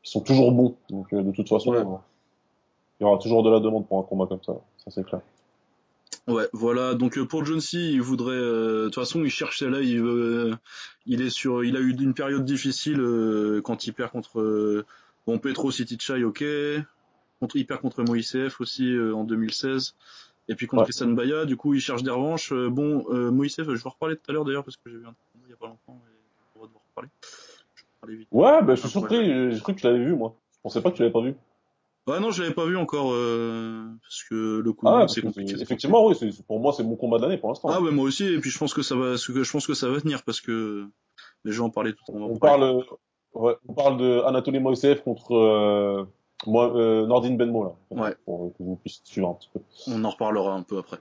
[0.02, 0.76] qui sont toujours bons.
[0.88, 1.78] Donc euh, de toute façon, Ouais.
[1.78, 1.96] euh,
[3.00, 4.54] il y aura toujours de la demande pour un combat comme ça.
[4.78, 5.20] Ça c'est clair.
[6.26, 6.94] Ouais, voilà.
[6.94, 10.00] Donc euh, pour John C, il voudrait, euh, de toute façon, il cherche là, il
[10.02, 10.54] veut,
[11.06, 14.84] il est sur, il a eu une période difficile euh, quand il perd contre, euh,
[15.26, 15.84] bon Petro Chai,
[16.24, 16.44] ok,
[17.40, 19.94] contre, il perd contre Moïsef aussi euh, en 2016,
[20.48, 20.84] et puis contre Ouais.
[20.86, 21.46] Christian Baya.
[21.46, 22.52] Du coup, il cherche des revanches.
[22.52, 24.98] Euh, bon, euh, Moïsef, je vais en reparler tout à l'heure d'ailleurs parce que j'ai
[24.98, 25.14] vu un
[25.46, 26.14] il y a pas longtemps et
[26.56, 27.08] on va devoir reparler.
[27.22, 27.89] Je vais parler vite.
[28.32, 29.24] Ouais, bah, je suis Ah, surpris.
[29.26, 30.34] J'ai j'ai cru que tu l'avais vu, moi.
[30.52, 31.34] Je pensais pas que tu l'avais pas vu.
[32.06, 35.54] Ouais, non, je l'avais pas vu encore euh, parce que le coup, Ah, c'est compliqué.
[35.60, 36.16] effectivement, oui.
[36.46, 37.68] Pour moi, c'est mon combat de l'année pour l'instant.
[37.70, 39.88] Ah ouais moi aussi et puis je pense que ça va je pense que ça
[39.88, 40.86] va tenir parce que
[41.44, 42.24] les gens en parlaient tout le temps.
[42.26, 42.82] on parle,
[43.34, 46.04] ouais, on parle de Anatoly Moïsev contre euh,
[46.46, 47.72] moi, euh, Nordine Benmo là.
[47.90, 48.16] Ouais.
[48.24, 49.60] Pour que vous puissiez suivre un petit peu.
[49.88, 50.98] On en reparlera un peu après.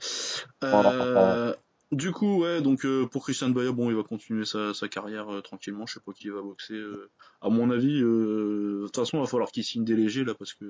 [0.66, 1.56] Euh,
[1.91, 5.41] du coup ouais donc euh, pour Christian Baya bon il va continuer sa, carrière euh,
[5.41, 7.09] tranquillement je sais pas qui va boxer euh,
[7.41, 10.33] à mon avis euh, de toute façon il va falloir qu'il signe des légers là
[10.35, 10.65] parce que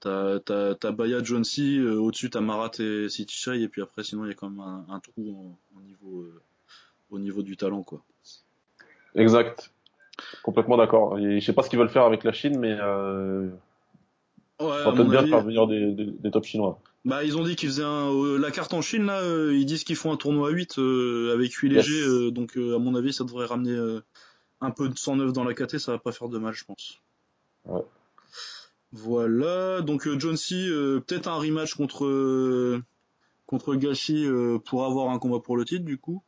[0.00, 4.24] t'as t'as t'as Baya John C au-dessus t'as Marat et Sitichai et puis après sinon
[4.24, 6.26] il y a quand même un, trou au niveau
[7.10, 8.02] au niveau du talent quoi.
[9.14, 9.72] Exact.
[10.42, 11.18] Complètement d'accord.
[11.18, 12.76] Je sais pas ce qu'ils veulent faire avec la Chine, mais
[14.60, 16.80] Ouais, ça bien avis, faire venir des, des, des top chinois.
[17.04, 19.64] Bah, ils ont dit qu'ils faisaient un, euh, la carte en Chine, là, euh, ils
[19.64, 21.86] disent qu'ils font un tournoi à 8 euh, avec 8 Yes.
[21.86, 23.78] légers, donc à mon avis, ça devrait ramener
[24.60, 27.00] un peu de 109 dans la KT, ça va pas faire de mal, je pense.
[27.66, 27.82] Ouais.
[28.92, 30.54] Voilà, donc John C,
[31.06, 32.80] peut-être un rematch contre
[33.46, 34.26] contre Gachi
[34.66, 36.22] pour avoir un combat pour le titre, du coup.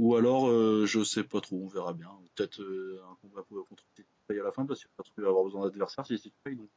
[0.00, 0.48] Ou alors,
[0.86, 2.10] je sais pas trop, on verra bien.
[2.34, 6.06] Peut-être un combat pour- contre Titipai à la fin, parce qu'il va avoir besoin d'adversaires
[6.06, 6.68] si Titipai, donc...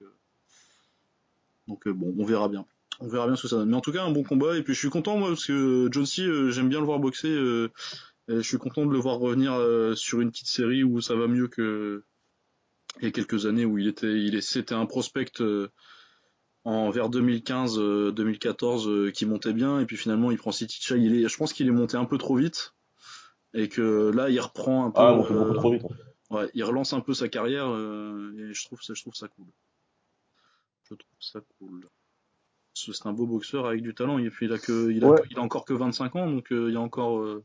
[1.68, 1.72] Euh...
[1.72, 2.66] Donc euh, bon, on verra bien.
[3.00, 3.70] On verra bien ce que ça donne.
[3.70, 4.58] Mais en tout cas, un bon combat.
[4.58, 7.00] Et puis je suis content, moi, parce que John C, euh, j'aime bien le voir
[7.00, 7.30] boxer.
[7.30, 7.72] euh,
[8.30, 11.16] et je suis content de le voir revenir euh, sur une petite série où ça
[11.16, 12.04] va mieux que
[13.00, 15.70] il y a quelques années où il était, il est, c'était un prospect euh,
[16.66, 19.80] en vers 2015, euh, 2014 euh, qui montait bien.
[19.80, 20.98] Et puis finalement, il prend City Chai.
[21.00, 22.74] Il est, je pense qu'il est monté un peu trop vite.
[23.54, 25.00] Et que là, il reprend un peu.
[25.00, 25.84] Ah, on fait euh, beaucoup trop vite.
[26.30, 29.30] Ouais, il relance un peu sa carrière euh, et je trouve ça, je trouve ça
[29.30, 29.46] cool.
[30.90, 31.88] Je trouve ça cool.
[32.74, 35.08] Ce- C'est un beau boxeur avec du talent et puis il a que, il a,
[35.10, 35.22] Ouais.
[35.32, 37.44] il a encore que 25 ans donc euh, il y a encore, euh,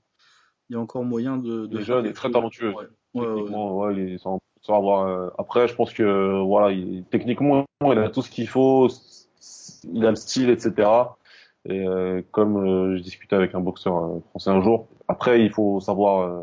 [0.68, 1.66] il y a encore moyen de.
[1.66, 2.72] de Il est très talentueux.
[2.74, 4.18] Ouais, ouais, il
[4.68, 8.88] avoir, après, je pense que, voilà, il, techniquement, il a tout ce qu'il faut,
[9.92, 10.88] il a le style, etc.
[11.64, 15.50] Et euh, comme euh, je discutais avec un boxeur euh, français un jour, après, il
[15.52, 16.42] faut savoir euh,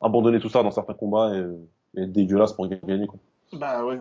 [0.00, 1.44] abandonner tout ça dans certains combats et,
[1.96, 3.06] et être dégueulasse pour gagner.
[3.06, 3.18] Quoi.
[3.52, 3.98] Bah ouais.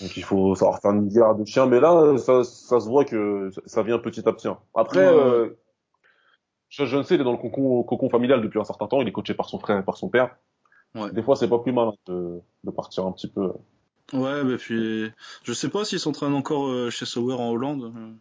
[0.00, 3.04] Donc il faut savoir faire une guerre de chien, mais là, ça, ça se voit
[3.04, 4.48] que ça- vient petit à petit.
[4.48, 4.58] hein.
[4.74, 5.50] Après, euh,
[6.68, 9.00] je, je ne sais, il est dans le cocon, cocon familial depuis un certain temps,
[9.02, 10.36] il est coaché par son frère et par son père.
[10.94, 11.10] Ouais.
[11.12, 13.52] Des fois, c'est pas plus mal hein, de, de partir un petit peu.
[14.12, 15.10] Ouais, bah puis
[15.42, 18.12] je sais pas s'il s'entraîne encore euh, chez Sauer en Hollande, euh,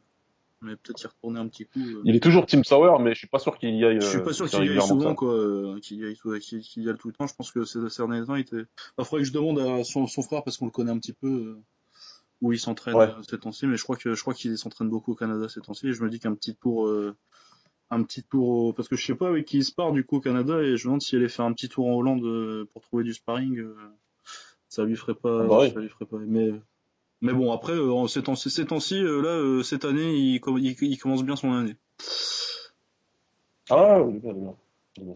[0.62, 1.80] mais peut-être y retourner un petit coup.
[1.80, 2.02] euh.
[2.06, 4.00] Il est toujours Team Sauer, mais je suis pas sûr qu'il y aille.
[4.02, 5.36] Je suis pas sûr qu'il y aille souvent, quoi,
[5.82, 7.28] qu'il y aille, qu'il y aille tout le temps.
[7.28, 8.64] Je pense que ces derniers temps, il était.
[8.98, 11.14] Il faudrait que je demande à son, son frère parce qu'on le connaît un petit
[11.14, 11.62] peu euh,
[12.42, 13.10] où il s'entraîne Ouais.
[13.10, 15.62] euh, ces temps-ci, mais je crois que je crois qu'il s'entraîne beaucoup au Canada ces
[15.62, 15.88] temps-ci.
[15.90, 17.16] Et je me dis qu'un petit tour, euh,
[17.90, 20.06] un petit tour, au- parce que je sais pas avec qui il se part du
[20.06, 22.24] coup au Canada et je me demande s'il allait faire un petit tour en Hollande
[22.24, 23.58] euh, pour trouver du sparring.
[23.60, 23.76] euh,
[24.70, 25.72] ça lui ferait pas, Ah bah oui.
[25.74, 26.18] ça lui ferait pas.
[26.26, 26.52] Mais
[27.22, 30.98] mais bon après euh, ces temps-ci, euh, là euh, cette année il, com- il, il
[30.98, 31.76] commence bien son année.
[33.70, 34.56] Ah, oui, bien, bien.
[34.98, 35.16] bien.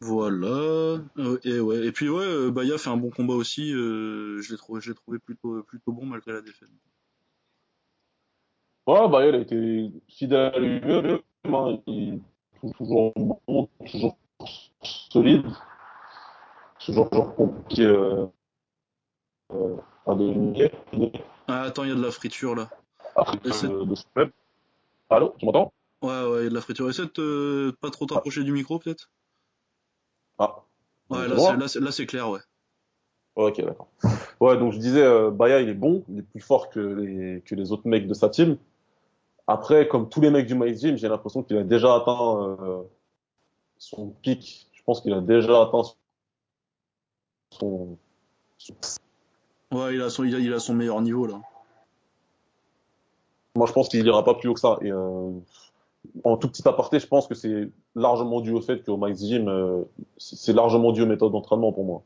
[0.00, 1.00] Voilà.
[1.44, 1.86] Et ouais.
[1.86, 3.70] Et puis ouais, Baya fait un bon combat aussi.
[3.70, 6.68] je l'ai trouvé, je l'ai trouvé plutôt, plutôt bon malgré la défaite.
[8.86, 11.78] Ouais, bah, il a été fidèle à lui-même, hein.
[11.86, 12.20] il
[12.64, 14.18] est toujours bon, toujours
[14.82, 15.46] solide,
[16.80, 18.26] toujours, toujours compliqué
[20.08, 20.72] euh, euh, à dominer.
[21.48, 22.70] Ah, attends, il y a de la friture là.
[23.44, 24.32] Et c'est- de, de.
[25.10, 25.72] Allô, tu m'entends?
[26.02, 26.88] Ouais, ouais, il y a de la friture.
[26.88, 29.10] Essaie de te- pas trop t'approcher du micro peut-être?
[30.38, 30.64] Ah,
[31.10, 32.40] Ouais, là c'est, là clair, ouais.
[33.34, 33.88] Ok, d'accord.
[34.40, 37.42] Ouais, donc je disais, euh, Baya, il est bon, il est plus fort que les,
[37.42, 38.58] que les autres mecs de sa team.
[39.46, 42.82] Après, comme tous les mecs du Mike Gym, j'ai l'impression qu'il a déjà atteint euh,
[43.78, 44.68] son pic.
[44.72, 45.82] Je pense qu'il a déjà atteint
[47.50, 47.98] son,
[48.58, 48.74] son-
[49.72, 51.40] Ouais, il a son, il a, il a son meilleur niveau là.
[53.54, 54.78] Moi, je pense qu'il ira pas plus haut que ça.
[54.80, 55.30] Et euh,
[56.24, 59.48] en tout petit aparté, je pense que c'est largement dû au fait qu'au Mike Gym,
[59.48, 59.82] euh,
[60.16, 62.02] c'est largement dû aux méthodes d'entraînement pour moi.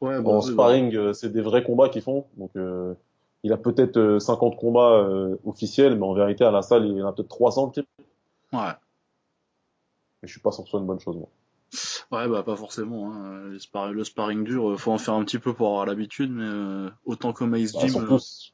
[0.00, 2.26] Ouais, bah, En sparring, euh, c'est des vrais combats qu'ils font.
[2.36, 2.94] Donc, euh,
[3.42, 7.02] il a peut-être euh, 50 combats euh, officiels, mais en vérité, à la salle, il
[7.02, 7.88] en a peut-être 300 le type.
[8.52, 8.72] bah, ouais.
[10.22, 11.16] Et je suis pas sûr que ce soit une bonne chose.
[11.16, 11.28] Moi.
[12.12, 13.12] Ouais, bah pas forcément.
[13.12, 13.50] Hein.
[13.92, 16.88] Le sparring dur, euh, faut en faire un petit peu pour avoir l'habitude, mais euh,
[17.04, 17.96] autant qu'au Mace Bah, Gym.
[17.96, 18.52] euh, c'est-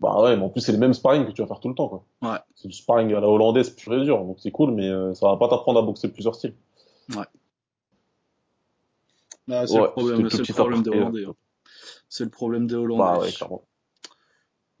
[0.00, 1.74] bah ouais, mais en plus, c'est les mêmes sparring que tu vas faire tout le
[1.74, 1.88] temps.
[1.88, 2.04] Quoi.
[2.22, 2.38] Ouais.
[2.56, 4.18] C'est du sparring à la hollandaise pur et dur.
[4.24, 6.54] Donc, c'est cool, mais euh, ça va pas t'apprendre à boxer plusieurs styles.
[9.50, 11.24] Ah, c'est Ouais, le problème, c'était c'est tout le problème des aparté, Hollandais.
[11.26, 11.34] hein.
[12.08, 13.02] C'est le problème des Hollandais.
[13.02, 13.62] Bah ouais, clairement.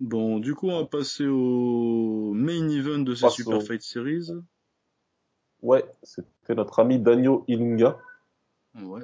[0.00, 4.30] Bon, du coup, on va passer au main event de ces Super au- Fight Series.
[5.64, 7.98] Ouais, c'était notre ami Danio Ilunga.
[8.80, 9.02] Ouais.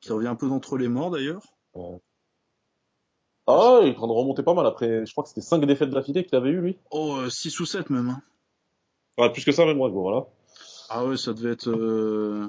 [0.00, 1.42] Qui revient un peu d'entre les morts d'ailleurs.
[3.46, 5.04] Ah, il est en train de remonter pas mal après.
[5.06, 6.78] Je crois que c'était 5 défaites d'affilée qu'il avait eu, lui.
[6.90, 8.08] Oh, 6 ou 7 même.
[8.10, 8.22] hein.
[9.18, 10.26] Ouais, plus que ça, même, ouais, bon, voilà.
[10.90, 11.68] Ah ouais, ça devait être.
[11.68, 12.46] euh,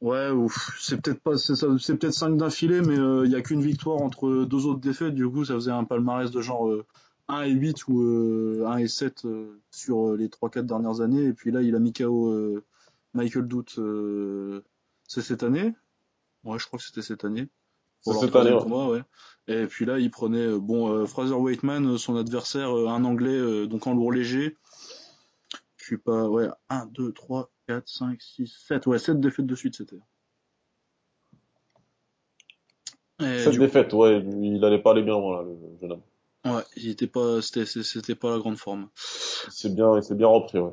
[0.00, 0.76] Ouais, ouf.
[0.80, 1.54] C'est peut-être pas, c'est
[1.98, 5.14] peut-être 5 d'affilée, mais euh, il y a qu'une victoire entre deux autres défaites.
[5.14, 6.84] Du coup, ça faisait un palmarès de genre euh,
[7.28, 11.24] 1 et 8 ou euh, 1 et 7 euh, sur euh, les 3-4 dernières années.
[11.24, 12.64] Et puis là, il a mis KO euh,
[13.14, 13.78] Michael Doute.
[13.78, 14.62] euh,
[15.06, 15.74] C'est cette année
[16.44, 17.48] Ouais, je crois que c'était cette année.
[18.00, 18.62] C'est cette année, ouais.
[18.62, 19.02] combat, ouais.
[19.48, 23.66] Et puis là, il prenait euh, bon euh, Fraser Waitman, son adversaire, un Anglais, euh,
[23.66, 24.56] donc en lourd léger.
[25.76, 29.54] Je suis pas, ouais, 1, 2, 3, 4, 5, 6, 7, ouais, 7 défaites de
[29.54, 29.98] suite, c'était.
[33.20, 36.02] Et Cette défaite, ouais, il allait pas aller bien, voilà, le jeune homme.
[36.56, 38.88] Ouais, il était pas, c'était, c'était pas la grande forme.
[39.46, 40.72] Il s'est bien, il s'est bien repris, ouais.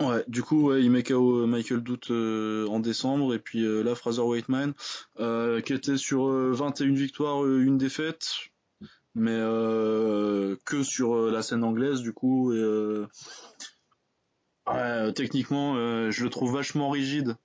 [0.00, 3.64] Ouais, du coup, ouais, il met KO euh, Michael Doute euh, en décembre, et puis
[3.64, 4.72] euh, là, Fraser Waitman,
[5.20, 8.26] euh, qui était sur euh, 21 victoires, une défaite,
[9.14, 9.38] mais
[10.64, 13.04] que sur la scène anglaise, du coup, et,
[14.66, 15.74] ouais, techniquement,
[16.10, 17.36] je le trouve vachement rigide,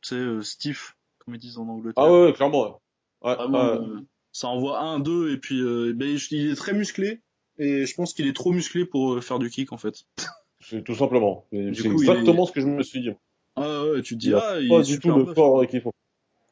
[0.00, 2.02] tu sais, stiff, comme ils disent en Angleterre.
[2.02, 2.74] Ah ouais, clairement, ouais.
[3.22, 4.02] Ouais, Vraiment, ouais.
[4.36, 7.20] Ça envoie 1, 2, et puis euh, ben, il est très musclé,
[7.58, 10.04] et je pense qu'il est trop musclé pour euh, faire du kick, en fait.
[10.60, 11.46] C'est tout simplement.
[11.52, 13.10] C'est exactement est- ce que je me suis dit.
[13.56, 15.34] Ah ouais, tu te dis, Il ah, il pas est du tout le buff.
[15.34, 15.92] corps qu'il faut.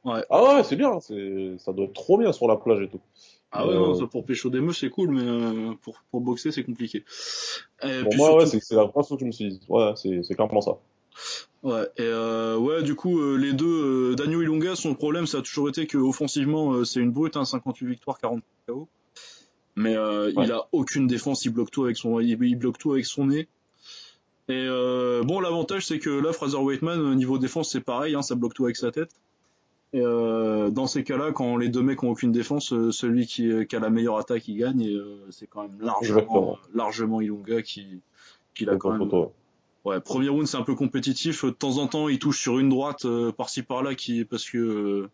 [0.04, 0.22] Ouais.
[0.30, 3.00] Ah ouais, c'est bien, ça doit être trop bien sur la plage et tout.
[3.50, 6.20] Ah ouais, non, euh, ça, pour pécho des meufs, c'est cool, mais euh, pour, pour
[6.20, 7.04] boxer, c'est compliqué.
[7.82, 9.60] Et Pour moi, ouais, surtout- c'est, c'est la première chose que je me suis dit.
[9.68, 10.78] Ouais, c'est, c'est clairement ça.
[11.64, 15.38] Ouais, et euh, ouais, du coup, euh, les deux, euh, Daniel Ilunga, son problème, ça
[15.38, 18.88] a toujours été que offensivement, euh, c'est une brute, hein, 58 victoires, 40 KO.
[19.76, 20.44] Mais euh, Ouais.
[20.44, 23.26] il a aucune défense, il bloque tout avec son, il, il bloque tout avec son
[23.26, 23.48] nez.
[24.48, 28.22] Et euh, bon, l'avantage, c'est que là, Fraser Waitman, au niveau défense, c'est pareil, hein,
[28.22, 29.10] ça bloque tout avec sa tête.
[29.94, 33.76] Et euh, dans ces cas-là, quand les deux mecs ont aucune défense, celui qui, qui
[33.76, 34.80] a la meilleure attaque, il gagne.
[34.82, 36.58] Et euh, c'est quand même largement, Exactement.
[36.74, 38.00] largement Ilunga qui,
[38.54, 38.98] qui l'a quand même.
[38.98, 39.32] photo.
[39.84, 41.44] Ouais, premier round, c'est un peu compétitif.
[41.44, 44.56] De temps en temps, il touche sur une droite euh, par-ci par-là, qui parce que
[44.58, 45.10] euh,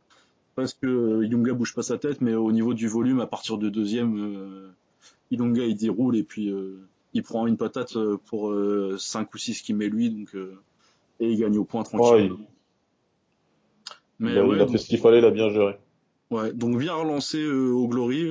[0.54, 3.58] parce que euh, Ilunga bouge pas sa tête, mais au niveau du volume, à partir
[3.58, 4.70] du deuxième, euh,
[5.32, 6.78] Ilunga il déroule et puis euh,
[7.14, 10.60] il prend une patate euh, pour euh, 5 ou 6 qu'il met lui, donc euh,
[11.18, 12.32] et il gagne au point tranquille.
[12.32, 12.38] Ouais,
[14.20, 15.78] Mais il a, ouais, il a donc, fait ce qu'il fallait, il a bien géré.
[16.30, 18.24] ouais, donc bien relancé euh, au Glory.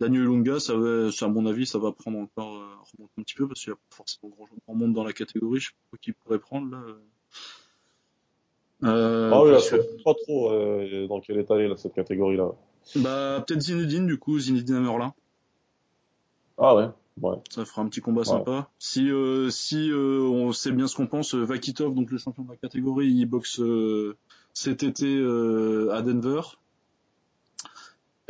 [0.00, 3.22] Daniel Lunga, ça va, ça, à mon avis, ça va prendre encore euh, remonter un
[3.22, 5.60] petit peu parce qu'il n'y a pas forcément grand, grand monde dans la catégorie.
[5.60, 6.82] Je sais pas qui pourrait prendre là.
[8.84, 11.68] Euh, Ah oui, là, je que- sais pas trop euh, dans quel état elle est
[11.68, 12.50] là, cette catégorie-là.
[12.96, 15.12] bah peut-être Zinedine du coup, Zinedine Merlin.
[16.56, 16.88] Ah ouais,
[17.20, 17.36] ouais.
[17.50, 18.26] Ça fera un petit combat Ouais.
[18.26, 18.70] sympa.
[18.78, 22.56] Si euh, si on sait bien ce qu'on pense, Vakitov, donc le champion de la
[22.56, 23.60] catégorie, il boxe
[24.54, 25.06] cet été
[25.92, 26.40] à Denver.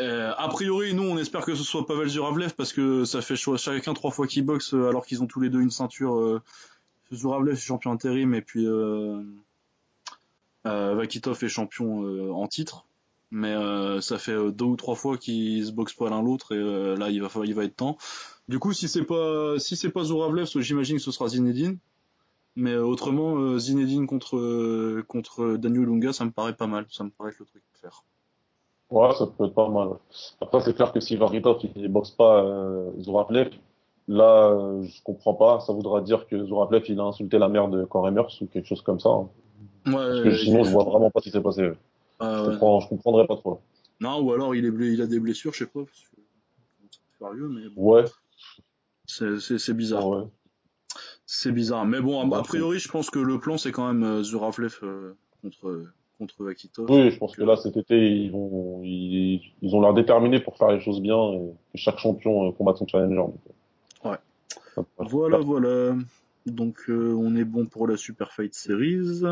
[0.00, 3.36] Euh, a priori, nous, on espère que ce soit Pavel Zuravlev parce que ça fait
[3.36, 6.18] chacun trois fois qu'ils boxent euh, alors qu'ils ont tous les deux une ceinture.
[6.18, 6.42] Euh,
[7.12, 9.22] Zuravlev est champion intérim et puis euh,
[10.64, 12.86] Vakitov est champion en titre.
[13.32, 13.54] Mais
[14.00, 17.20] ça fait deux ou trois fois qu'ils se boxent pas l'un l'autre et là il
[17.20, 17.98] va il va être temps.
[18.48, 21.78] Du coup, si c'est pas si c'est pas Zuravlev, j'imagine que ce sera Zinedine.
[22.54, 26.86] Mais autrement, Zinedine contre contre Daniel Lunga, ça me paraît pas mal.
[26.90, 28.04] Ça me paraît être le truc à faire.
[28.90, 29.90] Ouais, ça peut être pas mal.
[30.40, 33.50] Après, c'est clair que si Varitov il boxe pas euh, Zoravlev,
[34.08, 35.60] là, euh, je comprends pas.
[35.60, 38.82] Ça voudra dire que Zoravlev il a insulté la mère de Koremers ou quelque chose
[38.82, 39.10] comme ça.
[39.10, 39.28] hein.
[39.86, 39.92] Ouais.
[39.94, 41.70] Parce que sinon, je vois vraiment pas ce qui s'est passé.
[42.18, 42.50] Ah, Je ouais.
[42.52, 43.60] comprends, je comprendrais pas trop.
[44.00, 45.80] Non, ou alors il est il a des blessures, je sais pas.
[45.94, 48.04] C'est sérieux, mais bon, Ouais,
[49.06, 50.08] c'est bizarre.
[50.08, 50.22] ouais.
[51.26, 51.86] C'est bizarre.
[51.86, 55.14] Mais bon, a, priori, je pense que le plan c'est quand même euh, Zuravlev euh,
[55.42, 55.84] contre
[56.20, 56.90] contre Vakitov.
[56.90, 60.58] Oui, je pense que là, cet été, ils vont, ils, ils ont l'air déterminés pour
[60.58, 63.16] faire les choses bien et que chaque champion euh, combatte son challenger.
[63.16, 63.40] donc,
[64.04, 64.18] euh, Ouais.
[64.74, 65.96] ça Voilà, voilà.
[66.46, 69.22] Donc euh, on est bon pour la Super Fight Series.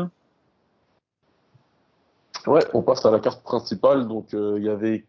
[2.47, 4.07] Ouais, on passe à la carte principale.
[4.07, 5.05] Donc, euh, il y avait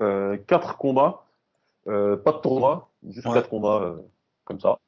[0.00, 1.24] euh, quatre combats,
[1.86, 3.34] euh, pas de tournoi, juste Ouais.
[3.34, 3.94] quatre combats
[4.44, 4.78] comme ça.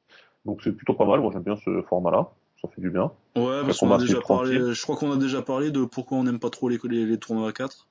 [0.45, 1.21] Donc, c'est plutôt pas mal.
[1.21, 2.31] Moi, j'aime bien ce format-là.
[2.67, 3.13] Ça fait du bien.
[3.37, 4.59] Ouais, parce qu'on combat a déjà tranquille.
[4.59, 4.75] parlé.
[4.75, 7.19] Je crois qu'on a déjà parlé de pourquoi on n'aime pas trop les, les, les
[7.19, 7.87] tournois à 4.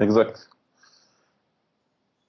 [0.00, 0.48] Exact.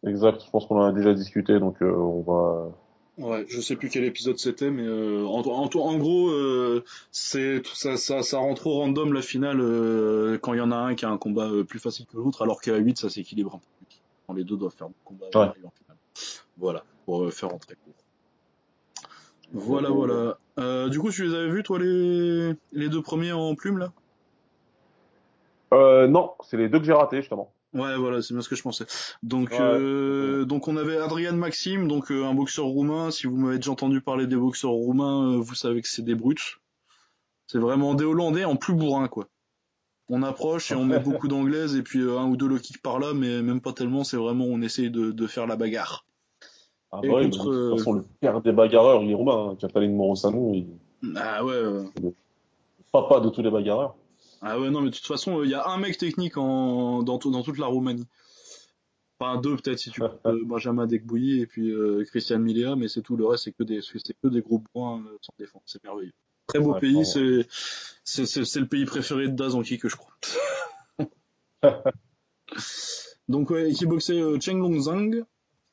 [0.06, 0.44] Exact.
[0.46, 1.60] Je pense qu'on en a déjà discuté.
[1.60, 2.72] Donc, euh, on va.
[3.18, 7.62] Ouais, je sais plus quel épisode c'était, mais euh, en, en, en gros, euh, c'est
[7.68, 9.60] ça, ça, ça rend trop random la finale
[10.42, 12.62] quand il y en a un qui a un combat plus facile que l'autre, alors
[12.62, 14.02] qu'à 8 ça s'équilibre un peu plus.
[14.26, 15.46] Quand les deux doivent faire des combats Ouais.
[15.66, 15.98] en finale.
[16.58, 17.94] Voilà, pour faire rentrer court.
[19.54, 20.38] Voilà, voilà.
[20.62, 23.92] Euh, du coup, tu les avais vus, toi, les, les deux premiers en plume, là?
[25.74, 27.54] Euh, non, c'est les deux que j'ai ratés justement.
[27.74, 28.86] Ouais, voilà, c'est bien ce que je pensais.
[29.24, 29.60] Donc, Ouais.
[29.62, 33.12] euh, donc on avait Adrian Maxime, donc un boxeur roumain.
[33.12, 36.58] Si vous m'avez déjà entendu parler des boxeurs roumains, vous savez que c'est des brutes.
[37.48, 39.28] C'est vraiment des Hollandais en plus bourrin, quoi.
[40.10, 43.00] On approche et on met beaucoup d'anglaises et puis un ou deux low kicks par
[43.00, 44.04] là, mais même pas tellement.
[44.04, 46.06] C'est vraiment on essaye de, de faire la bagarre.
[46.92, 49.16] Ah Et bah oui, contre, de euh, toute façon, le père des bagarreurs, il est
[49.16, 49.52] roumain.
[49.52, 49.56] Hein.
[49.56, 50.68] Katalin Morosanou, il
[51.16, 51.54] Ah ouais.
[51.54, 51.84] euh,
[52.92, 53.96] papa de tous les bagarreurs.
[54.42, 57.18] Ah ouais, non, mais de toute façon, il y a un mec technique en, dans,
[57.18, 58.08] tout- dans toute la Roumanie.
[59.20, 63.02] Enfin, deux peut-être si tu euh, Benjamin Dekbouilly et puis euh, Christian Milea, mais c'est
[63.04, 63.16] tout.
[63.16, 65.62] Le reste, c'est que des, c'est que des gros points euh, sans défense.
[65.68, 66.12] C'est merveilleux.
[66.48, 67.48] Très beau Ouais, pays, c'est,
[68.04, 70.12] c'est, c'est, c'est le pays préféré de Daz en kick, je crois.
[73.30, 75.24] Donc, ouais, qui boxait euh, Cheng Long Zhang.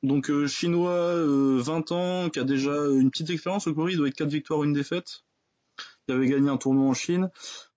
[0.02, 3.98] Donc, euh, chinois, euh, 20 ans, qui a déjà une petite expérience au Corée, il
[3.98, 5.24] doit être 4 victoires, une défaite.
[6.06, 7.30] Qui avait gagné un tournoi en Chine.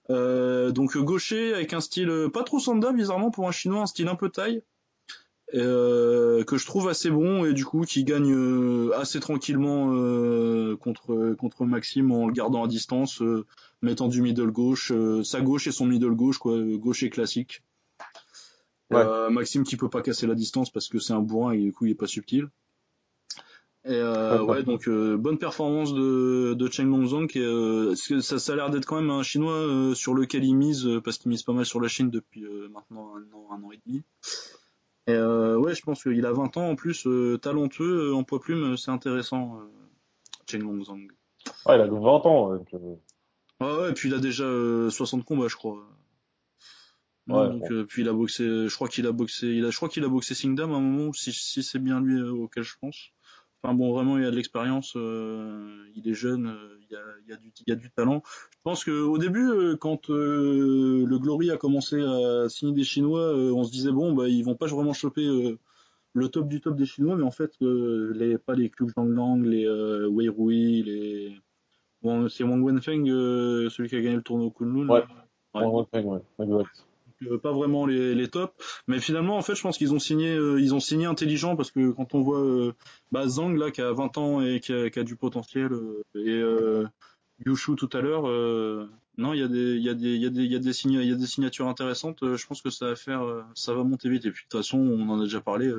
[0.10, 3.82] Euh, donc euh, gaucher avec un style euh, pas trop sanda bizarrement pour un chinois,
[3.82, 4.62] un style un peu taille
[5.54, 8.34] euh, que je trouve assez bon et du coup qui gagne
[8.96, 9.88] assez tranquillement
[10.78, 13.22] contre contre Maxime en le gardant à distance,
[13.82, 14.94] mettant du middle gauche,
[15.24, 17.62] sa gauche et son middle gauche quoi, gaucher classique.
[18.92, 18.98] Ouais.
[18.98, 21.72] Euh, Maxime qui peut pas casser la distance parce que c'est un bourrin et du
[21.72, 22.50] coup il est pas subtil.
[23.84, 27.26] Et euh, ouais, donc euh, bonne performance de, de Cheng Longzhang.
[27.28, 30.54] qui euh, ça, ça a l'air d'être quand même un chinois euh, sur lequel il
[30.56, 33.48] mise, euh, parce qu'il mise pas mal sur la Chine depuis euh, maintenant un an,
[33.52, 34.04] un an et demi.
[35.08, 38.24] Et euh, ouais, je pense qu'il a 20 ans en plus, euh, talentueux, euh, en
[38.24, 39.68] poids plume, c'est intéressant, euh,
[40.48, 41.08] Cheng Longzhang.
[41.66, 42.56] Ah, il a que 20 ans.
[42.56, 45.78] donc, Ouais, ouais, et puis il a déjà euh, 60 combats, je crois.
[47.32, 47.74] Non, Ouais, donc bon.
[47.76, 50.04] euh, puis il a boxé, je crois qu'il a boxé, il a, je crois qu'il
[50.04, 53.12] a boxé Singdam à un moment, si, si c'est bien lui euh, auquel je pense.
[53.64, 57.34] Enfin bon, vraiment il a de l'expérience, euh, il est jeune, euh, il, a, il,
[57.34, 58.22] a du, il a du talent.
[58.26, 63.34] Je pense que au début, euh, quand le Glory a commencé à signer des Chinois,
[63.34, 65.26] on se disait bon bah ils vont pas vraiment choper
[66.14, 69.70] le top du top des Chinois, mais en fait les pas les Klug Lang, les
[70.08, 71.38] Wei Rui, les
[72.02, 73.06] bon, c'est Wang Wenfeng,
[73.70, 74.90] celui qui a gagné le tournoi au Kunlun.
[74.90, 75.04] Ouais.
[75.54, 75.66] Ouais.
[75.66, 76.86] Ouais, ouais, ouais, exact.
[77.30, 78.54] Euh, pas vraiment les, les tops,
[78.88, 81.70] mais finalement en fait je pense qu'ils ont signé euh, ils ont signé intelligent parce
[81.70, 82.74] que quand on voit euh,
[83.12, 86.04] bah, Zhang là qui a 20 ans et qui a, qui a du potentiel euh,
[86.16, 88.24] et Yushu tout à l'heure
[89.18, 90.56] Non, il y a des, il y a des, il y a des, il y
[90.56, 92.20] a des signa- il y a des signatures intéressantes.
[92.22, 93.24] Je pense que ça va faire,
[93.56, 94.26] ça va monter vite.
[94.26, 95.72] Et puis de toute façon, on en a déjà parlé.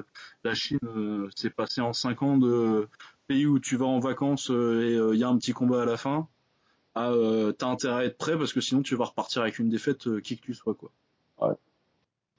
[0.45, 2.89] La Chine, euh, c'est passé en 5 ans de
[3.29, 5.97] pays où tu vas en vacances et il y a un petit combat à la
[5.97, 6.29] fin.
[6.95, 9.71] Ah, euh, t'as intérêt à être prêt parce que sinon tu vas repartir avec une
[9.71, 10.93] défaite qui que tu sois quoi.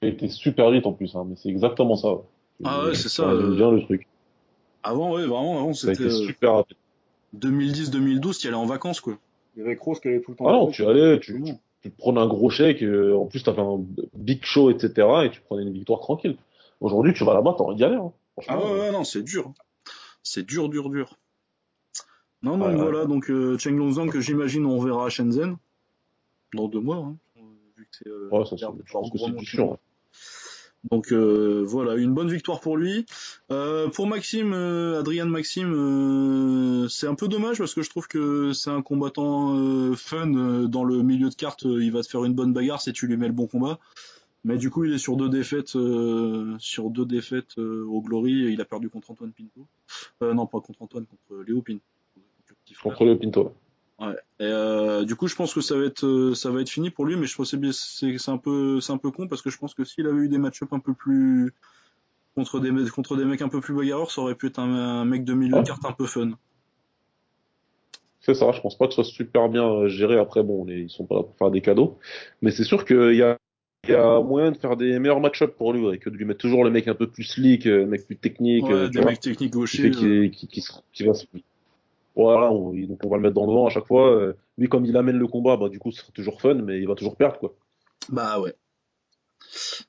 [0.02, 2.12] Et était super vite en plus, hein, mais c'est exactement ça.
[2.12, 2.20] ouais.
[2.64, 4.06] Ah ouais, c'est ça, J'aime euh, bien le truc.
[4.82, 6.76] Avant, ouais, vraiment, avant c'était euh, super rapide.
[7.38, 9.18] 2010-2012, tu y allais en vacances quoi.
[9.56, 10.48] Il y avait Kroos qui allait tout le temps.
[10.48, 11.42] Ah non, tu allais, tu,
[11.82, 13.84] te prenais un gros chèque, euh, en plus t'avais un
[14.14, 15.08] big show, etc.
[15.24, 16.36] et tu prenais une victoire tranquille.
[16.80, 17.96] Aujourd'hui, tu vas là-bas, t'as envie d'y aller.
[17.96, 18.12] Hein.
[18.48, 19.52] Ah ouais, ouais, non, c'est dur.
[20.22, 21.16] C'est dur, dur, dur.
[22.42, 22.76] Non, Ouais, ouais.
[22.76, 25.56] voilà, donc euh, Cheng Longzhang que j'imagine on verra à Shenzhen
[26.52, 27.16] dans deux mois, hein,
[27.98, 29.66] c'est euh, ouais, ça, je pense que c'est sûr.
[29.66, 29.80] monte.
[30.90, 33.06] Donc euh, voilà, une bonne victoire pour lui.
[33.50, 38.70] Euh, pour Maxime, Adrien Maxime, c'est un peu dommage parce que je trouve que c'est
[38.70, 40.26] un combattant fun
[40.68, 41.62] dans le milieu de carte.
[41.62, 43.78] il va te faire une bonne bagarre si tu lui mets le bon combat.
[44.44, 48.44] Mais du coup, il est sur deux défaites, euh, sur deux défaites euh, au Glory.
[48.44, 49.66] Et il a perdu contre Antoine Pinto.
[50.22, 51.80] Euh, non, pas contre Antoine, contre Léo Pinto.
[52.82, 53.52] Contre le Pinto.
[54.00, 54.14] Ouais.
[54.40, 56.90] Et euh, du coup, je pense que ça va être euh, ça va être fini
[56.90, 59.50] pour lui, mais je pense que c'est un peu c'est un peu con parce que
[59.50, 61.52] je pense que s'il avait eu des match-up un peu plus
[62.34, 65.04] contre des contre des mecs un peu plus bagarreurs, ça aurait pu être un, un
[65.04, 66.32] mec de milieu de carte un peu fun.
[68.20, 70.18] C'est ça, je pense pas que ce soit super bien euh, géré.
[70.18, 71.98] Après, bon, les- ils sont pas là pour faire des cadeaux.
[72.42, 73.36] Mais c'est sûr qu'il y a,
[73.86, 76.40] il y a moyen de faire des meilleurs match-up pour lui, que de lui mettre
[76.40, 79.20] toujours le mec un peu plus slick, le mec plus technique, Ouais, des vois, mecs
[79.20, 79.90] techniques gauchers.
[80.30, 81.26] qui, qui va se...
[82.16, 84.10] Voilà, on, donc on va le mettre dans le vent à chaque fois.
[84.12, 86.78] euh, lui, comme il amène le combat, bah, du coup, ce sera toujours fun, mais
[86.80, 87.54] il va toujours perdre, quoi.
[88.08, 88.54] Bah ouais.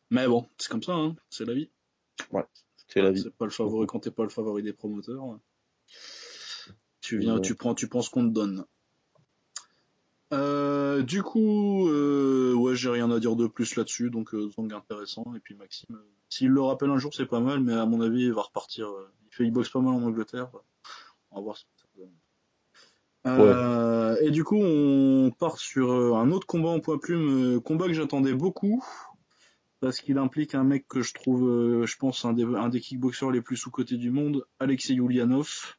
[0.09, 1.69] Mais bon, c'est comme ça, hein, c'est la vie.
[2.87, 3.21] C'est la vie.
[3.21, 5.23] C'est pas le favori quand t'es pas le favori des promoteurs.
[7.01, 7.41] Tu viens, Ouais.
[7.41, 8.65] tu prends, tu penses qu'on te donne.
[10.33, 14.71] Euh, du coup, euh, ouais, j'ai rien à dire de plus là-dessus, donc euh, Zang
[14.73, 15.23] intéressant.
[15.35, 18.01] Et puis Maxime, euh, s'il le rappelle un jour, c'est pas mal, mais à mon
[18.01, 18.87] avis, il va repartir.
[18.89, 20.49] euh, il fait, il boxe pas mal en Angleterre.
[21.31, 21.57] On va voir
[23.27, 27.59] Euh, Et du coup, on part sur euh, un autre combat en poids plume, euh,
[27.59, 28.83] combat que j'attendais beaucoup,
[29.79, 33.31] parce qu'il implique un mec que je trouve, je pense, un des, un des kickboxers
[33.31, 35.75] les plus sous-cotés du monde, Alexei Yulianov,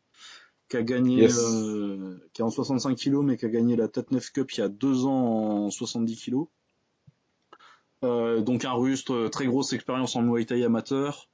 [0.68, 1.38] qui a gagné, Yes.
[1.38, 4.62] euh, qui est en 65 kilos, mais qui a gagné la Tatnef Cup il y
[4.62, 6.48] a deux ans en 70 kilos.
[8.04, 11.28] Euh, donc un russe, très grosse expérience en Muay Thai amateur,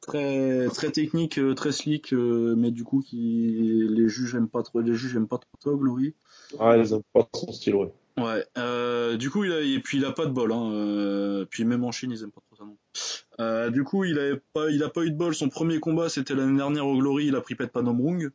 [0.00, 4.62] très très technique, euh, très slick, euh, mais du coup qui les juges aiment pas
[4.62, 6.14] trop, les juges aiment pas trop ça, Glory.
[6.60, 7.92] Ah, ils aiment pas son style, ouais.
[8.18, 8.44] Ouais.
[8.56, 10.50] Euh, du coup, il a et puis il a pas de bol.
[10.52, 10.70] Hein.
[10.72, 12.78] Euh, puis même en Chine, ils aiment pas trop ça non.
[13.40, 15.34] Euh, du coup, il avait pas, il a pas eu de bol.
[15.34, 17.26] Son premier combat, c'était l'année dernière au Glory.
[17.26, 18.30] Il a pris Pet Panomrung.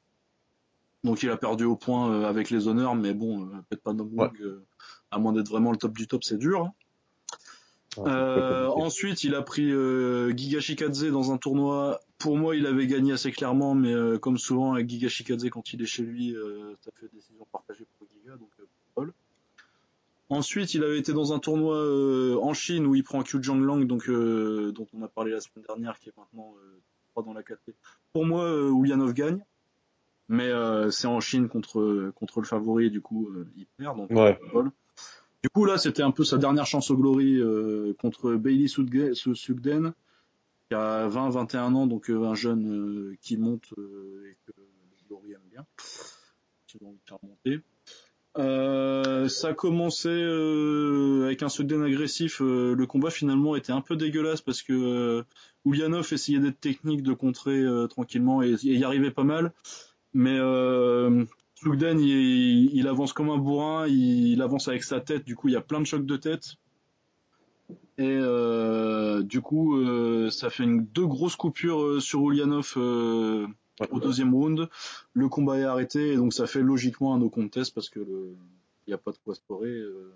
[1.03, 4.49] Donc il a perdu au point avec les honneurs, mais bon, Pet Panomrung, Ouais.
[5.09, 6.70] à moins d'être vraiment le top du top, c'est dur.
[7.97, 11.99] Euh, ensuite, il a pris euh, Giga Shikadze dans un tournoi.
[12.17, 15.73] Pour moi, il avait gagné assez clairement, mais euh, comme souvent avec Giga Shikadze, quand
[15.73, 18.63] il est chez lui, euh, ça fait décision partagée pour Giga, donc euh,
[18.95, 19.13] Paul.
[20.29, 23.85] Ensuite, il avait été dans un tournoi euh, en Chine où il prend Qiu Lang,
[23.85, 27.43] donc euh, dont on a parlé la semaine dernière, qui est maintenant euh, dans la
[27.43, 27.59] 4
[28.13, 29.43] Pour moi, euh, Ulyanov gagne,
[30.29, 33.97] mais euh, c'est en Chine contre contre le favori, et du coup, euh, il perd.
[33.97, 34.39] Donc, Ouais.
[34.53, 34.71] Paul.
[35.43, 39.93] Du coup, là, c'était un peu sa dernière chance au Glory euh, contre Bailey Sugden,
[40.67, 44.51] qui a 20-21 ans, donc euh, un jeune euh, qui monte et que
[45.07, 45.65] Glory aime bien,
[46.67, 47.59] qui a envie de faire monter.
[49.29, 50.23] Ça commençait
[51.25, 52.39] avec un Sugden agressif.
[52.39, 55.25] le combat finalement était un peu dégueulasse parce que
[55.65, 59.53] Ulyanov essayait d'être technique, de contrer tranquillement et, et y arrivait pas mal.
[60.13, 60.37] Mais
[61.62, 65.57] Sugden, il, avance comme un bourrin, il, avance avec sa tête, du coup il y
[65.57, 66.55] a plein de chocs de tête.
[67.97, 74.34] Et euh, du coup, euh, ça fait deux grosses coupures euh, sur Ulyanov au deuxième
[74.34, 74.70] round.
[75.14, 77.99] Le combat est arrêté et donc ça fait logiquement un no contest parce que
[78.88, 79.70] n'y a pas de quoi scorer.
[79.70, 80.12] Euh,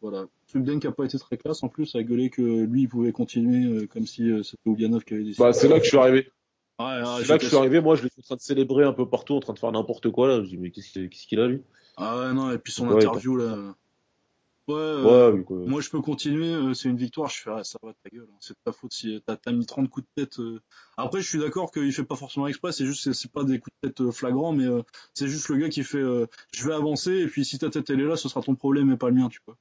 [0.00, 0.26] voilà.
[0.48, 3.12] Sugden qui a pas été très classe en plus a gueulé que lui il pouvait
[3.12, 5.44] continuer comme si c'était Ulyanov qui avait décidé.
[5.44, 6.28] Bah, c'est là que je suis arrivé.
[6.78, 7.80] C'est là que je suis arrivé.
[7.80, 10.10] Moi, je l'ai en train de célébrer un peu partout, en train de faire n'importe
[10.10, 10.42] quoi, là.
[10.42, 10.92] Je dis, mais qu'est-ce
[11.26, 11.62] qu'il a, lui?
[11.96, 13.74] Ah ouais, non, et puis son Ouais, interview là.
[14.68, 15.58] Ouais, euh, Ouais, oui, quoi.
[15.66, 18.28] moi je peux continuer, euh, c'est une victoire, je fais, ah, ça va ta gueule,
[18.32, 18.36] hein.
[18.40, 20.38] c'est de ta faute si t'as t'as mis 30 coups de tête.
[20.38, 20.60] euh.
[20.96, 23.74] Après, je suis d'accord qu'il fait pas forcément exprès, c'est juste, c'est- pas des coups
[23.82, 24.82] de tête euh, flagrants, mais euh,
[25.14, 27.90] c'est juste le gars qui fait, euh, je vais avancer, et puis si ta tête
[27.90, 29.56] elle est là, ce sera ton problème et pas le mien, tu vois.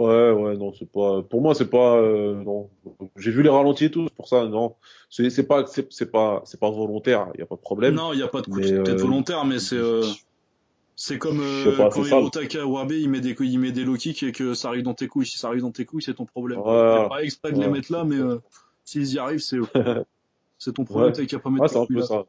[0.00, 2.68] Ouais, ouais, non, c'est pas, pour moi, c'est pas, euh, non.
[3.16, 4.74] J'ai vu les ralentis et tout, c'est pour ça, non.
[5.08, 7.94] C'est, c'est pas, c'est, c'est pas, c'est pas volontaire, y a pas de problème.
[7.94, 10.02] Non, il y a pas de coup de tête euh, volontaire, mais c'est, euh,
[10.96, 12.18] C'est comme euh, pas, quand c'est ça.
[12.18, 14.94] Hirotaka Wabe il met des il met des low kicks et que ça arrive dans
[14.94, 15.26] tes couilles.
[15.26, 16.60] Si ça arrive dans tes couilles, c'est ton problème.
[16.60, 17.02] Ouais.
[17.02, 17.70] T'es pas exprès de les Ouais.
[17.72, 18.38] mettre là, mais euh,
[18.84, 19.58] s'ils y arrivent, c'est
[20.58, 21.12] c'est ton problème.
[21.12, 22.24] T'as qu'à pas mettre Ouais, tes c'est un peu ça.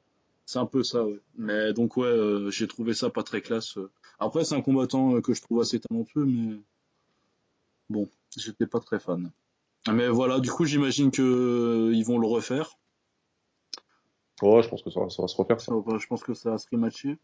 [0.46, 1.20] C'est un peu ça, ouais.
[1.38, 3.78] Mais donc ouais, euh, j'ai trouvé ça pas très classe.
[4.20, 6.58] Après, c'est un combattant que je trouve assez talentueux, mais
[7.92, 9.32] bon, j'étais pas très fan.
[9.92, 12.78] Mais voilà, du coup, j'imagine que euh, ils vont le refaire.
[14.42, 15.72] Ouais, je pense que ça, va- ça va se refaire, ça.
[16.00, 17.18] Je pense que ça va se rematcher.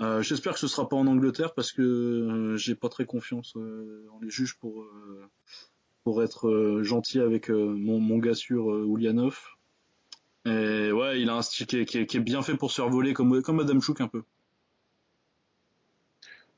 [0.00, 3.54] Euh, J'espère que ce sera pas en Angleterre parce que euh, j'ai pas très confiance
[3.56, 4.84] euh, en les juges pour
[6.04, 9.38] pour être gentil avec mon, mon gars euh, Ulyanov.
[10.44, 12.70] Et ouais, il a un style qui est, qui est- qui est bien fait pour
[12.70, 14.22] se faire voler comme comme Adam Chouk un peu.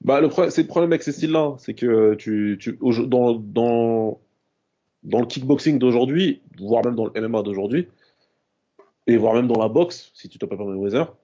[0.03, 3.34] Bah, le problème, c'est le problème avec ces styles-là, c'est que tu, tu, au- dans,
[3.34, 4.20] dans,
[5.03, 7.88] dans le kickboxing d'aujourd'hui, voire même dans le MMA d'aujourd'hui,
[9.07, 11.14] et voire même dans la boxe, si tu t'appelles pas Mayweather,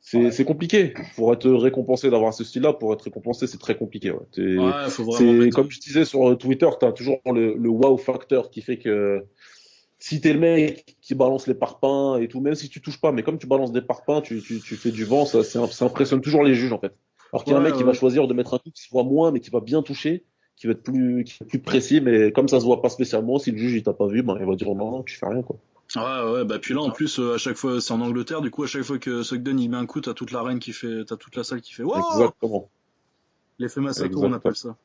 [0.00, 0.94] c'est, c'est compliqué.
[1.16, 4.18] Pour être récompensé d'avoir ce style-là, pour être récompensé, c'est très compliqué, ouais.
[4.38, 8.62] Ouais, faut vraiment comme je disais sur Twitter, t'as toujours le, le wow factor qui
[8.62, 9.24] fait que
[9.98, 13.12] si t'es le mec qui balance les parpaings et tout, même si tu touches pas,
[13.12, 16.20] mais comme tu balances des parpaings, tu, tu, tu fais du vent, ça, ça impressionne
[16.22, 16.94] toujours les juges, en fait.
[17.32, 18.82] Alors qu'il y a un Ouais, mec qui va choisir de mettre un coup qui
[18.82, 20.24] se voit moins, mais qui va bien toucher,
[20.56, 22.88] qui va être plus, qui va être plus précis, mais comme ça se voit pas
[22.88, 25.16] spécialement, si le juge il t'a pas vu, ben, il va dire non, non, tu
[25.16, 25.56] fais rien, quoi.
[25.96, 28.50] Ouais, ouais, bah puis là en plus euh, à chaque fois c'est en Angleterre, du
[28.52, 31.04] coup à chaque fois que Sugden il met un coup, t'as toute l'arène qui fait,
[31.04, 32.70] t'as toute la salle qui fait wow Exactement.
[33.58, 34.76] L'effet Masato on appelle ça?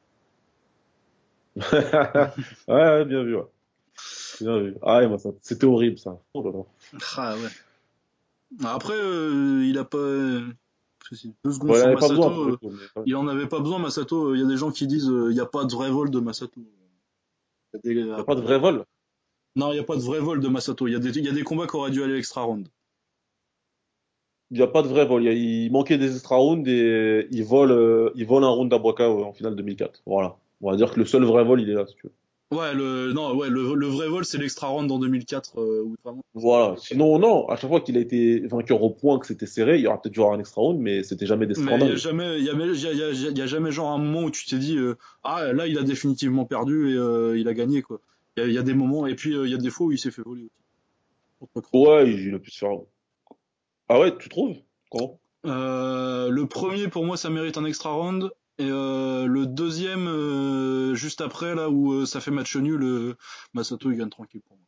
[1.58, 2.32] ouais,
[2.68, 3.44] ouais, bien vu, ouais.
[4.42, 4.76] Bien vu.
[4.82, 6.20] Ah, ouais, c'était horrible, ça.
[6.34, 7.00] Oh là là.
[7.18, 7.50] Ah ouais.
[8.66, 9.98] Après euh, il a pas
[11.10, 12.58] parce que c'est deux secondes Ouais, il Masato, besoin, euh,
[13.06, 14.34] mais- en avait pas besoin Masato.
[14.34, 16.10] Il y a des gens qui disent euh, il y a pas de vrai vol
[16.10, 16.60] de Masato.
[17.84, 18.86] Il y a des- pas de vrai vol?
[19.56, 20.88] Non, il y a pas de vrai vol de Masato.
[20.88, 22.68] Il y a des, il y a des combats qui auraient dû aller extra round.
[24.52, 25.24] Il y a pas de vrai vol.
[25.24, 28.50] Il, y a- il manquait des extra rounds et il vole, euh, il vole un
[28.50, 30.02] round d'Abraka en finale 2004.
[30.06, 30.38] Voilà.
[30.62, 32.14] On va dire que le seul vrai vol, il est là, si tu veux.
[32.52, 35.96] Ouais, le non, ouais, le, le vrai vol c'est l'extra round en 2004 euh, où
[36.04, 36.24] vraiment.
[36.36, 36.76] Voilà.
[36.78, 39.82] Sinon, non, à chaque fois qu'il a été vainqueur au point, que c'était serré, il
[39.82, 41.98] y aura peut-être dû avoir un extra round, mais c'était jamais des Mais il scandales.
[41.98, 44.78] jamais, il y a, y y y jamais genre un moment où tu t'es dit
[44.78, 48.00] euh, ah là il a définitivement perdu et euh, il a gagné quoi.
[48.38, 49.98] Il y a, des moments et puis euh, il y a des fois où il
[49.98, 51.70] s'est fait voler aussi.
[51.74, 52.78] Ouais, il a pu se faire.
[53.90, 54.58] Ah ouais, tu trouves?
[54.92, 55.20] Comment?
[55.46, 60.96] Euh, le premier pour moi ça mérite un extra round et euh, le deuxième euh,
[60.96, 63.16] juste après là où euh, ça fait match nul,
[63.54, 64.66] Masato il gagne tranquille pour moi.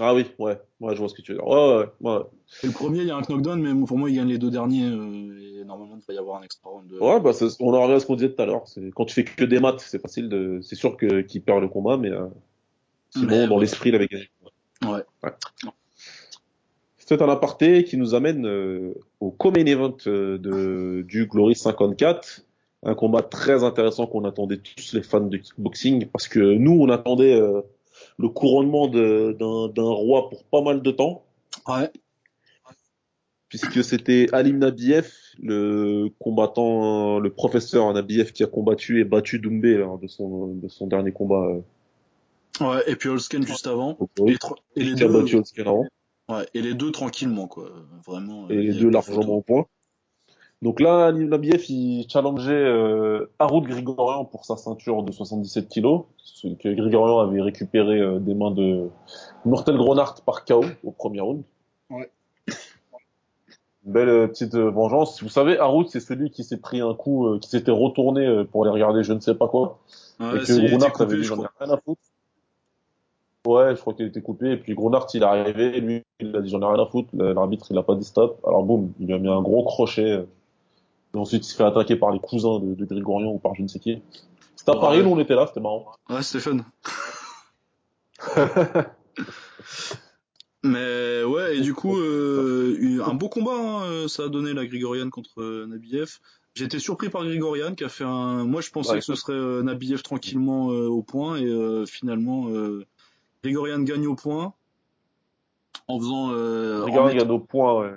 [0.00, 1.46] Ah oui, ouais, ouais, je vois ce que tu veux dire.
[1.46, 2.20] Ouais, ouais, ouais.
[2.62, 4.50] Et le premier il y a un knockdown mais pour moi il gagne les deux
[4.50, 6.88] derniers et normalement il devrait y avoir un extra round.
[6.88, 6.98] De...
[6.98, 8.64] Ouais, bah, on en revient à ce qu'on disait tout à l'heure.
[8.94, 11.96] Quand tu fais que des maths, c'est facile de, c'est sûr qu'il perd le combat,
[11.96, 12.10] mais,
[13.10, 13.60] sinon, Mais dans ouais.
[13.62, 14.30] l'esprit, il avait gagné.
[14.86, 15.04] Ouais.
[17.08, 22.42] C'est un aparté qui nous amène euh, au co-main event euh, de, du Glory 54.
[22.82, 26.90] Un combat très intéressant qu'on attendait tous les fans de kickboxing parce que nous, on
[26.90, 27.62] attendait euh,
[28.18, 31.24] le couronnement d'un roi pour pas mal de temps
[31.66, 31.90] Ouais.
[33.48, 35.10] puisque c'était Alim Nabiev,
[35.42, 40.68] le combattant, le professeur Nabiev qui a combattu et battu Doumbé là, de son de
[40.68, 41.48] son dernier combat
[42.60, 43.96] euh, Ouais, et puis Holsken juste avant.
[44.26, 44.36] Et,
[44.76, 45.86] et les qui a deux, avant.
[46.28, 47.70] Ouais, et les deux tranquillement quoi,
[48.06, 48.48] vraiment.
[48.48, 49.66] et les deux largement au point.
[50.60, 56.48] Donc là, Nabiev, il challengeait euh, Haroud Grigorian pour sa ceinture de 77 kilos, ce
[56.48, 58.88] que Grigorian avait récupéré euh, des mains de
[59.44, 61.44] Mortel Gronart par KO au premier round.
[61.90, 62.10] Ouais.
[63.86, 65.22] Une belle euh, petite euh, vengeance.
[65.22, 68.44] Vous savez, Haroud, c'est celui qui s'est pris un coup, euh, qui s'était retourné euh,
[68.44, 69.78] pour aller regarder je ne sais pas quoi,
[70.18, 72.00] Ouais, et que Gronart avait dit j'en ai rien à foutre.
[73.48, 76.40] Ouais, je crois qu'il était coupé, et puis Gronart, il est arrivé, lui, il a
[76.42, 79.06] dit j'en ai rien à foutre, l'arbitre, il a pas dit stop, alors boum, il
[79.06, 80.26] lui a mis un gros crochet,
[81.14, 83.62] et ensuite, il se fait attaquer par les cousins de, de Grigorian ou par je
[83.62, 84.02] ne sais qui.
[84.54, 84.80] C'était à Ouais.
[84.80, 85.86] Paris, nous on était là, c'était marrant.
[86.10, 86.64] Ouais, Stéphane.
[90.64, 94.52] Mais ouais, et du coup, euh, eu- un beau combat, hein, euh, ça a donné
[94.52, 96.18] la Grigorian contre euh, Nabiev.
[96.54, 98.44] J'étais surpris par Grigorian qui a fait un.
[98.44, 98.98] Moi, je pensais Ouais.
[98.98, 102.48] que ce serait euh, Nabiev tranquillement euh, au point et finalement,
[103.42, 104.54] Grigorian gagne au point
[105.88, 106.30] en faisant.
[106.32, 107.96] Euh, gagne au point, ouais.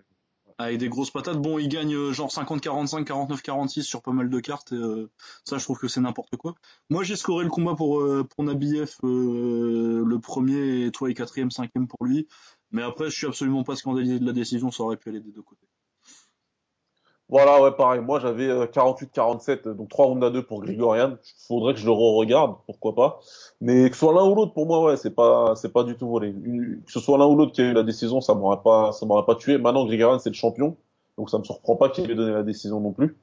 [0.58, 1.38] avec des grosses patates.
[1.38, 4.72] Bon, il gagne euh, genre 50-45, 49-46 sur pas mal de cartes.
[4.72, 5.10] Et, euh,
[5.44, 6.56] ça, je trouve que c'est n'importe quoi.
[6.90, 11.14] Moi, j'ai scoré le combat pour, euh, pour Nabiev, euh, le premier, et toi, et
[11.14, 12.28] quatrième, cinquième pour lui.
[12.72, 14.72] Mais après, je suis absolument pas scandalisé de la décision.
[14.72, 15.68] Ça aurait pu aller des deux côtés.
[17.32, 18.02] Voilà, ouais, pareil.
[18.02, 21.16] Moi, j'avais euh, 48-47, donc 3 rounds à 2 pour Grigorian.
[21.48, 23.22] Faudrait que je le re-regarde, pourquoi pas.
[23.62, 25.96] Mais que ce soit l'un ou l'autre, pour moi, ouais, c'est pas, c'est pas du
[25.96, 26.34] tout volé.
[26.86, 29.06] Que ce soit l'un ou l'autre qui a eu la décision, ça m'aurait pas, ça
[29.06, 29.58] m'aurait pas tué.
[29.58, 30.76] Maintenant, Grigorian, c'est le champion.
[31.18, 33.18] Donc ça me surprend pas qu'il ait donné la décision non plus.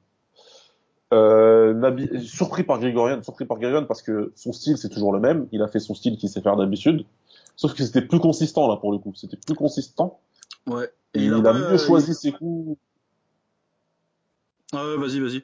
[1.13, 5.19] Euh, Nabi, surpris par Grigorian, surpris par Grigorian parce que son style c'est toujours le
[5.19, 5.47] même.
[5.51, 7.05] Il a fait son style qu'il sait faire d'habitude,
[7.55, 9.13] sauf que c'était plus consistant là pour le coup.
[9.15, 10.19] C'était plus consistant.
[10.67, 10.87] Ouais.
[11.15, 12.77] Et il, a, mieux choisi ses coups.
[14.73, 15.43] Ouais, vas-y, vas-y.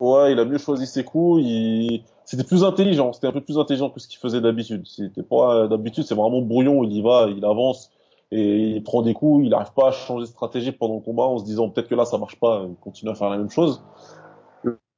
[0.00, 1.42] Ouais, il a mieux choisi ses coups.
[1.42, 2.04] Il...
[2.24, 3.12] C'était plus intelligent.
[3.12, 4.86] C'était un peu plus intelligent que ce qu'il faisait d'habitude.
[4.86, 6.84] C'était pas d'habitude, c'est vraiment brouillon.
[6.84, 7.90] Il y va, il avance
[8.30, 9.44] et il prend des coups.
[9.44, 11.94] Il n'arrive pas à changer de stratégie pendant le combat en se disant peut-être que
[11.94, 12.64] là ça marche pas.
[12.68, 13.82] Il continue à faire la même chose.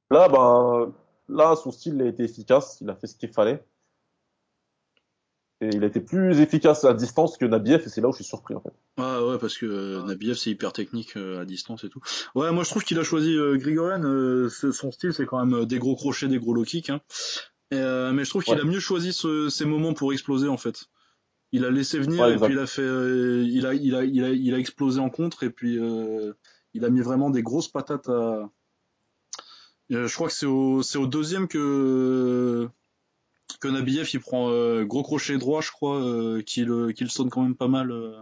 [0.09, 0.93] Là, ben,
[1.27, 2.79] là, son style a été efficace.
[2.81, 3.63] Il a fait ce qu'il fallait.
[5.59, 8.17] Et il a été plus efficace à distance que Nabiev, et c'est là où je
[8.17, 8.73] suis surpris, en fait.
[8.97, 12.01] Ah ouais, parce que euh, Nabiev, c'est hyper technique euh, à distance et tout.
[12.35, 14.03] Ouais, moi, je trouve qu'il a choisi euh, Grigorian.
[14.03, 16.91] Euh, son style, c'est quand même des gros crochets, des gros low kicks.
[16.91, 17.01] Hein.
[17.71, 20.85] mais je trouve qu'il a mieux choisi ce, ces moments pour exploser, en fait.
[21.51, 22.81] Il a laissé venir, et puis il a fait...
[22.83, 25.79] il, a, il, a, il, a, il a explosé en contre, et puis
[26.73, 28.51] il a mis vraiment des grosses patates à
[29.91, 32.67] euh, je crois que c'est au, c'est au deuxième que
[33.59, 37.41] que Nabiev il prend euh, gros crochet droit, je crois, euh, qu'il qu'il sonne quand
[37.41, 38.21] même pas mal euh,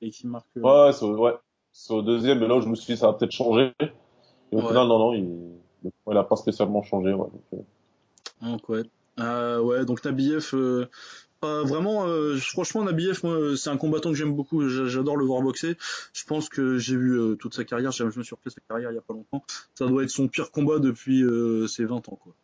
[0.00, 0.46] et qui marque.
[0.56, 1.34] Euh, ouais, c'est ouais,
[1.72, 3.72] c'est au deuxième, mais là où je me suis dit ça va peut-être changer.
[4.52, 5.28] Et au final, non, non, il,
[5.84, 7.12] il a pas spécialement changé.
[7.12, 7.64] Ouais, donc,
[8.42, 8.82] donc ouais.
[9.18, 10.54] ouais, donc Nabiev,
[11.42, 14.68] euh, vraiment, euh, franchement, Nabiev, moi, c'est un combattant que j'aime beaucoup.
[14.68, 15.76] J'adore le voir boxer.
[16.12, 17.92] Je pense que j'ai vu euh, toute sa carrière.
[17.92, 19.42] Je me suis refait sa carrière il y a pas longtemps.
[19.74, 21.24] Ça doit être son pire combat depuis
[21.68, 22.34] ses 20 ans, quoi.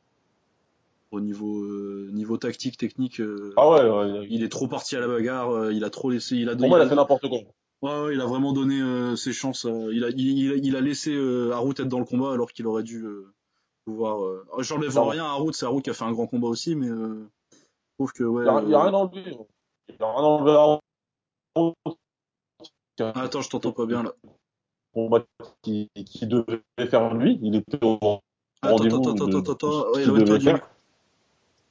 [1.12, 1.64] Au niveau
[2.10, 3.22] niveau tactique, technique.
[3.56, 5.70] ah ouais, ouais, Il est trop parti à la bagarre.
[5.70, 6.36] il a trop laissé.
[6.36, 6.56] Il a.
[6.56, 7.38] Pour moi, il a fait n'importe quoi.
[7.82, 9.66] Ouais, ouais, il a vraiment donné ses chances.
[9.92, 11.14] il a il, il, a laissé
[11.52, 13.04] Harout être dans le combat alors qu'il aurait dû
[13.84, 14.18] pouvoir.
[14.58, 15.52] J'enlève rien à Harout.
[15.52, 16.88] C'est Harout qui a fait un grand combat aussi, mais
[17.96, 18.44] trouve que ouais.
[18.62, 19.36] Il n'y a, rien enlevé.
[19.88, 20.80] Il y a rien enlevé à...
[22.98, 24.14] Attends, je t'entends pas bien là.
[24.92, 25.24] Combat
[25.62, 27.98] qui, qui devait faire lui, il était au
[28.62, 28.96] rendez-vous.
[28.96, 30.60] Attends, attends, attends, attends, ouais, éloigne-toi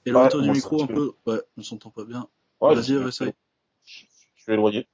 [0.05, 1.13] du, éloigne ouais, du micro un peu.
[1.25, 2.27] Ouais, on s'entend pas bien.
[2.61, 3.33] Ouais, Vas-y, essaye.
[3.83, 4.87] Je suis éloigné.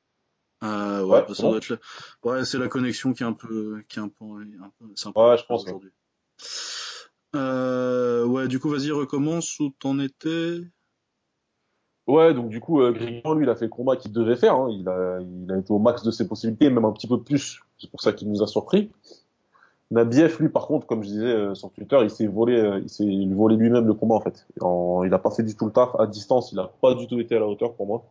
[0.63, 1.77] Euh, ouais, ouais ça doit être là.
[2.23, 5.07] Ouais, c'est la connexion qui est un peu, qui est un peu, un peu, c'est
[5.07, 5.91] un peu ouais, je pense aujourd'hui.
[7.35, 10.59] Euh, ouais, du coup, vas-y, recommence où t'en étais?
[12.07, 14.55] Ouais, donc du coup, euh, lui, il a fait le combat qu'il devait faire.
[14.55, 14.69] Hein.
[14.71, 17.61] Il, a, il a été au max de ses possibilités, même un petit peu plus.
[17.79, 18.91] C'est pour ça qu'il nous a surpris.
[19.91, 22.89] Nabiev, lui, par contre, comme je disais euh, sur Twitter, il s'est volé, euh, il
[22.89, 24.47] s'est volé lui-même le combat en fait.
[24.55, 26.51] il a pas fait du tout le taf à distance.
[26.51, 28.03] Il a pas du tout été à la hauteur pour moi.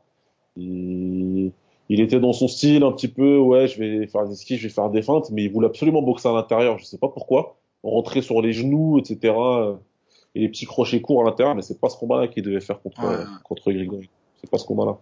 [0.56, 1.52] Il,
[1.88, 4.68] il était dans son style un petit peu, ouais, je vais faire des skis, je
[4.68, 6.78] vais faire des feintes, mais il voulait absolument boxer à l'intérieur.
[6.78, 7.56] Je sais pas pourquoi.
[7.82, 9.32] Rentrer sur les genoux, etc
[10.34, 12.80] et les petits crochets courts à l'intérieur, mais c'est pas ce combat-là qu'il devait faire
[12.80, 13.24] contre, ouais.
[13.44, 14.08] contre Grigory.
[14.40, 14.98] C'est pas ce combat-là.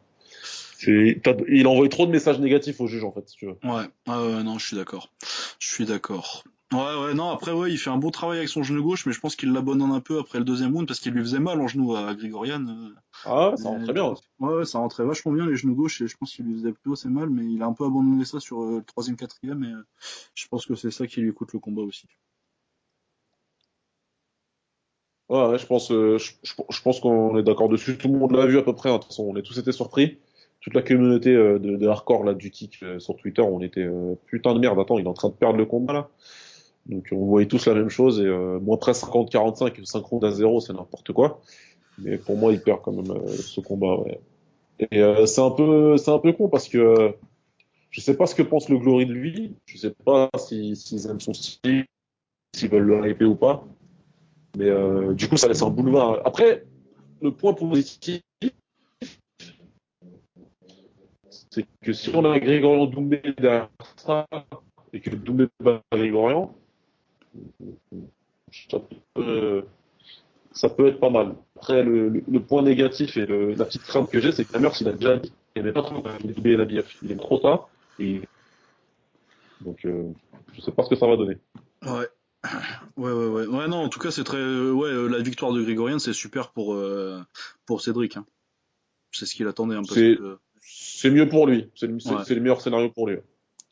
[0.87, 3.59] Il envoie trop de messages négatifs au juge, en fait, si tu veux.
[3.65, 5.11] Ouais, ouais, non, je suis d'accord.
[5.59, 6.45] Je suis d'accord.
[6.73, 9.13] Ouais, ouais, non, après, ouais, il fait un beau travail avec son genou gauche, mais
[9.13, 11.61] je pense qu'il l'abandonne un peu après le deuxième round parce qu'il lui faisait mal
[11.61, 12.65] en genou à Grigorian.
[13.25, 14.25] Ah ouais, ça rentrait bien aussi.
[14.39, 16.73] Ouais, ouais, ça rentrait vachement bien les genoux gauches et je pense qu'il lui faisait
[16.73, 19.65] plutôt assez mal, mais il a un peu abandonné ça sur euh, le troisième, quatrième
[19.65, 19.83] et euh,
[20.35, 22.07] je pense que c'est ça qui lui coûte le combat aussi.
[25.29, 27.99] Ouais, je pense, euh, je, je, pense qu'on est d'accord dessus.
[27.99, 28.89] Tout le monde l'a vu à peu près.
[28.89, 28.95] Hein.
[28.95, 30.19] De toute façon, on est tous été surpris.
[30.61, 33.87] Toute la communauté euh, de, de, hardcore là du kick euh, sur Twitter, on était
[34.27, 34.79] putain de merde.
[34.81, 36.09] Attends, il est en train de perdre le combat là.
[36.89, 38.29] Donc on voyait tous la même chose et
[38.61, 41.41] moins près 50-45 5 rounds à 0, c'est n'importe quoi.
[41.99, 43.99] Mais pour moi, il perd quand même ce combat.
[44.79, 47.15] Et c'est un peu, c'est un peu con parce que
[47.91, 49.55] je sais pas ce que pense le Glory de lui.
[49.67, 51.85] Je sais pas s'ils si, aiment son style,
[52.55, 53.65] s'ils veulent le hyper ou pas.
[54.57, 56.21] Mais euh, du coup, ça laisse un boulevard.
[56.25, 56.65] Après,
[57.23, 58.23] le point positif,
[61.51, 64.27] c'est que si on a Grégorian Doumbé derrière ça,
[64.93, 66.55] et que Doumbé bat Grégorian,
[68.71, 68.79] ça
[69.15, 69.65] peut,
[70.53, 71.35] ça peut être pas mal.
[71.57, 74.73] Après, le, le, point négatif et le, la petite crainte que j'ai, c'est que Tamers,
[74.81, 76.97] il a déjà dit qu'il n'y avait pas trop la BF.
[77.03, 77.67] Il aime trop ça.
[77.99, 78.21] Et...
[79.61, 80.13] Donc, euh,
[80.55, 81.37] je sais pas ce que ça va donner.
[81.83, 82.09] Ouais.
[82.97, 83.47] Ouais, ouais, ouais.
[83.47, 84.39] Ouais, non, en tout cas, c'est très.
[84.39, 87.21] Ouais, euh, la victoire de Grégorian, c'est super pour, euh,
[87.67, 88.17] pour Cédric.
[88.17, 88.27] Hein.
[89.11, 90.39] C'est ce qu'il attendait un peu.
[90.61, 91.71] C'est mieux pour lui.
[91.75, 93.19] C'est le, meilleur scénario pour lui.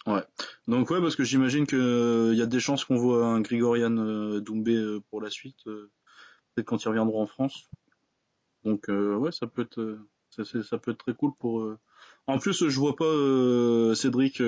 [0.06, 0.22] Ouais.
[0.68, 3.90] Donc, ouais, parce que j'imagine qu'il il y a des chances qu'on voit un Grégorian
[4.40, 5.64] Doumbé pour la suite.
[5.64, 7.68] Peut-être quand ils reviendront en France.
[8.64, 9.98] Donc, ouais, ça peut être.
[10.30, 11.66] Ça, ça, peut être très cool pour.
[12.26, 14.38] En plus, je vois pas Cédric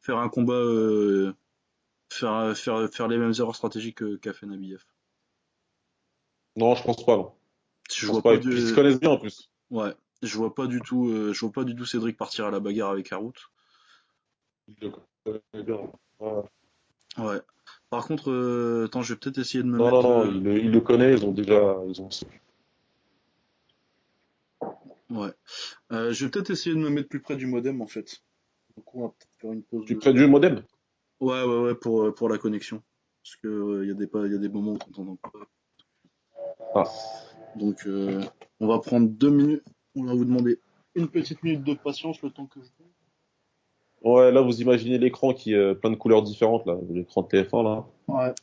[0.00, 0.62] faire un combat
[2.12, 4.84] faire, faire, faire les mêmes erreurs stratégiques qu'a fait Nabiev.
[6.56, 7.32] Non, je pense pas, non.
[7.90, 9.50] Je, vois pas, Ils se connaissent bien en plus.
[9.70, 9.92] Ouais,
[10.22, 12.60] je vois pas du tout, euh, je vois pas du tout Cédric partir à la
[12.60, 13.34] bagarre avec Harout.
[17.18, 17.40] Ouais.
[17.90, 20.02] Par contre, euh, attends, je vais peut-être essayer de me Non, mettre.
[20.02, 22.08] non, non, euh, ils le, ils le connaissent, ils ont déjà, ils ont.
[25.10, 25.32] Ouais.
[25.92, 28.22] Euh, je vais peut-être essayer de me mettre plus près du modem en fait.
[28.76, 29.84] Donc on va peut-être faire une pause.
[29.86, 30.62] Tu de- près du modem?
[31.20, 32.82] Ouais, ouais, ouais, pour, euh, pour la connexion.
[33.22, 34.92] Parce que euh, il y a des pas, il y a des moments où on
[34.92, 35.30] t'entend pas.
[36.74, 36.84] Ah.
[37.56, 38.22] Donc euh,
[38.60, 39.62] on va prendre deux minutes.
[39.94, 40.58] On va vous demander
[40.96, 42.83] une petite minute de patience le temps que je.
[44.04, 47.64] Ouais, là, vous imaginez l'écran qui est plein de couleurs différentes, là, l'écran de TF1,
[47.64, 47.84] là.
[48.08, 48.34] Ouais.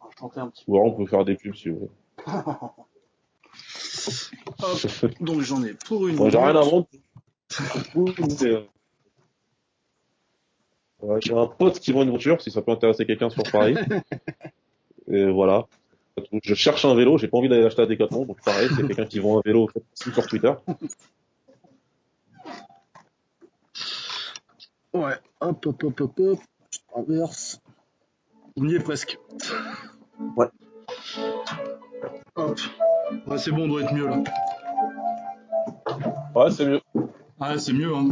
[0.00, 1.90] On va chanter un petit Ou alors, on peut faire des pubs, si vous voulez.
[4.62, 5.20] Hop.
[5.20, 6.54] Donc j'en ai pour une Moi, j'ai rien
[8.42, 8.62] euh,
[11.02, 13.76] ouais, j'ai un pote qui vend une voiture, si ça peut intéresser quelqu'un sur Paris.
[15.08, 15.66] Et voilà.
[16.42, 19.06] Je cherche un vélo, j'ai pas envie d'aller l'acheter à Decathlon, donc pareil, c'est quelqu'un
[19.06, 20.52] qui vend un vélo, sur Twitter.
[24.94, 25.14] Ouais.
[25.40, 26.38] Hop, hop, hop, hop, hop.
[26.70, 27.60] Je traverse.
[28.56, 29.18] On y est presque.
[30.36, 30.46] Ouais.
[32.36, 32.58] Hop.
[33.26, 34.22] Ouais, c'est bon, on doit être mieux là.
[36.34, 36.80] Ouais, c'est mieux.
[37.40, 38.08] Ouais, c'est mieux, hein.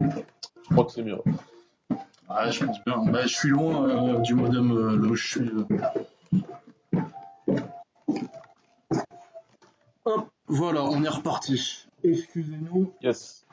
[0.00, 1.18] Je crois que c'est mieux.
[2.28, 3.04] Ouais, je pense bien.
[3.06, 5.50] Bah, je suis loin euh, du modem euh, là où je suis.
[5.50, 5.64] euh.
[10.04, 11.86] Hop, voilà, on est reparti.
[12.02, 13.44] Excusez-nous, Yes.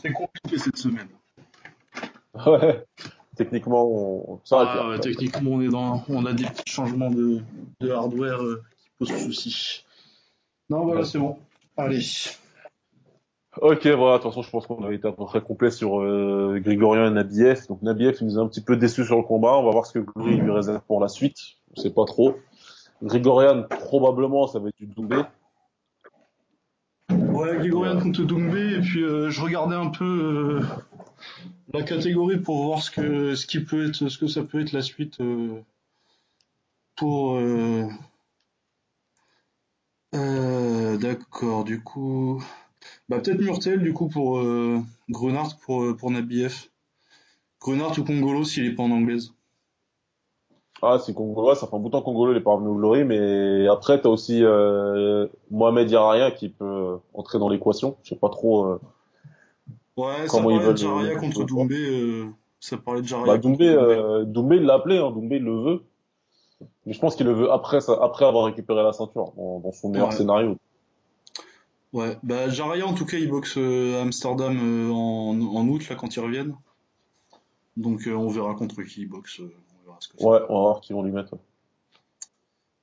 [0.00, 1.08] c'est compliqué cette semaine.
[2.46, 2.84] Ouais.
[3.36, 4.40] Techniquement, on...
[4.44, 7.40] ça Ah, ouais, techniquement, on est dans, on a des petits changements de,
[7.80, 9.84] de hardware euh, qui posent souci.
[10.70, 11.06] Non, voilà, Ouais.
[11.06, 11.36] c'est bon.
[11.76, 12.00] Allez.
[13.60, 16.00] Ok, voilà, de toute façon, je pense qu'on a été à peu près complet sur
[16.00, 17.66] euh, Grigorian et Nabiev.
[17.68, 19.56] Donc Nabiev, il nous a un petit peu déçus sur le combat.
[19.58, 21.38] On va voir ce que Glory lui réserve pour la suite.
[21.76, 22.36] On sait pas trop.
[23.02, 25.22] Grigorian, probablement, ça va être du Doumbé.
[27.10, 30.60] Ouais, Grigorian contre Doumbé, et puis euh, je regardais un peu euh,
[31.74, 34.72] la catégorie pour voir ce que ce qui peut être, ce que ça peut être
[34.72, 35.60] la suite euh,
[36.96, 37.36] pour.
[37.36, 37.86] Euh,
[40.14, 42.42] euh, D'accord, du coup,
[43.08, 44.40] bah peut-être Murtel du coup pour
[45.10, 46.68] Grenard pour pour Nabiev.
[47.60, 49.32] Grenard ou Congolo s'il est pas en anglaise.
[50.82, 52.74] Ah, c'est Congolo, ça fait un bout de temps Congolo il est pas revenu au
[52.76, 54.44] Glory, mais après, t'as aussi
[55.50, 57.96] Mohamed Yaraya qui peut entrer dans l'équation.
[58.04, 58.78] Je sais pas trop.
[59.96, 61.76] Ouais, ça Comment ils parlait de le- contre Doumbé.
[61.76, 62.26] euh,
[62.60, 63.82] ça parlait de Jaraya Bah, Doumbé, Doumbé.
[63.94, 65.10] euh, Doumbé, il l'a appelé, hein.
[65.10, 65.82] Doumbé, le veut.
[66.86, 69.72] Mais je pense qu'il le veut après, ça, après avoir récupéré la ceinture, dans, dans
[69.72, 70.14] son meilleur Ouais.
[70.16, 70.56] scénario.
[71.92, 75.88] Ouais, bah Jaraya en tout cas il boxe euh, à Amsterdam euh, en, en août
[75.88, 76.56] là quand ils reviennent.
[77.76, 80.24] Donc euh, on verra contre qui il boxe, on verra ce que c'est.
[80.24, 81.36] Ouais, on va voir qui vont lui mettre.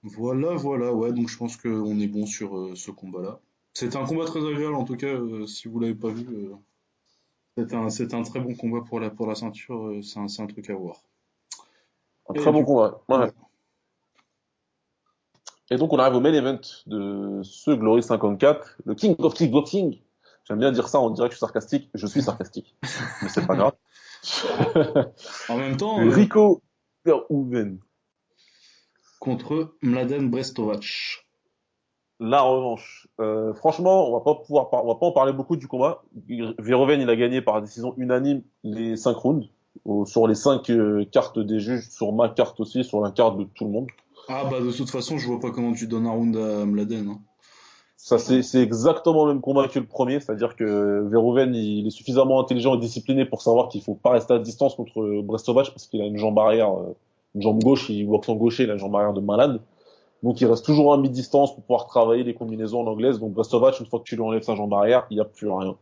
[0.03, 3.39] Voilà, voilà, ouais, donc je pense qu'on est bon sur ce combat-là.
[3.74, 5.14] C'était un combat très agréable en tout cas,
[5.45, 6.26] si vous l'avez pas vu.
[7.58, 10.28] C'était un, c'était un très bon combat pour la, pour la ceinture, euh, c'est un,
[10.28, 11.02] c'est un truc à voir.
[12.30, 13.02] Un Et très bon combat.
[13.10, 13.18] Ouais.
[13.18, 13.32] ouais.
[15.70, 20.02] Et donc, on arrive au main event de ce Glory 54, le King of Kickboxing.
[20.43, 21.89] J'aime bien dire ça, on dirait que je suis sarcastique.
[21.93, 22.76] Je suis sarcastique.
[23.22, 23.74] Mais c'est pas grave.
[25.49, 26.62] En même temps, euh, Rico
[27.06, 27.80] Verhoeven.
[29.20, 31.26] contre Mladen Brestovac.
[32.24, 33.07] La revanche.
[33.19, 36.03] Euh, franchement, on va pas pouvoir, par- on va pas en parler beaucoup du combat.
[36.59, 39.47] Verhoeven, il a gagné par décision unanime les 5 rounds.
[39.86, 40.72] Au- sur les 5
[41.11, 43.88] cartes des juges, sur ma carte aussi, sur la carte de tout le monde.
[44.30, 47.09] Ah bah de toute façon, je vois pas comment tu donnes un round à Mladen.
[47.09, 47.19] Hein.
[47.97, 51.91] Ça, c'est c'est exactement le même combat que le premier, c'est-à-dire que Verhoeven, il est
[51.91, 55.87] suffisamment intelligent et discipliné pour savoir qu'il faut pas rester à distance contre Brestovac parce
[55.87, 56.96] qu'il a une jambe arrière, euh,
[57.36, 59.59] une jambe gauche, il boxe en gaucher, il a une jambe arrière de malade.
[60.24, 63.20] Donc il reste toujours à mi-distance pour pouvoir travailler les combinaisons en anglaise.
[63.20, 65.50] Donc Brestovac, une fois que tu lui enlèves sa jambe arrière, il n'y a plus
[65.50, 65.76] rien.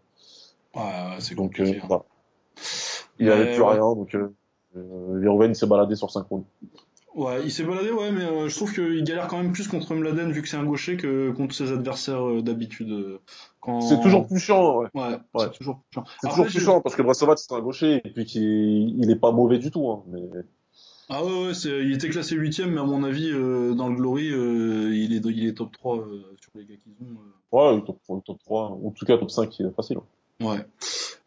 [0.75, 1.85] Ouais, ouais, c'est Donc euh, hein.
[1.87, 2.03] voilà.
[3.19, 3.71] il n'y avait plus ouais.
[3.71, 3.95] rien.
[3.95, 4.33] Donc euh,
[4.77, 6.45] euh, Verhoeven s'est baladé sur 5 rounds.
[7.15, 9.95] Ouais, il s'est baladé, ouais, mais euh, je trouve qu'il galère quand même plus contre
[9.95, 13.19] Mladen vu que c'est un gaucher que contre ses adversaires euh, d'habitude.
[13.59, 13.81] quand...
[13.81, 14.87] C'est toujours plus chiant, ouais.
[14.93, 15.45] Ouais, Ouais.
[15.45, 16.03] c'est toujours plus chiant.
[16.21, 19.19] C'est toujours plus chiant parce que Brestovac c'est un gaucher et puis qu'il il est
[19.19, 19.89] pas mauvais du tout.
[19.89, 20.21] Hein, mais
[21.09, 23.95] Ah ouais, ouais, c'est- il était classé 8 mais à mon avis, euh, dans le
[23.95, 27.17] Glory, euh, il, est, il est top 3 euh, sur les gars qu'ils ont.
[27.17, 27.71] euh.
[27.71, 29.97] ouais, le top, le top 3, ou en tout cas top 5, il est facile.
[29.97, 30.45] hein.
[30.45, 30.65] Ouais.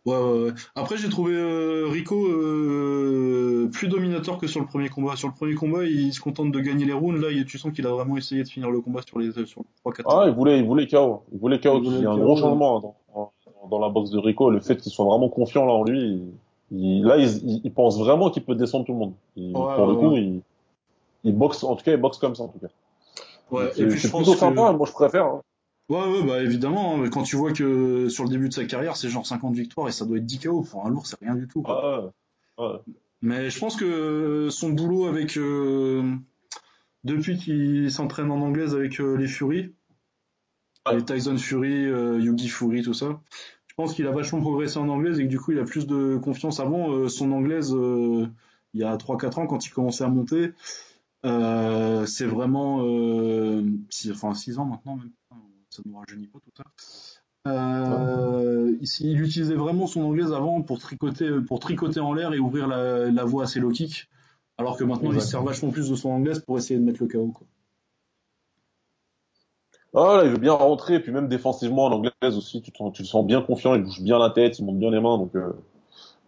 [0.07, 0.51] Ouais, ouais, ouais.
[0.75, 5.17] Après, j'ai trouvé euh, Rico euh, plus dominateur que sur le premier combat.
[5.17, 7.21] Sur le premier combat, il se contente de gagner les rounds.
[7.21, 9.63] Là, il- tu sens qu'il a vraiment essayé de finir le combat sur les sur
[9.85, 11.23] 3-4 Ah, il voulait, il voulait KO.
[11.33, 11.81] Il voulait KO.
[11.85, 14.51] Il y a un gros changement hein, dans, dans la boxe de Rico.
[14.51, 16.33] Le fait qu'il soit vraiment confiant là en lui, il-
[16.73, 19.15] il- là, il, pense vraiment qu'il peut descendre tout le monde.
[19.37, 20.21] Il- Ouais, pour le coup, ouais.
[20.23, 20.43] il,
[21.25, 22.69] il boxe, en tout cas, il boxe comme ça, en tout cas.
[23.51, 24.39] Ouais, Donc, et c'est puis je pense plutôt que...
[24.39, 24.73] sympa.
[24.73, 25.27] Moi, je préfère.
[25.27, 25.43] hein.
[25.89, 28.97] Ouais, ouais, bah évidemment, hein, quand tu vois que sur le début de sa carrière,
[28.97, 30.63] c'est genre 50 victoires et ça doit être 10 KO.
[30.63, 31.61] Pour un lourd, c'est rien du tout.
[31.63, 32.13] Quoi.
[32.59, 32.65] Ouais.
[33.21, 35.37] Mais je pense que son boulot avec.
[35.37, 36.03] euh,
[37.05, 39.73] depuis qu'il s'entraîne en anglaise avec euh, les Fury,
[40.93, 43.21] les Tyson Fury, euh, Yugi Fury, tout ça,
[43.73, 45.87] je pense qu'il a vachement progressé en anglaise et que du coup il a plus
[45.87, 46.61] de confiance.
[46.61, 48.27] Avant, euh, son anglaise, euh,
[48.75, 50.53] il y a 3-4 ans, quand il commençait à monter,
[51.25, 52.81] euh, c'est vraiment.
[53.89, 55.11] Six- enfin, 6 ans maintenant, même.
[55.71, 56.65] Ça ne nous rajeunit pas tout ça.
[57.49, 62.39] Euh, il, il utilisait vraiment son anglaise avant pour tricoter, pour tricoter en l'air et
[62.39, 64.09] ouvrir la, la voie à ses low kicks.
[64.59, 67.09] Alors que maintenant, il sert vachement plus de son anglaise pour essayer de mettre le
[67.09, 67.29] KO.
[67.29, 67.47] Quoi.
[69.95, 72.91] Ah, là, il veut bien rentrer, et puis même défensivement en anglaise aussi, tu, te-
[72.93, 75.19] tu le sens bien confiant, il bouge bien la tête, il monte bien les mains,
[75.19, 75.53] donc euh...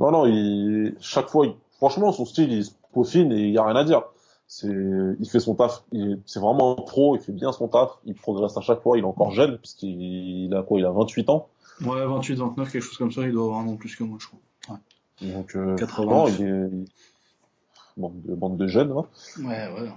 [0.01, 0.95] non, non, il...
[1.01, 3.85] chaque fois, il- franchement, son style, il se peaufine et il y a rien à
[3.85, 4.03] dire.
[4.47, 7.91] C'est, il fait son taf, il- c'est vraiment un pro, il fait bien son taf,
[8.05, 10.91] il progresse à chaque fois, il est encore jeune, puisqu'il il a quoi, il a
[10.91, 11.49] 28 ans,
[11.81, 14.19] Ouais, 28, 29, quelque chose comme ça, il doit avoir un an plus que moi,
[14.21, 14.79] je crois.
[15.23, 16.11] donc euh, 80.
[16.13, 16.69] non, il est,
[17.97, 19.07] Bande, de, bande de jeunes, hein.
[19.39, 19.89] Ouais, ouais.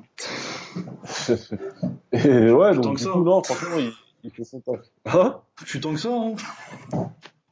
[2.11, 3.11] Et ouais, donc du ça.
[3.11, 3.91] coup, non, franchement, il,
[4.23, 4.79] il fait son taf.
[5.05, 5.39] Hein?
[5.55, 6.35] Plus tant que ça, hein.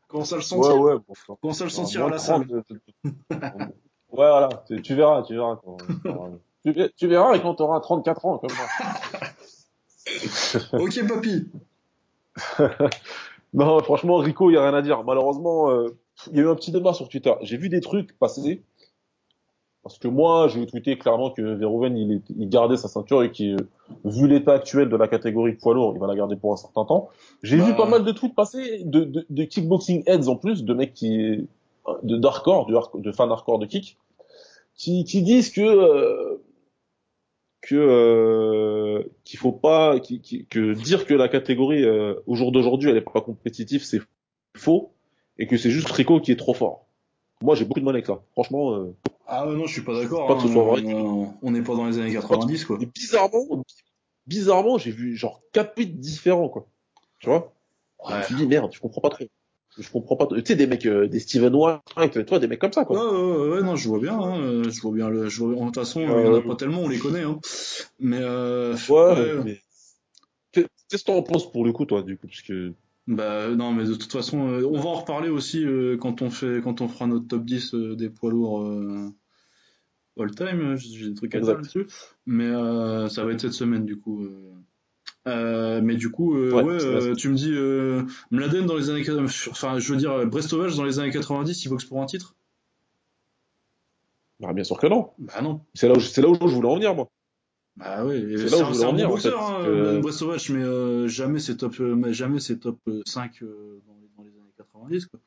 [0.07, 0.77] Commence à le Ouais, sentir?
[0.79, 2.47] ouais, bon, ça- Commence à le Ouais, sentir à la de salle?
[2.47, 2.65] 30,
[3.31, 3.69] euh, ouais,
[4.11, 5.57] voilà, tu, tu verras, tu verras.
[5.63, 6.31] Quand, quand-
[6.63, 8.67] tu, tu verras quand tu auras 34 ans, comme moi.
[10.79, 11.49] ok, papy.
[13.53, 15.03] non, franchement, Rico, il n'y a rien à dire.
[15.03, 15.97] Malheureusement, euh,
[16.31, 17.33] il y a eu un petit débat sur Twitter.
[17.41, 18.61] J'ai vu des trucs passer.
[19.85, 23.31] Parce que moi, j'ai tweeté clairement que Verhoeven, il, est- il gardait sa ceinture et
[23.31, 23.55] que,
[24.03, 26.85] vu l'état actuel de la catégorie poids lourd, il va la garder pour un certain
[26.85, 27.09] temps.
[27.43, 27.65] J'ai Bah.
[27.65, 30.95] vu pas mal de tweets passer de, de, de kickboxing heads en plus, de mecs
[30.95, 31.47] qui,
[32.01, 33.99] de d'hardcore, de, de fans hardcore de kick,
[34.73, 36.41] qui, qui disent que, euh,
[37.61, 42.51] que, euh, qu'il faut pas, qui, qui- que dire que la catégorie, euh, au jour
[42.51, 44.01] d'aujourd'hui, elle est pas compétitive, c'est
[44.57, 44.93] faux,
[45.37, 46.85] et que c'est juste Rico qui est trop fort.
[47.43, 48.21] Moi, j'ai beaucoup de mal avec ça.
[48.31, 48.95] Franchement, euh,
[49.27, 50.37] Ah ouais, non, je suis pas d'accord.
[50.37, 50.83] Vrai.
[50.85, 52.77] Euh, on n'est pas dans les années 90, quoi.
[52.81, 53.63] Et bizarrement,
[54.27, 56.67] bizarrement, j'ai vu genre quatre tweets différents, quoi.
[57.19, 57.53] Tu vois?
[58.07, 58.25] Je me Ouais.
[58.25, 59.25] suis dit, merde, je comprends pas trop.
[59.77, 60.27] Je comprends pas.
[60.27, 63.11] Tu sais, des mecs, euh, des Steven White, toi, des mecs comme ça, Ouais, quoi.
[63.11, 65.53] ouais, ouais, ouais, non, je vois bien, hein, euh, je vois bien le, je vois,
[65.55, 67.39] de toute façon, il y en Euh, a pas tellement, on les connaît, hein.
[67.99, 69.59] Mais, euh, Ouais, mais...
[70.51, 72.27] Qu'est- Qu'est-ce que t'en penses pour le coup, toi, du coup?
[72.27, 72.73] Parce que...
[73.07, 76.29] Bah non, mais de toute façon, euh, on va en reparler aussi euh, quand on
[76.31, 79.13] fait, quand on fera notre top 10 euh, des poids lourds euh,
[80.17, 80.59] all time.
[80.61, 81.85] euh, J'ai des trucs à dire là-dessus,
[82.25, 84.23] mais euh, ça va être cette semaine du coup.
[84.23, 84.51] euh.
[85.27, 89.03] Euh, mais du coup, euh, Ouais, euh, tu me dis euh, Mladen dans les années,
[89.49, 92.35] enfin, je veux dire Brestovage dans les années 90, il boxe pour un titre?
[94.39, 95.11] Bah, bien sûr que non.
[95.17, 95.61] Bah non.
[95.73, 97.09] C'est là où, c'est là où je voulais en venir, moi.
[97.77, 100.01] Bah et C'est là où un, je voulais en venir, en fait, hein, que- Mladen
[100.01, 103.93] Brestovac, mais euh, jamais c'est top, euh, mais jamais c'est top euh, 5 euh, dans,
[104.01, 105.07] les, dans les années 90.
[105.07, 105.19] Quoi.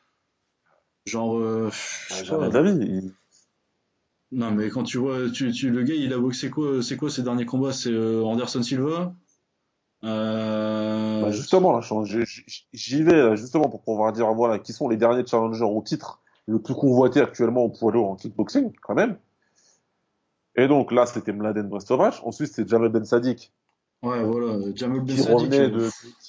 [1.07, 1.69] Genre, euh,
[2.09, 2.61] je sais Jamais pas.
[2.71, 3.13] Il-
[4.33, 7.11] Non, mais quand tu vois, tu, tu, le gars, il a boxé quoi, c'est quoi
[7.11, 7.73] ses derniers combats?
[7.73, 9.15] C'est euh, Anderson Silva
[10.05, 12.43] euh, Bah, justement, là, je- je-
[12.73, 16.21] j'y vais, là, justement, pour pouvoir dire, voilà, qui sont les derniers challengers au titre
[16.47, 19.19] le plus convoité actuellement au poids lourd en kickboxing, quand même.
[20.59, 22.21] Et donc, là, c'était Mladen Brestovac.
[22.25, 23.53] Ensuite, c'était Jamel Ben Sadik,
[24.03, 25.33] Ouais, voilà, Jamel Ben Sadik.
[25.35, 25.89] revenait euh, de,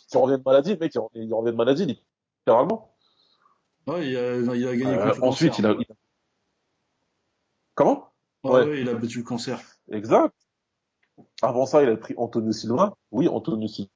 [0.09, 1.99] qui revenait de maladie, le mec, il revenait, il revenait de maladie,
[2.39, 2.93] littéralement.
[3.87, 5.59] Ouais, il a, il a gagné Euh, ensuite, cancer.
[5.59, 5.95] il a, il a-
[7.75, 8.09] Comment?
[8.43, 8.63] Ouais, ouais.
[8.65, 9.59] ouais, il a battu le cancer.
[9.91, 10.33] Exact.
[11.41, 12.93] Avant ça, il a pris Antonio Silva.
[13.11, 13.89] Oui, Antonio Silva,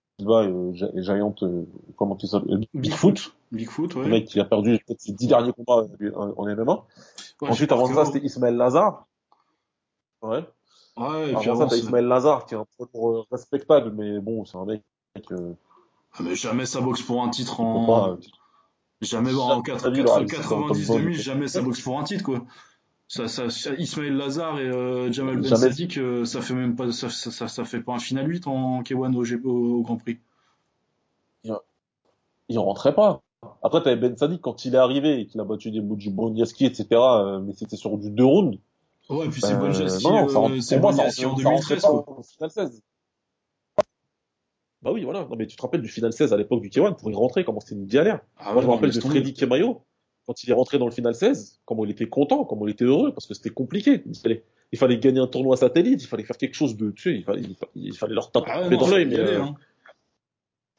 [0.43, 1.63] euh, Gi- Giant, euh,
[1.95, 2.53] comment tu s'appelles?
[2.55, 3.35] euh, Bigfoot.
[3.51, 4.03] Bigfoot, ouais.
[4.05, 6.85] Le mec qui a perdu peut-être ses dix derniers combats euh, en, MMA.
[7.41, 9.05] Ouais, Ensuite, avant ça, c'était Ismaël Lazare.
[10.23, 10.43] Ouais.
[10.97, 14.45] Ouais, et puis Avant ça, t'as Ismaël Lazare, qui est un euh, respectable, mais bon,
[14.45, 14.81] c'est un mec,
[15.31, 15.53] euh,
[16.13, 17.85] Ah, mais jamais ça boxe pour un titre en.
[17.85, 18.17] pas, euh,
[19.01, 21.23] Jamais en Jamais 4, il aura réussi dans le top 90 20, 2000, quoi.
[21.23, 22.41] jamais ça boxe pour un titre quoi.
[23.09, 23.45] Ça, ça,
[23.77, 25.55] Ismaël Lazare et euh, Jamal Ben.
[25.55, 28.47] Sadik, euh, ça fait même pas, ça, ça, ça, ça fait pas un final 8
[28.47, 30.19] en K1 au, G- au, au Grand Prix.
[32.49, 33.21] il rentrait pas.
[33.61, 36.87] Après, t'avais Ben Sadik quand il est arrivé et qu'il a battu des Bondiaski, etc.,
[36.93, 38.57] euh, mais c'était sur du deux rounds.
[39.09, 41.81] Ouais, puis c'est non, non, ça euh, c'est ça Bonjaski en rentre- ça rentrait 2013
[41.81, 42.23] pas quoi.
[42.23, 42.81] final 16.
[44.81, 45.25] Bah oui, voilà.
[45.29, 47.43] Non, mais tu te rappelles du final 16 à l'époque du K1 pour y rentrer,
[47.45, 48.19] comment c'était une galère.
[48.37, 48.99] Ah Moi, ouais, je me rappelle de.
[48.99, 49.81] Freddy Kemayo,
[50.25, 52.85] quand il est rentré dans le final 16, comment il était content, comment il était
[52.85, 54.01] heureux, parce que c'était compliqué.
[54.05, 57.11] Il fallait, il fallait gagner un tournoi satellite, il fallait faire quelque chose de, tu
[57.11, 59.19] sais, il fallait, il fallait, il fallait leur taper Ah dans l'œil, fallait y mais
[59.19, 59.55] aller, euh, hein.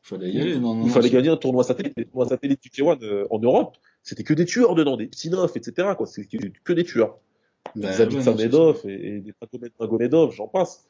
[0.03, 1.95] Fallait y aller, non, non, il fallait gagner un tournoi satellite.
[1.97, 5.53] Les tournois satellites du K1 euh, en Europe, c'était que des tueurs dedans, des Psinov,
[5.55, 6.07] etc., quoi.
[6.07, 7.17] C'était que des tueurs.
[7.77, 10.87] Bah, Zabit ouais, et, et des Dragomed Dragomedov, j'en passe.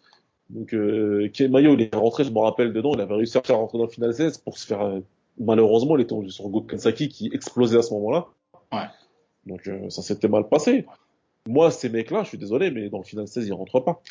[0.51, 3.79] Donc, euh, il est rentré, je me rappelle dedans, il avait réussi à faire rentrer
[3.79, 5.01] dans le final 16 pour se faire, euh,
[5.39, 8.27] malheureusement, il était tombé sur Go qui explosait à ce moment-là.
[8.73, 8.87] Ouais.
[9.47, 10.87] Donc, euh, ça s'était mal passé.
[11.47, 14.03] Moi, ces mecs-là, je suis désolé, mais dans le final 16, ils rentrent pas.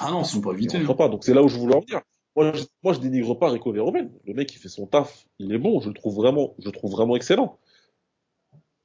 [0.00, 0.78] Ah non, ils sont pas évités.
[0.78, 1.08] Ils rentrent pas.
[1.08, 2.00] Donc, c'est là où je voulais en venir.
[2.36, 4.10] Moi, je, moi, je dénigre pas Rico Verhoeven.
[4.26, 5.26] Le mec, il fait son taf.
[5.38, 5.80] Il est bon.
[5.80, 7.58] Je le trouve vraiment, je le trouve vraiment excellent.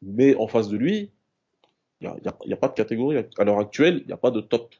[0.01, 1.11] Mais en face de lui,
[2.01, 3.17] il y a, a, a, pas de catégorie.
[3.37, 4.73] À l'heure actuelle, il n'y a pas de top.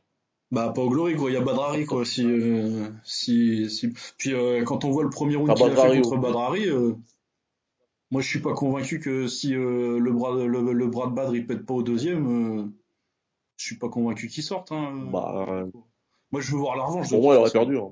[0.51, 2.05] Bah pas au Glory quoi, il y a Badrari quoi.
[2.05, 3.93] Si euh, si si.
[4.17, 6.93] Puis euh, quand on voit le premier round qu'il a fait contre Badrari, euh,
[8.09, 11.45] moi je suis pas convaincu que si le bras le, le, bras de Badr il
[11.45, 12.71] pète pas au deuxième,
[13.57, 14.71] je suis pas convaincu qu'il sorte.
[14.71, 15.07] Hein.
[15.11, 15.67] Bah,
[16.31, 17.09] moi je veux voir la revanche.
[17.09, 17.77] Pour moi il aurait perdu.
[17.77, 17.91] Hein.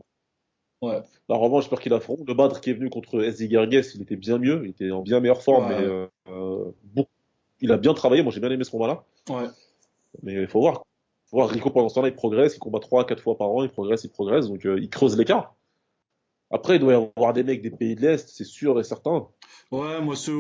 [0.82, 1.02] Ouais.
[1.30, 2.28] La revanche, j'espère qu'il affronte.
[2.28, 5.02] Le Badr qui est venu contre SD Gerges, il était bien mieux, il était en
[5.02, 5.82] bien meilleure forme, ouais.
[5.82, 5.88] mais
[6.32, 7.08] euh, bon,
[7.62, 8.24] il a bien travaillé.
[8.24, 9.04] Moi j'ai bien aimé ce combat-là.
[9.30, 9.48] Ouais.
[10.24, 10.84] Mais il faut voir
[11.30, 13.50] faut voir Rico pendant ce temps-là, il progresse, il combat 3 à 4 fois par
[13.50, 15.56] an, il progresse, il progresse, donc euh, il creuse l'écart.
[16.50, 19.28] Après, il doit y avoir des mecs des pays de l'Est, c'est sûr et certain.
[19.72, 20.32] Ouais, moi, ce,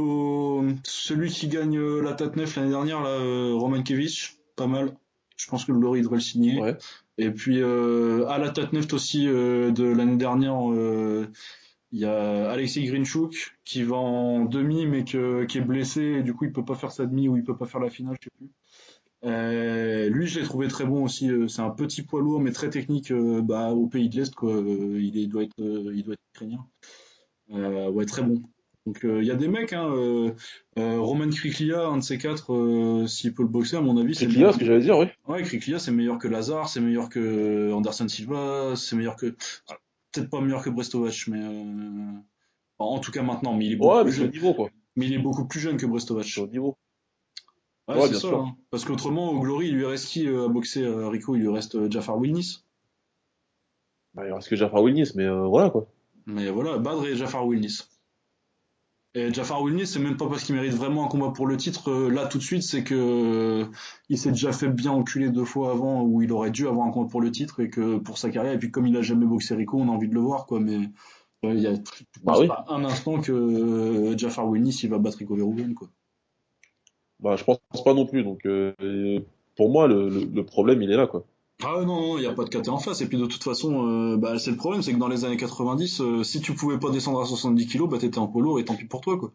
[0.83, 4.93] celui qui gagne euh, la Tatnef l'année dernière, là, euh, Romankevich, pas mal.
[5.35, 6.61] Je pense que le Lori devrait le signer.
[6.61, 6.77] Ouais.
[7.17, 10.55] Et puis, euh, à la Tatneft aussi de l'année dernière,
[11.91, 16.23] il y a Alexei Grinchuk qui va en demi, mais que, qui est blessé, et
[16.23, 18.17] du coup, il peut pas faire sa demi ou il peut pas faire la finale,
[18.19, 18.49] je sais plus.
[19.23, 21.29] Euh, lui, je l'ai trouvé très bon aussi.
[21.29, 24.33] Euh, c'est un petit poids lourd, mais très technique euh, bah, au pays de l'Est.
[24.35, 24.61] Quoi.
[24.61, 26.65] Il, est, doit être, il doit être ukrainien.
[27.49, 28.41] ouais, très bon.
[28.85, 29.91] Donc il y a des mecs, hein,
[30.77, 34.53] Roman Kriklia, un de ces quatre, s'il peut le boxer, à mon avis, c'est Kriklia,
[34.53, 35.07] ce que j'allais dire, oui.
[35.27, 39.35] Ouais, Kriklia, c'est meilleur que Lazare, c'est meilleur que Anderson Silva, c'est meilleur que,
[40.19, 41.41] peut-être pas meilleur que Brestovac, mais
[42.79, 44.31] en tout cas maintenant, mais il est beaucoup ouais, plus jeune.
[44.31, 44.69] Niveau, quoi.
[44.95, 46.25] Mais il est beaucoup plus jeune que Brestovac.
[46.37, 46.77] Au niveau.
[47.87, 48.27] Ouais, ouais c'est ça.
[48.33, 48.55] Hein.
[48.69, 51.35] Parce qu'autrement, au Glory, il lui reste qui euh, à boxer euh, Rico?
[51.35, 52.63] Il lui reste euh, Jafar Wilnis.
[54.13, 55.87] Bah, il reste que Jafar Wilnis, mais euh, voilà quoi.
[56.25, 57.83] Mais voilà, Badr et Jafar Wilnis.
[59.13, 61.91] Et Jafar Wilnis, c'est même pas parce qu'il mérite vraiment un combat pour le titre,
[62.09, 63.65] là tout de suite, c'est que
[64.09, 66.91] il s'est déjà fait bien enculer deux fois avant où il aurait dû avoir un
[66.91, 69.25] combat pour le titre et que pour sa carrière, et puis comme il a jamais
[69.25, 70.89] boxé Rico, on a envie de le voir quoi, mais
[71.43, 71.73] il y a
[72.23, 72.47] bah, oui.
[72.47, 75.89] pas un instant que Jafar Wilnis il va battre Rico Verhoeven quoi.
[77.19, 78.23] Bah, je pense pas non plus.
[78.23, 79.19] Donc, euh,
[79.55, 81.25] pour moi, le, le, le, problème, il est là, quoi.
[81.63, 83.01] Ah non, il n'y a pas de KT en face.
[83.01, 85.37] Et puis de toute façon, euh, bah, c'est le problème, c'est que dans les années
[85.37, 88.59] 90, euh, si tu pouvais pas descendre à 70 kilos, bah t'étais en poids lourd
[88.59, 89.31] et tant pis pour toi, quoi.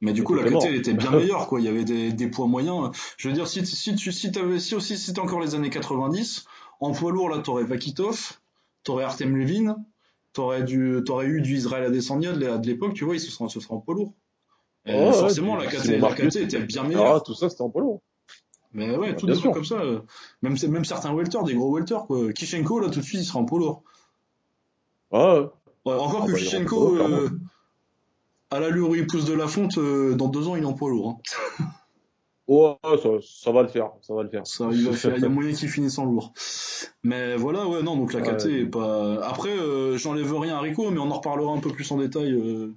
[0.00, 1.60] Mais du coup, la KT elle était bien meilleure, quoi.
[1.60, 2.90] Il y avait des, des poids moyens.
[3.16, 6.46] Je veux dire, si, si tu, si t'avais, si aussi c'était encore les années 90,
[6.80, 8.40] en poids lourd, là, t'aurais Vakitov,
[8.82, 9.76] t'aurais Artem Levin,
[10.32, 13.60] t'aurais du, t'aurais eu du Israël Adesanya de l'époque, tu vois, il se sera, ce
[13.60, 14.14] sera en poids lourd.
[14.86, 17.16] Oh, forcément, ouais, la KT, la KT était bien meilleure.
[17.16, 18.02] Ah, tout ça, c'était en poids lourd.
[18.72, 19.82] Mais ouais, tout des trucs comme ça.
[20.42, 22.32] Même, même certains welters, des gros welters, quoi.
[22.32, 23.82] Kishenko, là, tout de suite, il sera en poids lourd.
[25.12, 25.46] Ah ouais.
[25.86, 27.30] ouais encore ah, que bah, Kishenko, euh,
[28.50, 30.74] à l'allure où il pousse de la fonte, euh, dans deux ans, il est en
[30.74, 31.20] poids lourd.
[31.58, 31.64] Hein.
[32.50, 34.44] Ouais, ça, ça, va le faire, ça va le faire.
[34.44, 36.32] Ça, il va faire, il y a moyen qu'il finisse en lourd.
[37.04, 38.52] Mais voilà, ouais, non, donc la KT ouais.
[38.62, 39.24] est pas.
[39.24, 42.32] Après, euh, j'enlève rien à Rico, mais on en reparlera un peu plus en détail.
[42.32, 42.74] Euh,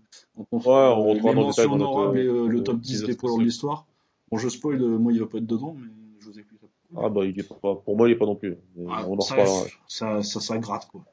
[0.51, 3.87] on ouais, on détail dans et euh, le top 10 des poids lourds de l'histoire.
[4.33, 5.87] Bon, je spoil, moi, il va pas être dedans, mais
[6.19, 6.59] je vous explique.
[6.95, 8.57] Ah bah, il est pas, pour moi, il est pas non plus.
[8.89, 9.65] Ah, on en ça, reparlera.
[9.87, 11.05] Ça, ça, ça gratte, quoi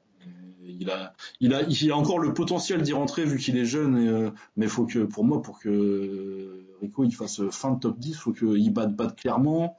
[0.78, 3.98] il a, il a, il a encore le potentiel d'y rentrer vu qu'il est jeune.
[3.98, 7.98] Et, euh, mais faut que, pour moi, pour que Rico il fasse fin de top
[7.98, 9.76] 10, faut qu'il batte, batte clairement.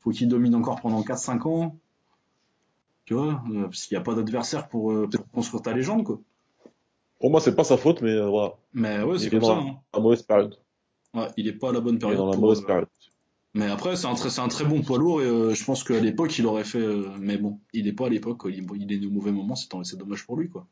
[0.00, 1.76] Faut qu'il domine encore pendant 4-5 ans.
[3.04, 6.04] Tu vois, euh, parce qu'il n'y a pas d'adversaire pour, euh, pour, construire ta légende,
[6.04, 6.20] quoi.
[7.18, 8.54] Pour moi, c'est pas sa faute, mais euh, voilà.
[8.72, 9.58] Mais ouais, c'est comme ça.
[9.58, 9.76] Hein.
[9.92, 10.56] la mauvaise période.
[11.14, 12.18] Ouais, il est pas à la bonne période.
[12.18, 12.88] Il est dans la pour, mauvaise période.
[13.54, 15.82] Mais après, c'est un, très, c'est un très bon poids lourd et euh, je pense
[15.82, 16.78] qu'à l'époque, il aurait fait.
[16.78, 19.96] Euh, mais bon, il n'est pas à l'époque, il, il, est au mauvais moment, c'est,
[19.96, 20.66] dommage pour lui, quoi.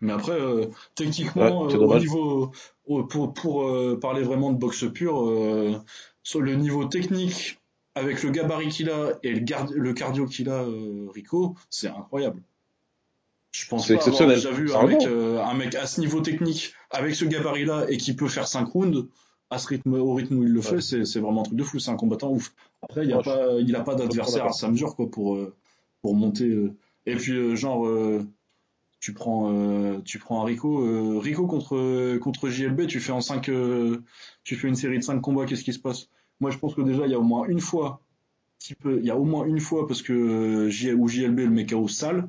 [0.00, 0.66] Mais après, euh,
[0.96, 2.50] techniquement, ouais, au niveau,
[2.86, 5.84] au, pour, pour parler vraiment de boxe pure,
[6.22, 7.60] sur le niveau technique,
[7.94, 10.64] avec le gabarit qu'il a et le, cardio qu'il a,
[11.14, 12.42] Rico, c'est incroyable.
[13.52, 17.14] Je pense c'est pas avoir déjà vu mec, un mec à ce niveau technique, avec
[17.14, 19.06] ce gabarit-là, et qui peut faire 5 rounds
[19.50, 21.64] à ce rythme, au rythme où il le fait, c'est, c'est vraiment un truc de
[21.64, 21.78] fou.
[21.78, 22.54] C'est un combattant ouf.
[22.82, 25.36] Après, il y a ouais, pas, il a pas d'adversaire à sa mesure, quoi, pour,
[25.36, 25.54] euh,
[26.02, 26.48] pour monter.
[26.48, 26.74] Euh.
[27.06, 28.22] Et puis, euh, genre, euh,
[29.00, 33.50] tu prends, euh, tu prends un Rico, Rico contre, contre JLB, tu fais en 5,
[34.44, 36.08] tu fais une série de 5 combats, qu'est-ce qui se passe?
[36.40, 38.02] Moi, je pense que déjà, il y a au moins une fois,
[38.84, 41.88] il y a au moins une fois parce que J, où JLB le met KO
[41.88, 42.28] sale.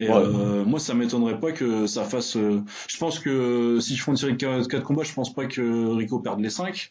[0.00, 0.14] Et ouais.
[0.14, 2.36] euh, moi, ça m'étonnerait pas que ça fasse.
[2.36, 5.46] Euh, je pense que si je fais une série de 4 combats, je pense pas
[5.46, 6.90] que Rico perde les 5,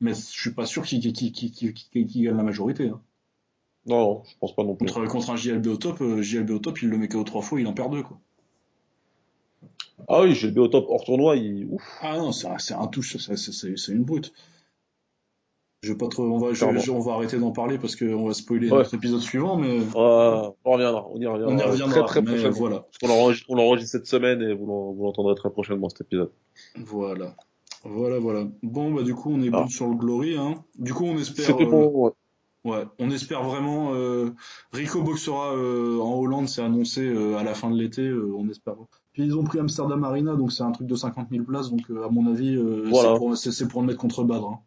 [0.00, 2.88] mais je suis pas sûr qu'il qu qu qu gagne la majorité.
[2.88, 3.00] Hein.
[3.86, 4.86] Non, je pense pas non plus.
[4.86, 7.42] Contre, contre un JLB au top, euh, JLB au top, il le met KO trois
[7.42, 8.18] fois, il en perd deux, quoi.
[10.08, 11.66] Ah oui, JLB au top hors tournoi, il.
[11.70, 11.82] Ouf.
[12.02, 14.32] Ah non, c'est un, un touche, c'est une brute.
[15.82, 18.34] Je vais pas trop, on va, je, on va arrêter d'en parler parce qu'on va
[18.34, 18.78] spoiler ouais.
[18.78, 19.78] notre épisode suivant, mais.
[19.94, 21.54] on reviendra, on y reviendra.
[21.54, 22.56] On y reviendra très, très prochainement.
[22.58, 22.86] Voilà.
[23.48, 24.66] On l'enregistre cette semaine et vous
[25.00, 26.32] l'entendrez très prochainement cet épisode.
[26.76, 27.36] Voilà.
[27.84, 28.44] Voilà, voilà.
[28.64, 29.62] Bon, bah, du coup, on est ah.
[29.62, 30.64] bon sur le Glory, hein.
[30.78, 31.56] Du coup, on espère.
[31.56, 32.10] Bon, ouais.
[32.64, 33.94] Ouais, on espère vraiment.
[33.94, 34.30] Euh,
[34.72, 38.48] Rico boxera euh, en Hollande, c'est annoncé euh, à la fin de l'été, euh, on
[38.48, 38.74] espère.
[39.12, 41.88] Puis ils ont pris Amsterdam Arena, donc c'est un truc de 50 000 places, donc
[41.90, 42.56] euh, à mon avis,
[42.90, 43.16] voilà.
[43.36, 44.44] c'est pour, pour, le mettre contre Badr.
[44.44, 44.58] Hein.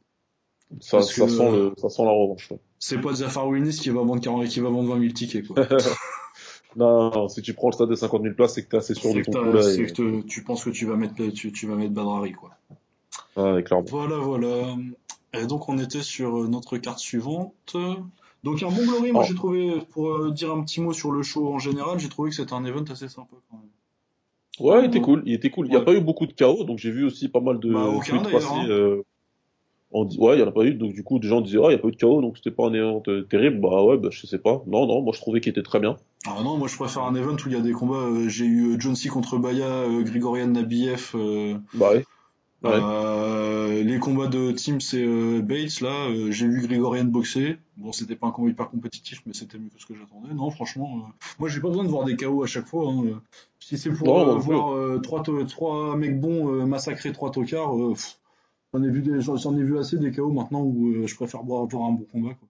[0.80, 2.54] Ça, ça, sent le, ça sent la revanche.
[2.80, 5.66] C'est pas Zafar Winis qui va vendre 40, qui va vendre 20 000 tickets, quoi.
[6.76, 8.94] non, non, si tu prends le stade des 50 000 places, c'est que t'es assez
[8.94, 9.62] sûr de ton coup là.
[9.62, 9.88] C'est et...
[9.88, 12.52] que tu penses que tu vas mettre, tu, tu vas mettre Badrari, quoi.
[13.36, 13.86] Ouais, clairement.
[13.90, 14.76] Voilà, voilà.
[15.34, 17.76] Et donc on était sur notre carte suivante.
[18.44, 19.28] Donc un bon Glory, moi oh.
[19.28, 22.36] j'ai trouvé, pour dire un petit mot sur le show en général, j'ai trouvé que
[22.36, 23.68] c'était un event assez sympa quand même.
[24.60, 25.68] Ouais, il était cool, il était cool.
[25.68, 27.74] Il n'y a pas eu beaucoup de chaos, donc j'ai vu aussi pas mal de
[27.74, 28.48] bah, aucun, passer.
[28.52, 28.68] Hein.
[28.68, 29.04] Euh,
[29.92, 31.60] on dit, ouais, il y en a pas eu, donc du coup, des gens disaient,
[31.60, 33.60] ah, il n'y a pas eu de chaos, donc c'était pas un event euh, terrible.
[33.60, 34.64] Bah ouais, bah je sais pas.
[34.68, 35.98] Non, non, moi je trouvais qu'il était très bien.
[36.26, 37.96] Ah non, moi je préfère un event où il y a des combats.
[37.96, 41.12] Euh, j'ai eu John C contre Baya, Grigorian Nabiev.
[41.74, 42.04] bah ouais.
[42.64, 46.10] Euh, les combats de team, c'est euh, Bates là.
[46.10, 47.58] Euh, j'ai vu Grigorian boxer.
[47.78, 50.34] Bon, c'était pas un combat hyper compétitif, mais c'était mieux que ce que j'attendais.
[50.34, 51.10] Non, franchement,
[51.40, 52.92] moi j'ai pas besoin de voir des KO à chaque fois.
[52.92, 53.22] Hein.
[53.60, 54.08] Si c'est pour
[54.40, 57.76] voir trois, trois mecs bons massacrer trois tocards,
[58.74, 61.66] j'en ai vu des, j'en ai vu assez des KO maintenant où je préfère voir,
[61.66, 62.34] voir un bon combat.
[62.34, 62.48] Quoi.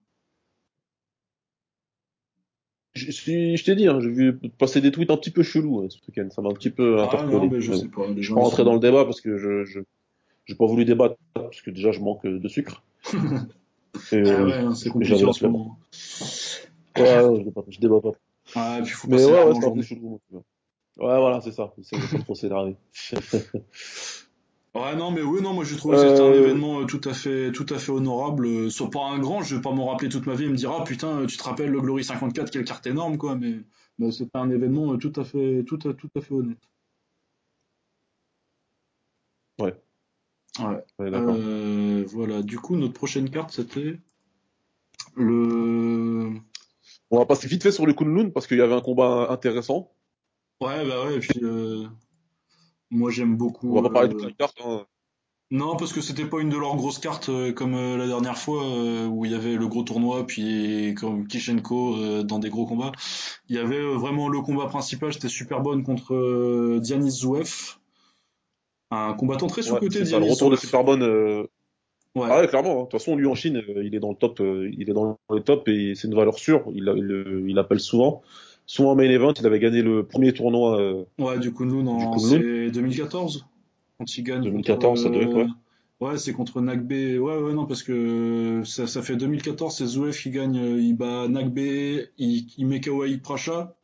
[2.94, 5.86] Je, je t'ai dit, hein, j'ai vu passer des tweets un petit peu chelous hein,
[5.88, 6.28] ce week-end.
[6.30, 8.06] Ça m'a un petit peu ah, Non, mais je sais pas.
[8.08, 9.80] Les je vais pas rentrer dans le débat parce que je, je
[10.44, 12.82] j'ai pas voulu débattre parce que déjà je manque de sucre.
[14.12, 15.78] Et, ah ouais, hein, c'est compliqué en ce moment.
[16.96, 18.12] Ouais, ouais, je débat, je débat pas.
[18.54, 20.20] Ah, puis faut Mais ouais, ouais, c'est un peu chelou.
[20.32, 20.42] Ouais,
[20.96, 21.72] voilà, c'est ça.
[21.82, 22.76] C'est trop s'énerver.
[24.74, 27.00] Ouais, non, mais oui, non, moi je trouve que c'était un euh, événement euh, tout
[27.04, 28.46] à fait, tout à fait honorable.
[28.46, 30.56] Euh, soit pas un grand, je vais pas m'en rappeler toute ma vie et me
[30.56, 33.60] dire, ah putain, tu te rappelles le Glory 54, quelle carte énorme, quoi, mais,
[33.98, 36.70] mais c'était un événement tout à fait, tout à, tout à fait honnête.
[39.58, 39.74] Ouais.
[40.58, 40.84] Ouais.
[41.00, 42.42] euh, voilà.
[42.42, 43.98] Du coup, notre prochaine carte, c'était
[45.14, 46.30] le.
[47.10, 49.92] On va passer vite fait sur le Kunlun parce qu'il y avait un combat intéressant.
[50.60, 51.16] Ouais, bah ouais.
[51.16, 51.86] Et puis, euh...
[52.92, 53.70] moi, j'aime beaucoup.
[53.76, 54.58] On va pas parler de la carte.
[54.64, 54.86] Hein.
[55.52, 58.38] Non, parce que c'était pas une de leurs grosses cartes euh, comme euh, la dernière
[58.38, 62.64] fois euh, où il y avait le gros tournoi, puis comme Kishenko dans des gros
[62.64, 62.92] combats.
[63.50, 67.78] Il y avait vraiment le combat principal, c'était super bonne contre Dianis Zouef
[68.90, 70.00] un combattant très sous-côté.
[70.00, 71.02] Ouais, le retour de Superbone.
[71.02, 71.42] Euh...
[72.14, 72.28] Ouais.
[72.30, 72.72] Ah ouais, clairement.
[72.72, 72.84] Hein.
[72.84, 75.40] De toute façon, lui en Chine, il est dans le top, il est dans le
[75.40, 76.64] top et c'est une valeur sûre.
[76.74, 78.22] Il, il, il appelle souvent.
[78.72, 80.80] Souvent en main event, il avait gagné le premier tournoi.
[80.80, 83.44] Euh, ouais, du Kunlun en c'est 2014
[83.98, 84.44] quand il gagne.
[84.44, 85.46] 2014, ça devait être, ouais.
[86.00, 86.90] Ouais, c'est contre Nagbe.
[86.90, 91.28] Ouais, ouais, non, parce que ça, ça fait 2014, c'est Zouef qui gagne, il bat
[91.28, 93.76] Nagbe, il, il met Kawaii Pracha.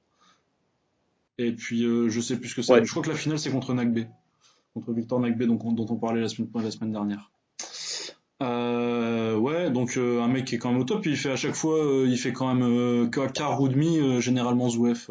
[1.37, 2.73] Et puis, euh, je sais plus ce que c'est.
[2.73, 2.83] Ouais.
[2.83, 4.07] Je crois que la finale, c'est contre Nagbe
[4.73, 7.31] contre Victor Nagbe, donc, dont on parlait la semaine, la semaine dernière.
[8.41, 11.37] Euh, ouais, donc euh, un mec qui est quand même au top, il fait à
[11.37, 15.11] chaque fois, euh, il fait quand même euh, quart ou demi, euh, généralement Zouef,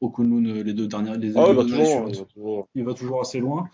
[0.00, 2.68] au Kunlun, les deux dernières, les ah, deux bah, toujours, il, va toujours.
[2.74, 3.68] il va toujours assez loin.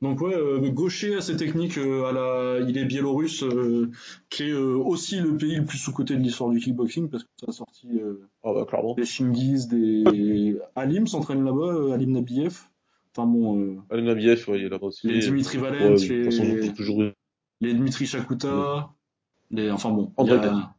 [0.00, 0.34] Donc ouais,
[0.70, 3.44] gaucher assez technique, à la, il est biélorusse,
[4.30, 7.46] qui est aussi le pays le plus sous-coté de l'histoire du kickboxing parce que ça
[7.48, 7.88] a sorti
[8.44, 8.94] ah bah, clairement.
[8.94, 12.68] des Chingis, des Alim s'entraîne là-bas, Alim Nabiev.
[13.16, 13.58] Enfin bon.
[13.58, 13.76] Euh...
[13.90, 15.08] Al Nabiev, ouais, il est là-bas aussi.
[15.18, 17.02] Dimitri Valent, ouais, toujours...
[17.60, 18.90] les Dmitri Shakuta,
[19.50, 19.70] les...
[19.70, 20.12] enfin bon.
[20.16, 20.74] André a...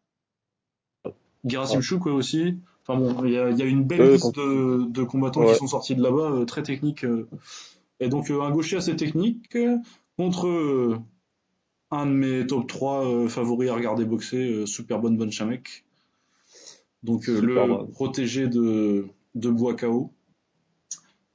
[1.46, 2.58] Gerasim Chouk, ouais, aussi.
[2.86, 5.42] Enfin bon, il y a, il y a une belle euh, liste de, de, combattants
[5.42, 5.54] ouais.
[5.54, 7.06] qui sont sortis de là-bas, euh, très techniques.
[7.06, 7.28] Euh.
[8.00, 9.58] Et donc un gaucher assez technique
[10.18, 11.02] contre
[11.92, 15.84] un de mes top 3 favoris à regarder boxer, Super Bonne Bonne Chamek.
[17.04, 17.88] Donc le bon.
[17.88, 20.14] protégé de, de Bois KO.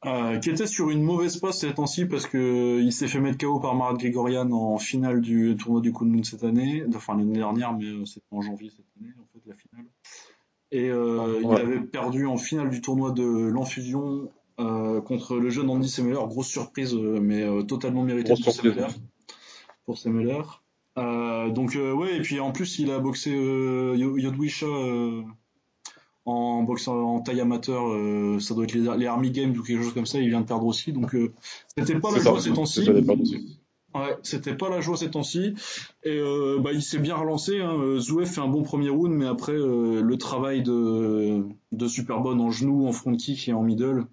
[0.07, 3.21] Euh, qui était sur une mauvaise passe ces temps-ci parce que euh, il s'est fait
[3.21, 7.39] mettre KO par Marat Grigorian en finale du tournoi du Kunlun cette année, enfin l'année
[7.39, 9.87] dernière, mais euh, c'était en janvier cette année en fait la finale.
[10.73, 11.43] Et euh, ouais.
[11.43, 16.19] il avait perdu en finale du tournoi de l'enfusion euh, contre le jeune Andy Semeler,
[16.27, 18.87] grosse surprise, mais totalement méritée pour Semeler.
[19.87, 20.43] Pour Semeler.
[20.97, 24.67] donc ouais, et puis en plus il a boxé Yodwisha
[26.27, 29.83] en boxe en taille amateur, euh, ça doit être les, les, Army Games ou quelque
[29.83, 31.33] chose comme ça, il vient de perdre aussi, donc euh,
[31.77, 32.89] c'était pas la joie ces temps-ci.
[33.95, 35.55] Ouais, c'était pas la joie ces temps-ci.
[36.03, 37.61] Et euh, bah, il s'est bien relancé.
[37.61, 37.99] Hein.
[37.99, 42.51] Zouef fait un bon premier round, mais après, euh, le travail de, de Superbonne en
[42.51, 44.07] genou, en front kick et en middle,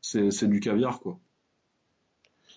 [0.00, 1.18] c'est du caviar, quoi.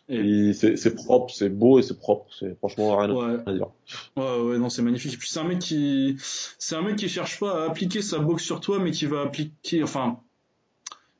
[0.09, 2.25] Et, c'est propre, c'est beau et c'est propre.
[2.37, 3.37] C'est franchement rien ouais.
[3.45, 3.67] à dire.
[4.17, 5.13] Ouais, ouais, non, c'est magnifique.
[5.13, 6.17] Et puis c'est un mec qui,
[6.57, 9.21] c'est un mec qui cherche pas à appliquer sa boxe sur toi, mais qui va
[9.21, 10.19] appliquer, enfin,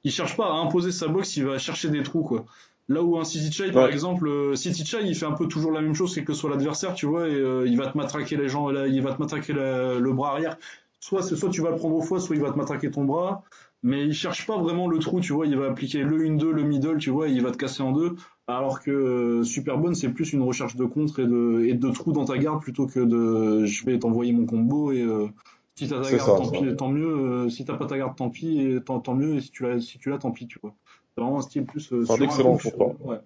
[0.04, 2.46] il cherche pas à imposer sa boxe, il va chercher des trous, quoi.
[2.88, 5.72] Là où un City Chai, par exemple, euh, City Chai, il fait un peu toujours
[5.72, 8.36] la même chose, quel que soit l'adversaire, tu vois, et euh, il va te matraquer
[8.36, 10.58] les gens, là, il va te matraquer le bras arrière.
[11.00, 13.44] Soit, soit tu vas le prendre au foie, soit il va te matraquer ton bras.
[13.82, 16.64] Mais il cherche pas vraiment le trou, tu vois, il va appliquer le 1-2, le
[16.64, 18.16] middle, tu vois, et il va te casser en deux.
[18.46, 22.12] Alors que euh, Superbone, c'est plus une recherche de contre et de, et de trous
[22.12, 25.28] dans ta garde plutôt que de je vais t'envoyer mon combo et euh,
[25.76, 27.08] si t'as ta garde, tant, pis, tant mieux.
[27.08, 29.36] Euh, si t'as pas ta garde, tant pis, et tant, tant mieux.
[29.36, 30.74] Et si tu l'as, si tu l'as, tant pis, tu vois.
[31.16, 31.94] C'est vraiment un style plus.
[31.94, 33.06] Euh, un excellent contreur.
[33.06, 33.18] Ouais.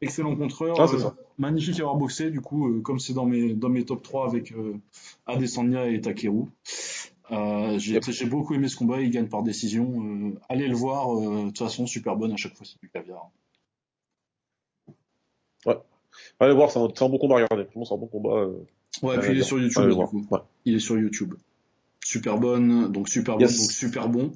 [0.00, 0.80] Excellent contreur.
[0.80, 1.14] Ah, ça.
[1.38, 4.54] Magnifique à avoir boxé, du coup, comme c'est dans mes, dans mes top 3 avec
[5.26, 6.46] Adesanya et Takeru.
[7.30, 10.34] J'ai, beaucoup aimé ce combat, il gagne par décision.
[10.48, 13.30] allez le voir, de toute façon, super bonne à chaque fois, c'est du caviar.
[15.66, 15.76] Ouais.
[16.40, 17.68] Allez voir, c'est un, un, bon combat à regarder.
[17.72, 18.36] c'est un bon combat.
[18.36, 18.66] Euh,
[19.02, 20.26] ouais, puis il est sur YouTube, du coup.
[20.64, 21.34] Il est sur YouTube.
[22.04, 24.32] Super bonne, donc super bonne, donc super bon.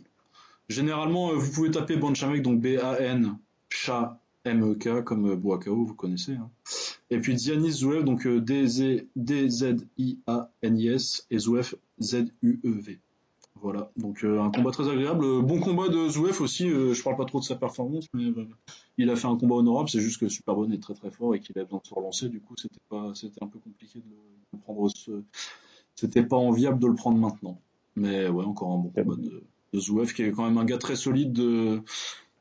[0.69, 3.37] Généralement, euh, vous pouvez taper Banchamek, donc B-A-N,
[3.69, 6.35] Chat, M-E-K, comme euh, Boakao, vous connaissez.
[6.35, 6.51] Hein.
[7.11, 9.07] Et puis Dianis Zouev, donc D-Z-I-A-N-I-S,
[11.31, 13.01] et Zouev, Z-U-E-V.
[13.63, 15.23] Voilà, donc euh, un combat très agréable.
[15.23, 18.33] Euh, bon combat de Zouef aussi, euh, je parle pas trop de sa performance, mais
[18.97, 21.41] il a fait un combat honorable, c'est juste que Superbone est très très fort et
[21.41, 24.05] qu'il a besoin de se relancer, du coup c'était pas c'était un peu compliqué de,
[24.53, 24.91] le, prendre.
[25.95, 27.61] C'était pas enviable de le prendre maintenant.
[27.97, 29.43] Mais ouais, encore un bon combat de,
[29.75, 31.83] de Zouef, qui est quand même un gars très solide, de,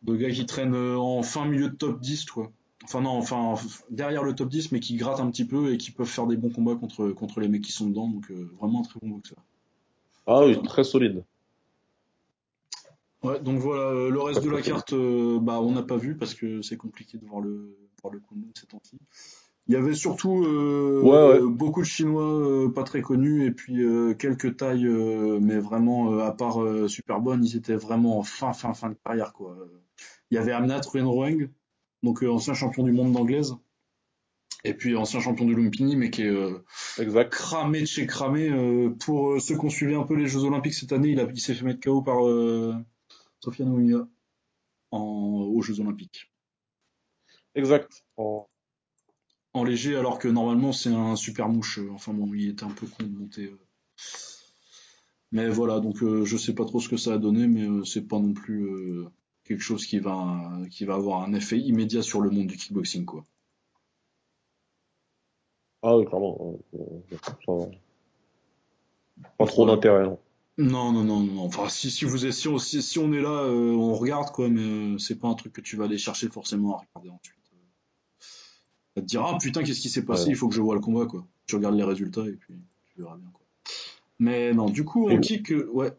[0.04, 2.50] de gars qui traîne en fin milieu de top 10, toi.
[2.90, 3.56] Enfin non, enfin
[3.92, 6.38] derrière le top 10, mais qui gratte un petit peu et qui peuvent faire des
[6.38, 9.38] bons combats contre, contre les mecs qui sont dedans, donc vraiment un très bon boxeur.
[10.26, 11.24] Ah oui, très solide.
[13.24, 16.16] Ouais, donc voilà, euh, le reste de la carte, euh, bah, on n'a pas vu
[16.16, 18.98] parce que c'est compliqué de voir le, voir le Kunlun ces temps-ci.
[19.68, 23.84] Il y avait surtout euh, beaucoup de Chinois pas très connus et puis
[24.18, 26.58] quelques tailles, mais vraiment à part
[26.88, 29.56] super bonnes, ils étaient vraiment en fin, fin, fin de carrière quoi.
[30.32, 31.50] Il y avait Amnat Ruenroeng,
[32.04, 33.56] donc ancien champion du monde d'anglaise,
[34.64, 36.64] et puis ancien champion de Lumpini, mais qui est euh,
[36.98, 37.32] exact.
[37.32, 38.50] cramé de chez cramé.
[38.50, 41.20] Euh, pour euh, ceux qui ont suivi un peu les Jeux Olympiques cette année, il,
[41.20, 42.76] a, il s'est fait mettre KO par euh,
[43.40, 44.08] Sofiane Ouya
[44.92, 46.32] aux Jeux Olympiques.
[47.56, 48.04] Exact.
[48.18, 48.48] En...
[49.64, 51.80] léger, alors que normalement c'est un super mouche.
[51.94, 53.54] Enfin bon, il était un peu con de monter.
[55.32, 58.20] Mais voilà, donc je sais pas trop ce que ça a donné, mais c'est pas
[58.20, 58.68] non plus
[59.50, 63.04] quelque chose qui va, qui va avoir un effet immédiat sur le monde du kickboxing,
[63.04, 63.26] quoi.
[65.82, 66.60] Ah oui, clairement.
[69.38, 70.20] Pas trop d'intérêt, non.
[70.60, 71.46] Non, non, non, non.
[71.46, 74.50] Enfin, si, si vous êtes, si, on, si, on est là, euh, on regarde quoi,
[74.50, 77.36] mais euh, c'est pas un truc que tu vas aller chercher forcément à regarder ensuite.
[77.50, 77.56] Tu
[78.98, 80.82] vas te dire ah putain qu'est-ce qui s'est passé, il faut que je vois le
[80.82, 81.26] combat quoi.
[81.46, 82.56] Tu regardes les résultats et puis
[82.94, 83.46] tu verras bien quoi.
[84.20, 85.94] Mais non, du coup on kick, euh, ouais.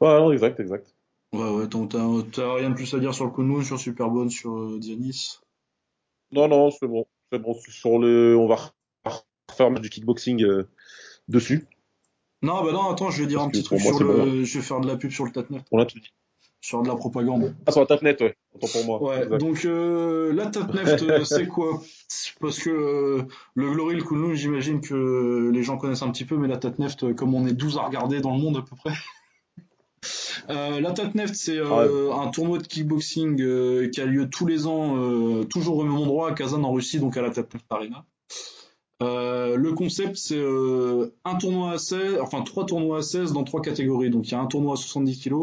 [0.00, 0.94] Ouais, non, exact, exact.
[1.32, 1.66] Ouais, ouais.
[1.68, 5.40] T'as rien de plus à dire sur le Kunlun, sur Superbone, sur Dianis?
[6.32, 7.06] Non, non, c'est bon.
[7.30, 7.54] C'est bon.
[7.68, 8.56] Sur le, on va
[9.48, 10.68] refaire du kickboxing euh,
[11.28, 11.66] dessus.
[12.42, 14.44] Non, bah non, attends, je vais dire un petit truc sur le.
[14.44, 15.60] Je vais faire de la pub sur le Tatnet.
[15.72, 16.12] On a tout dit.
[16.60, 17.54] Sur de la propagande.
[17.66, 18.36] Ah, sur la Tatnet, ouais.
[18.54, 19.02] Autant pour moi.
[19.02, 21.80] Ouais, donc euh, la Tatnet, euh, c'est quoi?
[22.40, 23.22] Parce que euh,
[23.54, 26.88] le Glory, le Kunlun, j'imagine que les gens connaissent un petit peu, mais la Tatnet,
[27.16, 28.92] comme on est 12 à regarder dans le monde à peu près.
[30.50, 34.66] Euh, la Tatneft, c'est euh, un tournoi de kickboxing euh, qui a lieu tous les
[34.66, 38.04] ans, toujours au même endroit, à Kazan en Russie, donc à la Tatneft Arena.
[39.00, 40.42] le concept, c'est
[41.24, 44.10] un tournoi à 16, enfin trois tournois à 16 dans trois catégories.
[44.10, 45.34] Donc il y a un tournoi à 70 kg,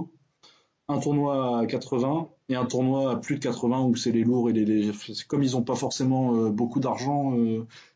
[0.88, 4.50] un tournoi à 80 et un tournoi à plus de 80 où c'est les lourds
[4.50, 4.92] et les,
[5.28, 7.36] comme ils n'ont pas forcément beaucoup d'argent,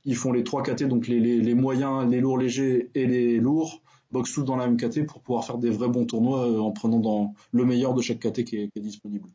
[0.05, 3.81] ils font les trois catégories, donc les, les, moyens, les lourds légers et les lourds
[4.11, 7.33] tous dans la même pour pouvoir faire des vrais bons tournois euh, en prenant dans
[7.51, 9.29] le meilleur de chaque KT qui est, disponible.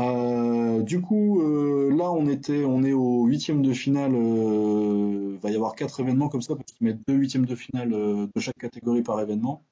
[0.00, 4.12] Euh, du coup, euh, là, on était, on est au huitième de finale.
[4.12, 7.90] Il va y avoir quatre événements comme ça parce qu'ils mettent deux huitièmes de finale
[7.90, 9.64] de chaque catégorie par événement.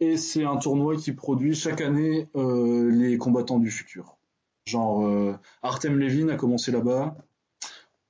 [0.00, 4.18] Et c'est un tournoi qui produit chaque année les combattants du futur.
[4.66, 7.16] Genre Artem Levin a commencé là-bas,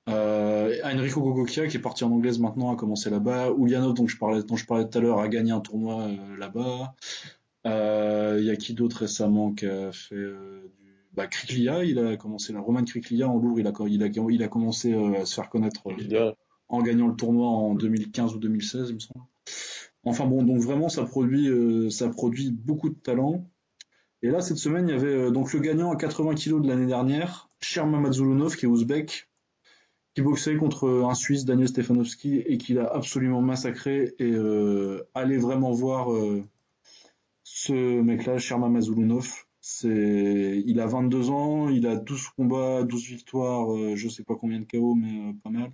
[0.09, 3.51] euh, Enrico Gogokia, qui est parti en anglaise maintenant, a commencé là-bas.
[3.59, 6.37] Ulyanov, dont je parlais, dont je parlais tout à l'heure, a gagné un tournoi euh,
[6.39, 6.95] là-bas.
[7.65, 11.99] Il euh, y a qui d'autre récemment qui a fait euh, du bah, Kriklia, il
[11.99, 15.27] a commencé la Roman Kriklia en lourd, il a, il a, il a commencé à
[15.27, 15.83] se faire connaître
[16.69, 19.25] en gagnant le tournoi en 2015 ou 2016, il me semble.
[20.05, 21.51] Enfin bon, donc vraiment, ça produit,
[21.91, 23.45] ça produit beaucoup de talent.
[24.23, 26.87] Et là, cette semaine, il y avait donc le gagnant à 80 kg de l'année
[26.87, 29.28] dernière, Sherma Mazulunov, qui est ouzbek,
[30.15, 34.15] qui boxait contre un Suisse, Daniel Stefanovski, et qui l'a absolument massacré.
[34.19, 36.43] Et euh, allez vraiment voir euh,
[37.45, 39.45] ce mec-là, Sherma Mazulunov.
[39.85, 44.61] Il a 22 ans, il a 12 combats, 12 victoires, euh, je sais pas combien
[44.61, 45.71] de KO, mais pas mal.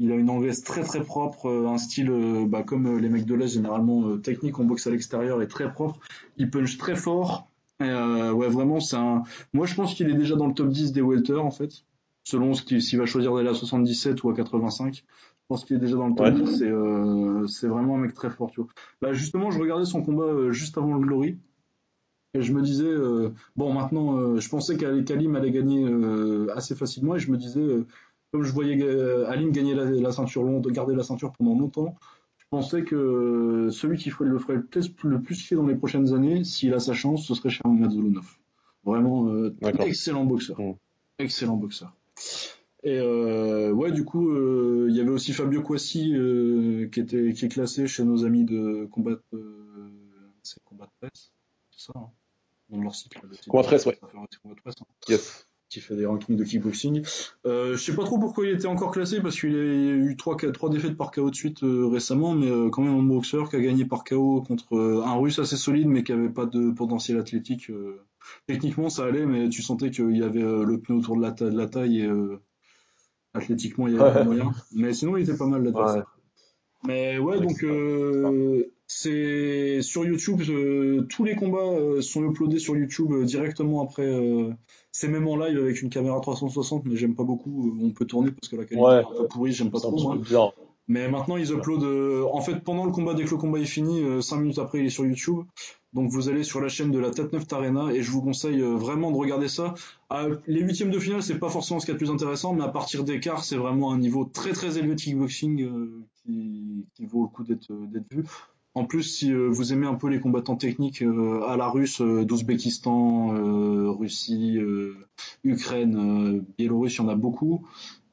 [0.00, 2.10] Il a une anglaise très très propre, un style
[2.48, 6.00] bah, comme les mecs de l'Est généralement technique en boxe à l'extérieur est très propre.
[6.36, 7.48] Il punch très fort.
[7.80, 9.22] Et, ouais, vraiment, c'est un.
[9.52, 11.84] Moi, je pense qu'il est déjà dans le top 10 des welter en fait
[12.24, 14.94] selon s'il va choisir d'aller à 77 ou à 85.
[15.44, 18.30] Je pense qu'il est déjà dans le top C'est euh, c'est vraiment un mec très
[18.30, 18.50] fort.
[18.50, 18.70] Tu vois.
[19.02, 21.36] Bah, justement, je regardais son combat euh, juste avant le Glory.
[22.32, 25.86] Et je me disais, euh, bon, maintenant, je pensais qu'Alim allait gagner
[26.52, 27.14] assez facilement.
[27.14, 27.64] Et je me disais,
[28.32, 28.82] comme je voyais
[29.26, 31.94] Alim gagner la, la, ceinture longue, garder la ceinture pendant longtemps,
[32.38, 36.12] je pensais que celui qui le ferait le plus, le plus fier dans les prochaines
[36.12, 38.26] années, s'il a sa chance, ce serait Sherman Mazolonov.
[38.84, 39.28] Vraiment,
[39.78, 40.58] excellent boxeur.
[40.58, 40.74] Mm.
[41.20, 41.94] Excellent boxeur.
[42.82, 47.32] Et euh, ouais, du coup, euh, il y avait aussi Fabio Quassi euh, qui était
[47.32, 49.16] qui est classé chez nos amis de combat.
[50.42, 51.32] c'est combat presse,
[51.70, 51.92] c'est ça.
[51.96, 52.10] Hein?
[52.68, 53.14] Dans leur site.
[53.48, 53.98] combat presse, ouais.
[54.42, 54.86] Combat presse, hein.
[55.08, 55.46] yes.
[55.74, 57.02] Qui fait des rankings de kickboxing.
[57.44, 60.70] je sais pas trop pourquoi il était encore classé parce qu'il a eu trois trois
[60.70, 64.04] défaites par KO de suite récemment, mais quand même un boxeur qui a gagné par
[64.04, 67.70] KO contre un Russe assez solide mais qui avait pas de potentiel athlétique
[68.46, 71.30] techniquement ça allait, mais tu sentais qu'il y avait euh, le pneu autour de la,
[71.30, 72.40] de la taille et euh,
[73.32, 74.52] athlétiquement il y avait pas moyen.
[74.74, 76.16] Mais sinon il était pas mal l'adversaire.
[76.86, 78.64] Mais ouais, donc euh,
[78.96, 80.40] c'est sur YouTube,
[81.08, 84.08] tous les combats sont uploadés sur YouTube directement après.
[84.92, 87.76] c'est même en live avec une caméra 360, mais j'aime pas beaucoup.
[87.82, 90.00] On peut tourner parce que la qualité est un peu pourrie, j'aime pas trop.
[90.00, 90.54] Moi.
[90.86, 91.84] Mais maintenant, ils uploadent.
[91.84, 94.58] Euh, en fait, pendant le combat, dès que le combat est fini, 5 euh, minutes
[94.58, 95.44] après, il est sur YouTube.
[95.94, 98.60] Donc, vous allez sur la chaîne de la Tête 9 Arena et je vous conseille
[98.60, 99.74] euh, vraiment de regarder ça.
[100.46, 102.68] les huitièmes de finale, c'est pas forcément ce qui est le plus intéressant, mais à
[102.68, 105.70] partir des quarts, c'est vraiment un niveau très très élevé de kickboxing
[106.22, 107.72] qui, qui, vaut le coup d'être
[108.10, 108.24] vu.
[108.74, 113.28] En plus, si vous aimez un peu les combattants techniques à la russe, d'Ouzbékistan,
[113.96, 114.58] Russie,
[115.44, 117.64] Ukraine, Biélorusse, il y en a beaucoup.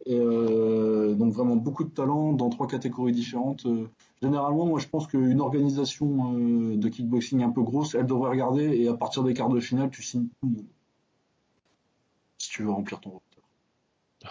[0.08, 3.66] Euh, donc vraiment beaucoup de talent dans trois catégories différentes.
[3.66, 3.88] Euh,
[4.22, 8.64] généralement, moi je pense qu'une organisation euh, de kickboxing un peu grosse, elle devrait regarder
[8.64, 10.66] et à partir des quarts de finale, tu signes tout le monde.
[12.40, 13.31] Si tu veux remplir ton roster.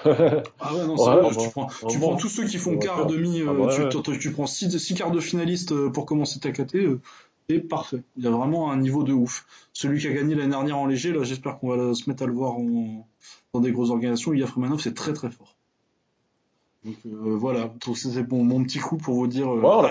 [0.05, 3.53] Ah ouais, non, c'est tu, prends, tu prends tous ceux qui font quart, demi, ah
[3.53, 6.77] bah tu, tu, prends six, six quarts de finalistes pour commencer ta KT,
[7.49, 8.03] c'est parfait.
[8.17, 9.47] Il y a vraiment un niveau de ouf.
[9.73, 12.27] Celui qui a gagné l'année dernière en léger, là j'espère qu'on va se mettre à
[12.27, 12.55] le voir
[13.53, 14.33] dans des grosses organisations.
[14.33, 15.57] Ilya Fremanov, c'est très très fort.
[16.85, 19.83] Donc euh, voilà, c'est bon, mon petit coup pour vous dire, euh,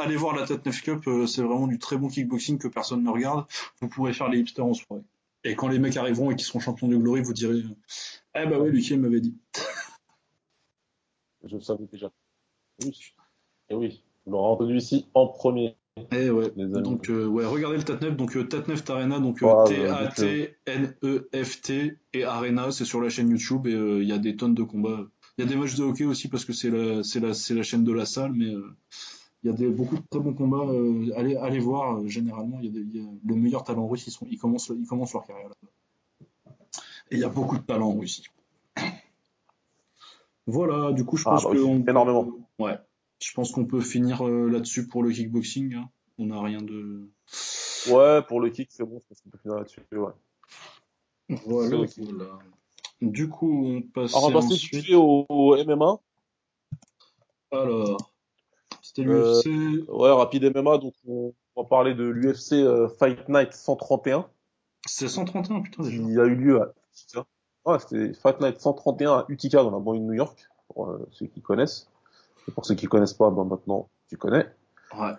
[0.00, 3.04] allez, voir la, Tête 9 Cup, euh, c'est vraiment du très bon kickboxing que personne
[3.04, 3.44] ne regarde.
[3.80, 5.02] Vous pourrez faire les hipsters en soirée.
[5.44, 7.62] Et quand les mecs arriveront et qu'ils seront champions du Glory, vous direz,
[8.34, 9.36] eh bah oui, qui m'avait dit.
[11.44, 12.10] Je le savais déjà.
[12.82, 13.14] Oui.
[13.68, 15.76] Et oui, on l'aura entendu ici en premier.
[16.10, 16.50] Et eh ouais.
[16.56, 21.60] Donc ouais, regardez le Tatnef, donc Tatneft Arena, donc T A T N E F
[21.60, 24.64] T et Arena, c'est sur la chaîne YouTube et il y a des tonnes de
[24.64, 25.06] combats
[25.36, 27.54] il y a des matchs de hockey aussi parce que c'est la, c'est la, c'est
[27.54, 28.76] la chaîne de la salle, mais euh,
[29.44, 30.66] il y a des, beaucoup de très bons combats.
[30.66, 34.10] Euh, allez, allez voir, euh, généralement, il y a, des, le meilleur talent russe, ils,
[34.10, 36.52] sont, ils, commencent, ils commencent leur carrière là-bas.
[37.10, 38.24] Et il y a beaucoup de talent en Russie.
[40.46, 41.90] Voilà, du coup, je ah, pense ah, que.
[41.90, 42.26] énormément.
[42.58, 42.78] ouais.
[43.20, 45.74] Je pense qu'on peut finir là-dessus pour le kickboxing.
[45.74, 45.88] Hein.
[46.18, 47.08] On n'a rien de.
[47.90, 49.80] Ouais, pour le kick, c'est bon, je pense qu'on peut finir là-dessus.
[49.92, 50.12] Ouais.
[51.46, 52.38] Voilà, voilà.
[53.00, 54.14] Du coup, on passe.
[54.14, 55.98] Alors, on va passer au, au, MMA.
[57.52, 58.13] Alors,
[58.94, 59.46] c'était l'UFC.
[59.46, 60.78] Euh, ouais, rapide MMA.
[60.78, 64.26] Donc, on va parler de l'UFC euh, Fight Night 131.
[64.86, 65.96] C'est 131, putain, déjà.
[65.96, 67.24] Il a eu lieu à Utica.
[67.64, 71.08] Ouais, c'était Fight Night 131 à Utica, dans la banlieue de New York, pour euh,
[71.10, 71.88] ceux qui connaissent.
[72.46, 74.46] Et pour ceux qui connaissent pas, ben maintenant, tu connais.
[74.98, 75.12] Ouais.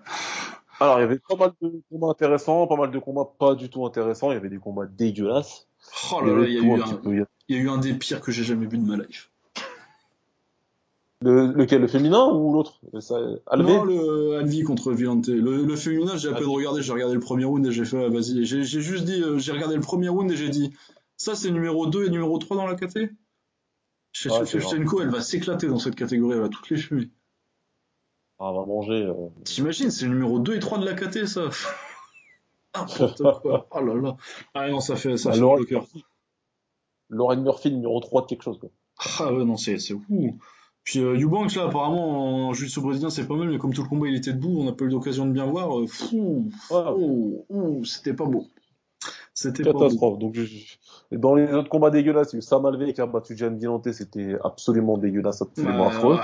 [0.79, 3.69] Alors, il y avait pas mal de combats intéressants, pas mal de combats pas du
[3.69, 4.31] tout intéressants.
[4.31, 5.67] Il y avait des combats dégueulasses.
[6.13, 8.21] Oh là là, il y, a eu un, il y a eu un des pires
[8.21, 9.31] que j'ai jamais vu de ma life.
[11.21, 12.79] Le, lequel Le féminin ou l'autre?
[12.93, 15.27] Non, le Alvi contre Villante.
[15.27, 16.81] Le, féminin, j'ai à peine regardé.
[16.81, 18.45] J'ai regardé le premier round et j'ai fait, ah, vas-y.
[18.45, 20.73] J'ai juste dit, euh, j'ai regardé le premier round et j'ai dit,
[21.17, 23.11] ça c'est numéro 2 et numéro 3 dans la KT
[24.15, 27.09] Shevchenko, elle va s'éclater dans cette catégorie, elle va toutes les fumer.
[28.39, 29.03] Ah, elle va manger.
[29.03, 29.29] Euh...
[29.43, 31.49] T'imagines, c'est le numéro 2 et 3 de la KT, ça?
[32.75, 33.67] N'importe quoi.
[33.71, 34.17] Oh là là.
[34.53, 35.85] Ah non, ça fait, ça fait le cœur.
[37.09, 38.59] Lauren Murphy numéro 3 de quelque chose.
[38.59, 38.69] Quoi.
[39.19, 40.39] Ah ouais, non, c'est fou.
[40.85, 43.89] Puis euh, Eubanks, là, apparemment, en jiu brésilien, c'est pas mal, mais comme tout le
[43.89, 45.79] combat, il était debout, on n'a pas eu l'occasion de bien voir.
[45.79, 46.51] Euh, fou,
[47.83, 48.45] c'était pas beau.
[49.33, 50.19] C'était catastrophe.
[50.19, 50.37] Donc,
[51.11, 55.41] dans les autres combats dégueulasses, Sam Alvey qui a battu Gian Villante, c'était absolument dégueulasse,
[55.41, 56.19] absolument affreux.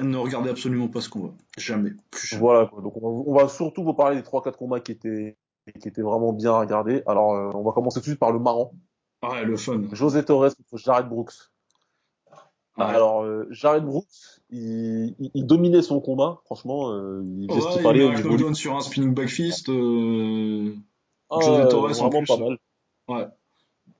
[0.00, 1.32] ne regardez absolument pas ce combat.
[1.56, 1.92] Jamais.
[2.38, 2.82] Voilà, quoi.
[2.82, 5.36] Donc, on va, surtout vous parler des 3-4 combats qui étaient,
[5.80, 7.04] qui étaient vraiment bien à regarder.
[7.06, 8.72] Alors, euh, on va commencer tout de suite par le marrant.
[9.22, 9.82] Ouais, le fun.
[9.92, 11.34] José Torres contre Jared Brooks.
[12.76, 14.06] Alors, euh, Jared Brooks,
[14.50, 16.92] il, il, dominait son combat, franchement.
[16.92, 18.06] Euh, il faisait ouais, ce qu'il fallait.
[18.06, 19.68] Il a sur un spinning back fist.
[19.68, 20.74] Euh...
[21.30, 22.26] Ah, José Torres en plus.
[22.26, 22.58] pas mal.
[23.08, 23.26] Ouais.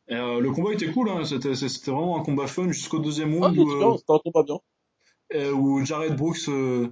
[0.09, 1.25] Et, euh, le combat était cool, hein.
[1.25, 3.57] c'était, c'était vraiment un combat fun jusqu'au deuxième round.
[3.57, 5.53] Ah, où, c'était un combat bien.
[5.53, 6.89] Où Jared Brooks euh,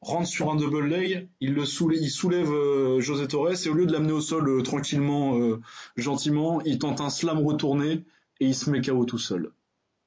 [0.00, 3.86] rentre sur un double leg, il le soulève, il soulève José Torres et au lieu
[3.86, 5.36] de l'amener au sol tranquillement,
[5.96, 8.04] gentiment, il tente un slam retourné
[8.38, 9.52] et il se met KO tout seul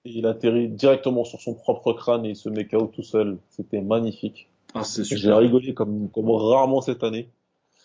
[0.06, 3.38] il atterrit directement sur son propre crâne et il se met KO tout seul.
[3.50, 4.48] C'était magnifique.
[4.74, 5.22] Ah, c'est super.
[5.22, 7.30] J'ai rigolé comme, comme rarement cette année.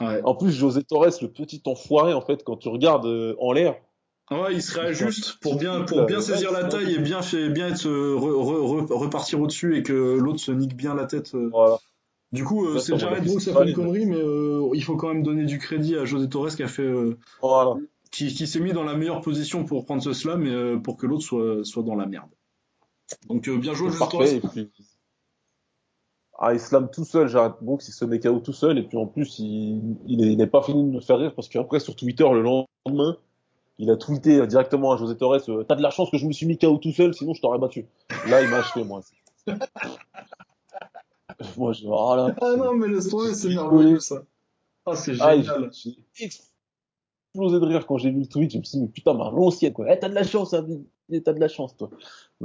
[0.00, 0.20] Ouais.
[0.24, 3.76] En plus, José Torres, le petit enfoiré, en fait, quand tu regardes euh, en l'air.
[4.30, 7.68] Ouais, il se réajuste pour bien, pour bien saisir la taille et bien fait, bien
[7.68, 11.34] être, repartir au-dessus et que l'autre se nique bien la tête.
[11.34, 11.48] Euh.
[11.52, 11.78] Voilà.
[12.32, 14.22] Du coup, euh, c'est Jared Brooks fait une connerie, mais
[14.72, 16.88] il faut quand même donner du crédit à José Torres qui a fait,
[17.42, 17.74] voilà
[18.10, 20.96] qui, qui s'est mis dans la meilleure position pour prendre ce slam et euh, pour
[20.96, 22.30] que l'autre soit, soit dans la merde.
[23.28, 24.70] Donc euh, bien joué, Parfait, et puis...
[26.42, 28.96] Ah, il slam tout seul, j'arrête Brooks, il se met KO tout seul, et puis
[28.96, 32.26] en plus, il, il n'est pas fini de me faire rire, parce qu'après, sur Twitter,
[32.32, 33.18] le lendemain,
[33.78, 36.32] il a tweeté directement à José Torres, euh, t'as de la chance que je me
[36.32, 37.86] suis mis KO tout seul, sinon je t'aurais battu.
[38.28, 39.02] Là, il m'a acheté, moi.
[41.56, 42.34] moi, je oh là.
[42.40, 44.22] Ah non, mais le story, c'est merveilleux, ça.
[44.86, 45.70] Ah, c'est ah, génial
[47.30, 48.52] explosé de rire quand j'ai vu le tweet.
[48.52, 49.86] Je me suis dit, mais putain, ma l'ancienne, quoi.
[49.92, 50.66] Eh, t'as de la chance, hein,
[51.24, 51.90] t'as de la chance, toi.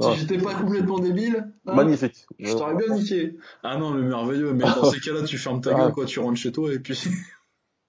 [0.00, 1.52] Si j'étais pas complètement débile.
[1.66, 2.26] Hein, Magnifique.
[2.38, 3.36] Je t'aurais bien niqué.
[3.62, 4.52] Ah non, mais merveilleux.
[4.52, 6.06] Mais dans ces cas-là, tu fermes ta gueule, quoi.
[6.06, 6.98] Tu rentres chez toi et puis.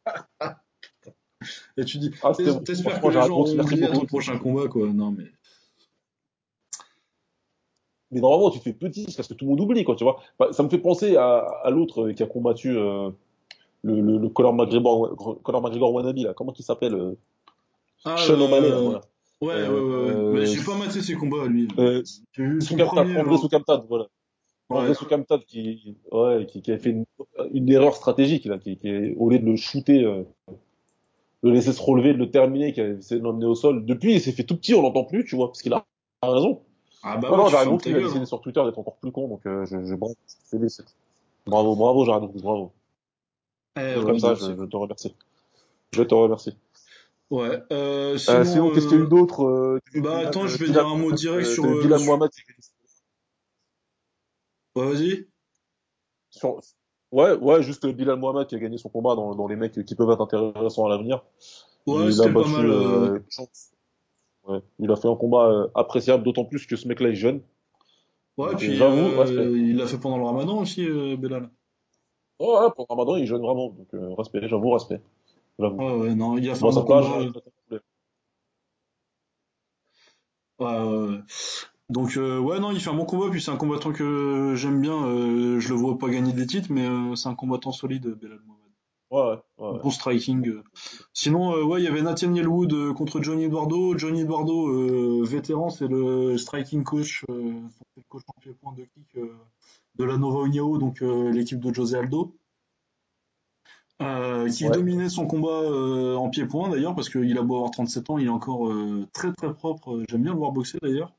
[1.77, 4.87] et tu dis, ah, t'espères que les gens vont oublier ton prochain combat, quoi.
[4.87, 5.25] Non, mais.
[8.09, 10.21] Mais normalement, tu te fais petit parce que tout le monde oublie, quoi, tu vois.
[10.51, 13.11] Ça me fait penser à, à l'autre qui a combattu euh,
[13.87, 16.33] le, le, le Conor McGregor, Conor McGregor wannabe, là.
[16.33, 17.17] Comment il s'appelle euh...
[18.05, 18.81] ah, Sean O'Malley, euh...
[18.81, 19.01] voilà.
[19.39, 21.67] Ouais, ouais, ouais, euh, Mais j'ai pas maté ses combats, lui.
[21.77, 22.01] Euh,
[22.39, 24.07] André Soukamtad, voilà.
[24.69, 24.79] Ouais.
[24.79, 27.05] André Soukamtad qui, ouais, qui, qui a fait une,
[27.53, 30.23] une erreur stratégique, là, qui, qui au lieu de le shooter, euh,
[31.43, 33.85] le laisser se relever, de le terminer, qui a essayé de l'emmener au sol.
[33.85, 35.85] Depuis, il s'est fait tout petit, on l'entend plus, tu vois, parce qu'il a
[36.23, 36.61] raison.
[37.03, 39.27] Ah bah non, ouais, non, j'arrive qu'il a essayé sur Twitter d'être encore plus con,
[39.27, 40.15] donc euh, je, je, bravo,
[41.45, 42.71] bravo, bravo, j'arrive bravo.
[43.77, 45.15] Eh, Comme ça, je, je, te remercie.
[45.91, 46.57] Je te remercie.
[47.29, 47.61] Ouais.
[47.71, 50.71] Euh, euh sinon, sinon qu'est-ce qu'il y a eu d'autre euh, Bah attends, je vais
[50.71, 51.81] dire un mot direct euh, sur.
[51.81, 52.29] Bilal Mohamed.
[54.75, 55.27] Ouais, vas-y.
[56.29, 56.61] Sur...
[57.11, 59.95] Ouais, ouais, juste Bilal Mohamed qui a gagné son combat dans, dans les mecs qui
[59.95, 61.23] peuvent être intéressants à l'avenir.
[61.85, 62.69] Ouais, c'était pas mal.
[62.69, 63.19] Euh...
[64.45, 67.41] Ouais, il a fait un combat appréciable, d'autant plus que ce mec-là est jeune.
[68.37, 70.87] Ouais, puis il l'a fait pendant le Ramadan aussi,
[71.17, 71.49] Bilal.
[72.39, 73.69] Oh, ouais, pour Ramadan, il jeûne vraiment.
[73.69, 75.01] Donc, euh, respect, j'avoue, respect.
[75.57, 76.53] Ouais, ouais, non, il a
[81.89, 84.81] Donc, euh, ouais, non, il fait un bon combat, puis c'est un combattant que j'aime
[84.81, 85.03] bien.
[85.05, 88.63] Euh, je le vois pas gagner des titres, mais c'est un combattant solide, Belal Mohamed.
[89.09, 89.79] Ouais, ouais.
[89.81, 90.61] Bon striking.
[91.13, 93.97] Sinon, ouais, il y avait Nathaniel Wood contre Johnny Eduardo.
[93.97, 97.63] Johnny Eduardo, vétéran, c'est le striking coach, le
[98.09, 99.17] coach en pied-point de kick
[99.97, 102.35] de la Nova União, donc l'équipe de José Aldo.
[103.99, 105.69] qui dominait son combat
[106.17, 108.71] en pied-point d'ailleurs, parce qu'il a beau avoir 37 ans, il est encore
[109.13, 110.03] très très propre.
[110.09, 111.13] J'aime bien le voir boxer d'ailleurs.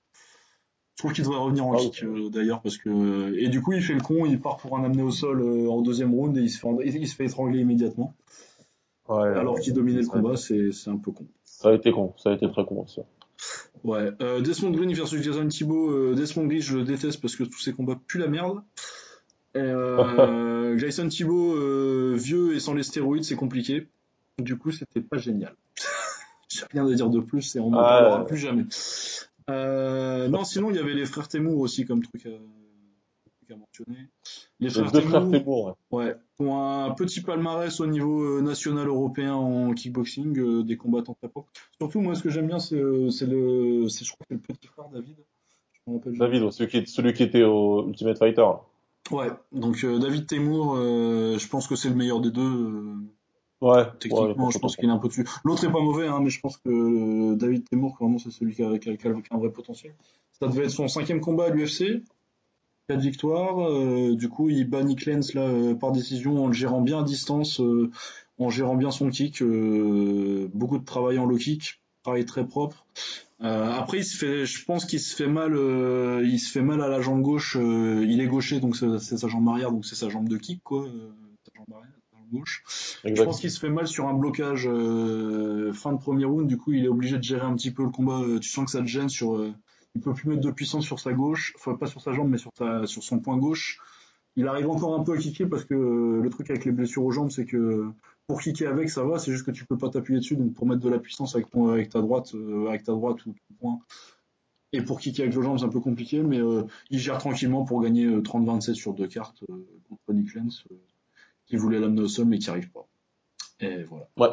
[0.99, 3.81] Je trouve qu'il devrait revenir en ah, kick d'ailleurs parce que et du coup il
[3.81, 6.51] fait le con, il part pour un amener au sol en deuxième round et il
[6.51, 8.17] se fait, il se fait étrangler immédiatement.
[9.09, 11.29] Ouais, alors qu'il dominait le combat, c'est c'est un peu con.
[11.45, 13.03] Ça a été con, ça a été très con ça.
[13.85, 15.91] Ouais, euh, Desmond Green versus Jason Thibault.
[15.91, 18.63] Euh, Desmond Green, je le déteste parce que tous ses combats puent la merde.
[19.55, 23.89] Et, euh, Jason Thibault, euh, vieux et sans les stéroïdes, c'est compliqué.
[24.39, 25.55] Du coup, c'était pas génial.
[26.49, 28.65] J'ai rien à dire de plus et on n'en parlera plus jamais.
[29.51, 34.09] Euh, non, sinon, il y avait les frères Temur aussi comme truc à, à mentionner.
[34.61, 35.73] Les frères, les frères Temur, ouais.
[35.93, 36.17] ouais.
[36.41, 41.29] Ont un petit palmarès au niveau euh, national européen en kickboxing, euh, des combattants très
[41.29, 41.51] propres.
[41.79, 44.89] Surtout, moi, ce que j'aime bien, c'est le, c'est je crois que le petit frère
[44.89, 45.17] David.
[46.19, 48.45] David, celui qui, celui qui était au Ultimate Fighter.
[49.11, 52.95] Ouais, donc euh, David Temur, euh, je pense que c'est le meilleur des deux.
[53.61, 53.85] Ouais.
[53.99, 55.27] Techniquement, ouais, je pense qu'il est un peu dessus.
[55.45, 58.63] L'autre est pas mauvais, hein, mais je pense que David Temur, vraiment, c'est celui qui
[58.63, 59.95] a, qui, a, qui a, un vrai potentiel.
[60.33, 62.03] Ça devait être son cinquième combat à l'UFC.
[62.89, 63.71] Quatre victoires.
[63.71, 67.01] Euh, du coup, il bat Nick Lenz là, euh, par décision en le gérant bien
[67.01, 67.91] à distance, euh,
[68.39, 69.43] en gérant bien son kick.
[69.43, 72.87] Beaucoup de travail en low kick, travail très propre.
[73.43, 76.63] Euh, après, il se fait, je pense qu'il se fait mal, euh, il se fait
[76.63, 77.59] mal à la jambe gauche.
[77.61, 80.63] Euh, il est gaucher, donc c'est sa jambe arrière, donc c'est sa jambe de kick,
[80.65, 80.87] quoi.
[80.87, 82.65] Sa jambe arrière, sa jambe gauche.
[83.05, 86.49] Je pense qu'il se fait mal sur un blocage fin de premier round.
[86.49, 88.23] Du coup, il est obligé de gérer un petit peu le combat.
[88.41, 89.45] Tu sens que ça te gêne sur.
[89.99, 92.29] Euh, il peut plus mettre de puissance sur sa gauche, enfin pas sur sa jambe,
[92.29, 93.81] mais sur sa, sur son point gauche.
[94.37, 97.11] Il arrive encore un peu à kicker parce que le truc avec les blessures aux
[97.11, 97.91] jambes, c'est que
[98.27, 100.37] pour kicker avec, ça va, c'est juste que tu peux pas t'appuyer dessus.
[100.37, 103.25] Donc pour mettre de la puissance avec, ton, avec ta droite, euh, avec ta droite
[103.27, 103.79] ou ton point,
[104.73, 107.65] et pour kicker avec les jambes, c'est un peu compliqué, mais euh, il gère tranquillement
[107.65, 110.65] pour gagner 30-27 sur deux cartes euh, contre Nick Lenz,
[111.47, 112.87] qui voulait l'amener au sol mais qui arrive pas.
[113.61, 114.09] Et voilà.
[114.19, 114.29] Ouais.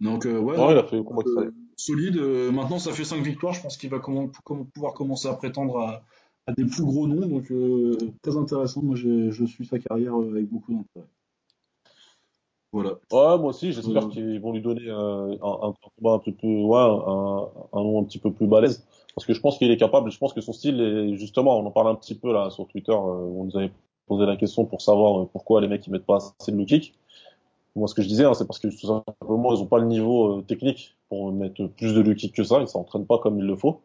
[0.00, 1.22] Donc ouais, ouais il a fait comment
[1.78, 2.16] solide.
[2.52, 3.54] maintenant, ça fait 5 victoires.
[3.54, 4.28] Je pense qu'il va comment,
[4.74, 6.02] pouvoir commencer à prétendre à,
[6.46, 7.26] à, des plus gros noms.
[7.26, 7.52] Donc
[8.22, 8.82] très intéressant.
[8.82, 11.08] Moi, je suis sa carrière avec beaucoup d'intérêt.
[12.72, 12.90] Voilà.
[12.90, 14.08] Ouais, moi aussi, j'espère euh...
[14.08, 18.00] qu'ils vont lui donner un, un, un, combat un peu plus, ouais, un, un nom
[18.00, 18.86] un petit peu plus balèze.
[19.14, 21.66] Parce que je pense qu'il est capable, je pense que son style est, justement, on
[21.66, 23.72] en parle un petit peu là sur Twitter, euh, on nous avait
[24.06, 26.66] posé la question pour savoir euh, pourquoi les mecs ils mettent pas assez de low
[26.66, 26.94] kick.
[27.76, 29.86] Moi, ce que je disais, hein, c'est parce que tout simplement, ils ont pas le
[29.86, 33.46] niveau euh, technique pour mettre plus de kick que ça, ils s'entraînent pas comme il
[33.46, 33.80] le faut.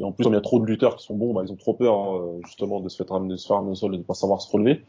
[0.00, 1.56] Et en plus, il y a trop de lutteurs qui sont bons, bah, ils ont
[1.56, 3.98] trop peur hein, justement de se faire ramener, de se faire ramener au sol et
[3.98, 4.84] de pas savoir se relever.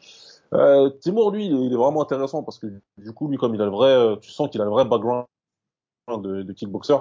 [0.54, 2.68] Euh, Timur, lui, il est, vraiment intéressant parce que
[2.98, 4.86] du coup, lui, comme il a le vrai, euh, tu sens qu'il a le vrai
[4.86, 5.26] background
[6.10, 6.98] de, de kickboxer.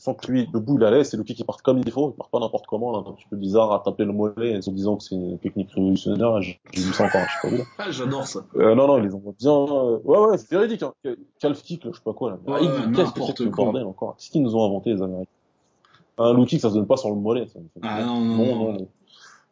[0.00, 2.08] Tu sens que lui, debout, il allait, c'est le kick qui part comme il faut,
[2.08, 4.62] il part pas n'importe comment, là, un petit peu bizarre à taper le mollet en
[4.62, 6.40] se disant que c'est une technique révolutionnaire.
[6.40, 7.66] J'ai vu ça encore, je sais pas où.
[7.76, 8.40] Ah, j'adore ça.
[8.56, 9.52] Euh, non, non, ils les envoient bien.
[9.52, 9.98] Euh...
[10.02, 10.82] Ouais, ouais, c'est véridique.
[10.82, 10.94] Hein.
[11.38, 12.30] Calf kick, là, je sais pas quoi.
[12.30, 12.38] Là.
[12.46, 14.16] Ouais, ah, Qu'est-ce que c'est que bordel encore?
[14.16, 15.30] Qu'est-ce qu'ils nous ont inventé les Américains?
[16.16, 17.46] Un low kick, ça se donne pas sur le mollet.
[17.48, 18.56] Ça, ah non, non, non.
[18.56, 18.88] non, non.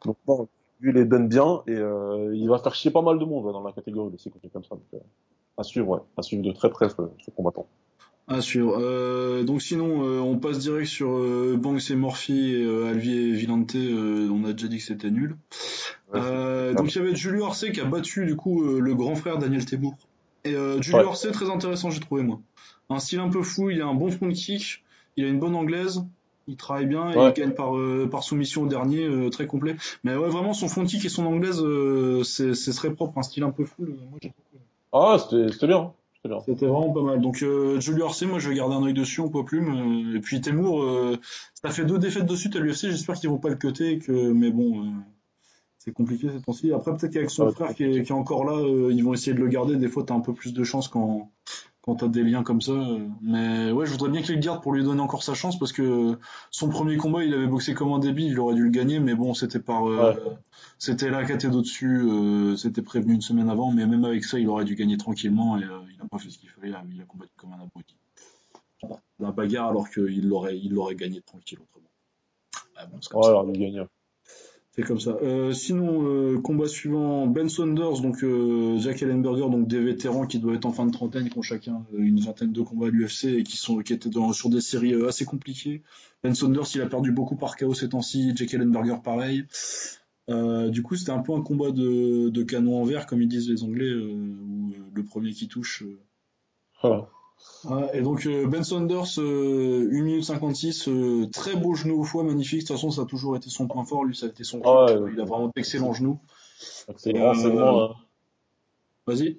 [0.06, 0.48] Donc, bon,
[0.80, 3.52] lui les donne bien et euh, il va faire chier pas mal de monde ouais,
[3.52, 4.76] dans la catégorie aussi quand comme ça.
[4.76, 4.98] Donc, euh,
[5.58, 7.66] à suivre, ouais, à suivre de très près ce, ce combattant.
[8.30, 8.76] À suivre.
[8.78, 13.28] Euh, donc sinon, euh, on passe direct sur euh, Banks et Murphy et euh, Alvier
[13.28, 13.74] et Villante.
[13.74, 15.36] Euh, on a déjà dit que c'était nul.
[16.12, 18.94] Ouais, euh, donc il y avait Julio Arce qui a battu du coup euh, le
[18.94, 19.96] grand frère Daniel Tebour.
[20.44, 21.04] Et euh, Julio ouais.
[21.06, 22.38] Arce très intéressant j'ai trouvé moi.
[22.90, 24.82] Un style un peu fou, il a un bon front kick,
[25.16, 26.04] il a une bonne anglaise,
[26.48, 27.30] il travaille bien et Ouais.
[27.30, 29.76] il gagne par, euh, par soumission au dernier, euh, très complet.
[30.04, 33.42] Mais ouais, vraiment, son front kick et son anglaise, euh, c'est très propre, un style
[33.42, 33.86] un peu fou.
[34.10, 34.32] Moi.
[34.92, 35.92] Ah, c'était c'était bien.
[36.46, 37.20] C'était vraiment pas mal.
[37.20, 40.14] Donc, euh, Julio Arce, moi, je vais garder un œil dessus, on peut plume.
[40.16, 41.16] et puis, Temur, euh,
[41.54, 43.98] ça fait deux défaites de suite à l'UFC, j'espère qu'ils vont pas le cutter, et
[43.98, 44.90] que, mais bon, euh,
[45.78, 46.72] c'est compliqué ces temps-ci.
[46.72, 49.34] Après, peut-être qu'avec son frère qui est, qui est encore là, euh, ils vont essayer
[49.34, 49.76] de le garder.
[49.76, 51.30] Des fois, t'as un peu plus de chance quand,
[51.88, 52.72] quand t'as des liens comme ça.
[52.72, 53.08] euh.
[53.22, 55.72] Mais ouais, je voudrais bien qu'il le garde pour lui donner encore sa chance parce
[55.72, 56.18] que
[56.50, 59.14] son premier combat, il avait boxé comme un débile, il aurait dû le gagner, mais
[59.14, 60.12] bon, c'était par, euh,
[60.78, 64.46] c'était la caté d'au-dessus, euh, c'était prévenu une semaine avant, mais même avec ça, il
[64.50, 67.04] aurait dû gagner tranquillement et euh, il n'a pas fait ce qu'il fallait, il a
[67.06, 67.96] combattu comme un abruti.
[69.18, 71.88] La bagarre alors qu'il l'aurait, il l'aurait gagné tranquille autrement.
[72.76, 73.86] Ah bon, Ouais, alors il gagne.
[74.72, 75.16] C'est comme ça.
[75.22, 80.38] Euh, sinon, euh, combat suivant, Ben Saunders, donc euh, Jack Ellenberger, donc des vétérans qui
[80.38, 82.90] doivent être en fin de trentaine, qui ont chacun euh, une vingtaine de combats à
[82.90, 85.82] l'UFC et qui sont qui étaient dans, sur des séries euh, assez compliquées.
[86.22, 88.32] Ben Saunders, il a perdu beaucoup par KO ces temps-ci.
[88.36, 89.44] Jack Ellenberger, pareil.
[90.30, 93.28] Euh, du coup, c'était un peu un combat de, de canon en verre, comme ils
[93.28, 95.82] disent les Anglais, où le premier qui touche.
[96.82, 97.08] Voilà.
[97.64, 102.04] Ouais, et donc euh, Ben Saunders, euh, 1 minute 56, euh, très beau genou au
[102.04, 102.60] foie, magnifique.
[102.62, 104.04] De toute façon, ça a toujours été son point fort.
[104.04, 104.66] Lui, ça a été son kick.
[104.66, 106.18] Ouais, Euh, il a vraiment d'excellents genoux.
[106.88, 107.94] Avec ses grands euh, segments, là.
[109.06, 109.38] Vas-y.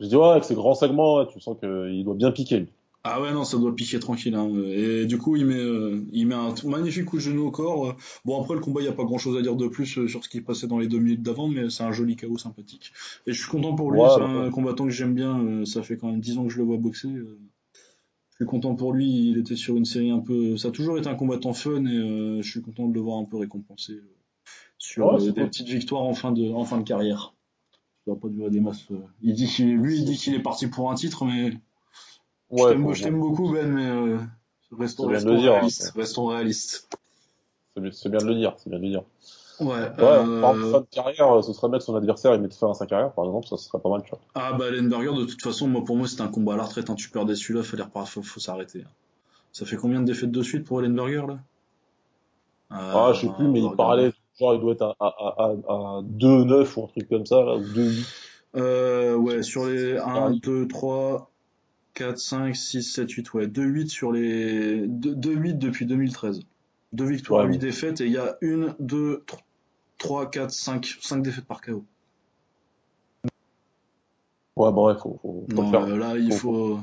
[0.00, 2.60] Je dis, ouais, avec ses grands segments, tu sens qu'il doit bien piquer.
[2.60, 2.72] lui.
[3.04, 4.34] Ah ouais, non, ça doit piquer tranquille.
[4.36, 4.48] Hein.
[4.68, 7.96] Et du coup, il met, euh, il met un magnifique coup de genou au corps.
[8.24, 10.22] Bon, après, le combat, il n'y a pas grand-chose à dire de plus euh, sur
[10.22, 12.92] ce qui passait dans les deux minutes d'avant, mais c'est un joli chaos sympathique.
[13.26, 15.40] Et je suis content pour lui, Ouais, c'est un combattant que j'aime bien.
[15.44, 17.08] euh, Ça fait quand même 10 ans que je le vois boxer.
[18.30, 20.56] Je suis content pour lui, il était sur une série un peu...
[20.56, 23.18] Ça a toujours été un combattant fun et euh, je suis content de le voir
[23.18, 24.00] un peu récompensé
[24.78, 25.44] sur Ouais, des cool.
[25.44, 27.34] petites victoires en fin de, en fin de carrière.
[28.04, 28.86] Ça va pas durer des masses.
[29.22, 31.52] Il dit qu'il, lui, il dit qu'il est parti pour un titre, mais
[32.52, 34.18] Ouais, je t'aime beaucoup, Ben, mais euh,
[34.78, 35.50] restons, bien restons dire.
[35.52, 35.54] hein.
[35.56, 35.92] réalistes.
[35.96, 36.88] Restons réalistes.
[37.74, 38.54] C'est bien, de le dire.
[38.58, 39.02] C'est bien de le dire.
[39.60, 39.66] Ouais.
[39.68, 40.70] Ouais, par exemple, Euh...
[40.72, 43.24] fin de carrière, ce serait mettre son adversaire et mettre fin à sa carrière, par
[43.26, 44.18] exemple, ça serait pas mal, tu vois.
[44.34, 46.90] Ah bah Ellenberger, de toute façon, moi pour moi c'était un combat à la retraite.
[46.90, 46.94] Hein.
[46.94, 48.08] Tu perdais celui-là, fallait repart...
[48.08, 48.82] faut, faut s'arrêter.
[48.82, 48.90] hein.
[49.52, 51.38] Ça fait combien de défaites de suite pour Ellenberger là?
[52.70, 55.44] Ah, euh, je sais plus, mais il parlait, genre, il doit être à, à, à,
[55.68, 58.06] à 2-9 ou un truc comme ça, là, ou 2-8.
[58.56, 60.40] Euh, ouais, sur les sa 1, carrière.
[60.42, 61.30] 2, 3,
[61.94, 63.46] 4, 5, 6, 7, 8, ouais.
[63.46, 64.86] 2-8 sur les.
[64.86, 66.40] 2-8 depuis 2013.
[66.92, 67.60] Deux victoires, Ouais, 8 bon.
[67.66, 69.24] défaites, et il y a 1, 2,
[69.98, 71.84] 3, 4, 5, 5 défaites par KO.
[74.56, 75.84] Ouais, bref, faut, faut, faut le Non, faire.
[75.84, 76.80] euh, là, il Faut- faut,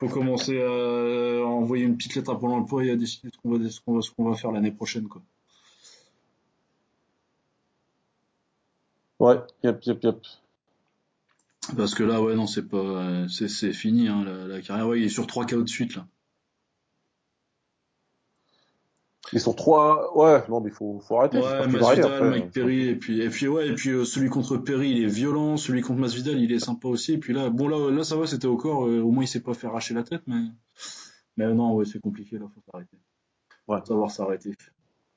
[0.00, 3.56] faut commencer à envoyer une petite lettre à Pôle emploi et à décider ce qu'on
[3.58, 5.22] va, ce qu'on va, ce qu'on va faire l'année prochaine, quoi.
[9.18, 10.18] Ouais, yep, yep, yep.
[11.74, 14.88] Parce que là, ouais, non, c'est pas, c'est, c'est fini, hein, la, la carrière.
[14.88, 16.06] Ouais, il est sur 3 KO de suite, là.
[19.32, 20.16] Ils sont trois.
[20.16, 21.38] Ouais, non, mais il faut, faut arrêter.
[21.38, 22.30] Ouais, Masvidal, après.
[22.30, 25.08] Mike Perry, et puis, et puis, ouais, et puis, euh, celui contre Perry, il est
[25.08, 28.16] violent, celui contre Masvidal, il est sympa aussi, et puis là, bon, là, là, ça
[28.16, 30.42] va, c'était au corps, euh, au moins, il s'est pas fait arracher la tête, mais,
[31.36, 32.98] mais non, ouais, c'est compliqué, là, faut s'arrêter.
[33.66, 33.78] Ouais.
[33.80, 34.52] Faut savoir s'arrêter.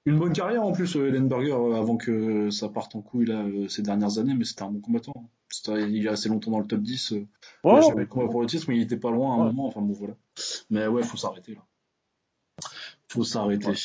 [0.06, 3.42] Une bonne carrière, en plus, euh, Ellenberger, euh, avant que ça parte en couille, là,
[3.44, 5.30] euh, ces dernières années, mais c'était un bon combattant.
[5.68, 7.16] il est assez longtemps dans le top 10, euh,
[7.64, 9.34] il a Ouais, jamais eu de combat pour le titre, mais il était pas loin
[9.34, 9.46] à un Ouais.
[9.52, 10.16] moment, enfin bon, voilà.
[10.70, 11.62] Mais ouais, faut s'arrêter, là.
[13.10, 13.68] Faut s'arrêter.
[13.68, 13.76] Ouais.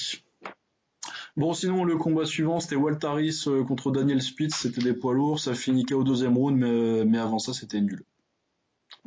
[1.37, 4.55] Bon, sinon, le combat suivant, c'était Waltaris euh, contre Daniel Spitz.
[4.55, 5.41] C'était des poids lourds.
[5.41, 8.05] Ça finit qu'au deuxième round, mais, euh, mais avant ça, c'était nul.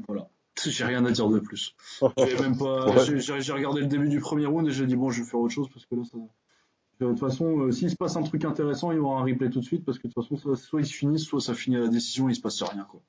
[0.07, 0.29] Voilà.
[0.65, 1.75] J'ai rien à dire de plus.
[2.17, 2.89] J'ai même pas.
[2.89, 3.05] Ouais.
[3.05, 5.29] j'ai- J'ai j'ai regardé le début du premier round et j'ai dit bon, je vais
[5.29, 6.17] faire autre chose parce que là, ça.
[6.99, 9.49] De toute façon, euh, s'il se passe un truc intéressant, il y aura un replay
[9.49, 11.77] tout de suite parce que de toute façon, soit, ils se finissent, soit ça finit
[11.77, 13.01] à la décision il se passe rien, quoi.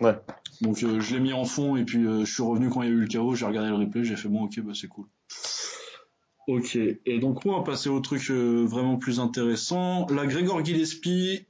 [0.00, 0.18] Ouais.
[0.60, 2.88] Donc euh, je l'ai mis en fond et puis euh, je suis revenu quand il
[2.88, 4.88] y a eu le chaos, j'ai regardé le replay, j'ai fait bon ok bah c'est
[4.88, 5.06] cool.
[6.48, 10.06] Ok, et donc on va passer au truc euh, vraiment plus intéressant.
[10.10, 11.46] La Grégor Gillespie,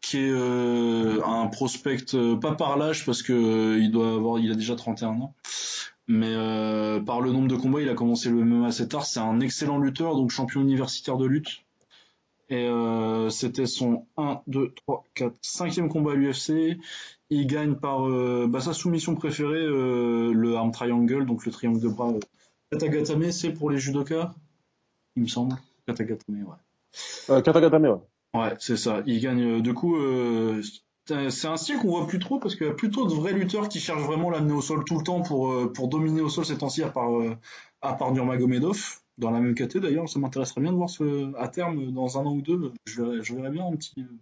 [0.00, 4.38] qui est euh, un prospect euh, pas par l'âge parce que euh, il doit avoir,
[4.38, 5.34] il a déjà 31 ans,
[6.08, 9.04] mais euh, par le nombre de combats, il a commencé le MMA assez tard.
[9.06, 11.64] C'est un excellent lutteur, donc champion universitaire de lutte.
[12.50, 16.78] Et euh, c'était son 1, 2, 3, 4, 5e combat à l'UFC.
[17.30, 21.80] Il gagne par euh, bah, sa soumission préférée, euh, le arm triangle, donc le triangle
[21.80, 22.08] de bras.
[22.10, 22.20] euh,
[22.72, 24.34] Katagatame, c'est pour les judokas,
[25.16, 25.56] il me semble.
[25.86, 26.56] Katagatame, ouais.
[27.30, 28.00] Euh, Katagatame, ouais.
[28.34, 29.02] Ouais, c'est ça.
[29.06, 29.42] Il gagne.
[29.42, 30.62] euh, Du coup, euh,
[31.30, 33.68] c'est un style qu'on voit plus trop parce qu'il y a plutôt de vrais lutteurs
[33.68, 36.44] qui cherchent vraiment l'amener au sol tout le temps pour, euh, pour dominer au sol
[36.44, 37.36] ces temps-ci, à part, euh,
[37.80, 40.08] à part Nurmagomedov, dans la même caté d'ailleurs.
[40.08, 43.22] Ça m'intéresserait bien de voir ce, à terme, dans un an ou deux, je verrais,
[43.22, 44.18] je verrais bien un petit euh,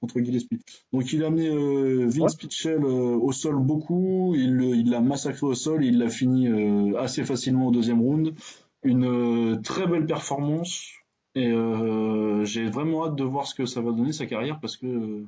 [0.00, 0.60] contre Gillespie.
[0.92, 2.38] Donc il a amené euh, Vince Ouais.
[2.38, 7.24] Pitchell euh, au sol beaucoup, il l'a massacré au sol, il l'a fini euh, assez
[7.24, 8.34] facilement au deuxième round.
[8.82, 10.88] Une euh, très belle performance.
[11.34, 14.76] Et euh, j'ai vraiment hâte de voir ce que ça va donner sa carrière parce
[14.76, 15.26] que euh,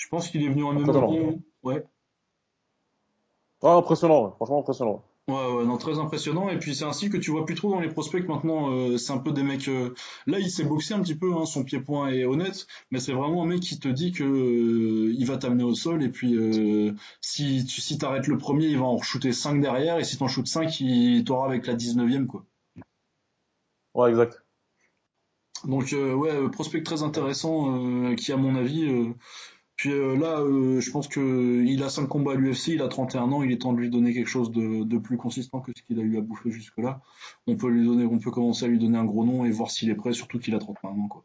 [0.00, 0.76] je pense qu'il est venu en.
[0.76, 1.34] Impressionnant.
[1.62, 1.84] Ouais,
[3.62, 4.30] Ah, impressionnant, ouais.
[4.36, 5.02] franchement impressionnant.
[5.28, 6.48] ouais, ouais, non, très impressionnant.
[6.50, 8.70] Et puis c'est style que tu vois plus trop dans les prospects maintenant.
[8.72, 9.68] euh, c'est un peu des mecs.
[9.68, 9.94] euh,
[10.26, 13.42] Là, il s'est boxé un petit peu, hein, son pied-point est honnête, mais c'est vraiment
[13.42, 16.92] un mec qui te dit que euh, il va t'amener au sol et puis euh,
[17.20, 20.28] si tu si t'arrêtes le premier, il va en shooter 5 derrière et si t'en
[20.28, 22.44] shootes 5, il t'aura avec la 19e quoi.
[23.94, 24.42] Ouais, exact.
[25.64, 27.76] Donc euh, ouais, euh, prospect très intéressant
[28.10, 28.84] euh, qui à mon avis.
[29.80, 32.88] Puis euh, là, euh, je pense que il a 5 combats à l'UFC, il a
[32.88, 35.72] 31 ans, il est temps de lui donner quelque chose de, de plus consistant que
[35.74, 37.00] ce qu'il a eu à bouffer jusque-là.
[37.46, 39.70] On peut lui donner, on peut commencer à lui donner un gros nom et voir
[39.70, 41.24] s'il est prêt, surtout qu'il a 31 ans quoi.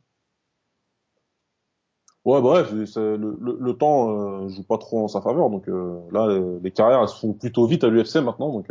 [2.26, 2.42] Ouais,
[2.88, 6.28] c'est- le, le, le temps euh, joue pas trop en sa faveur, donc euh, là,
[6.28, 8.68] les, les carrières, elles se font plutôt vite à l'UFC maintenant, donc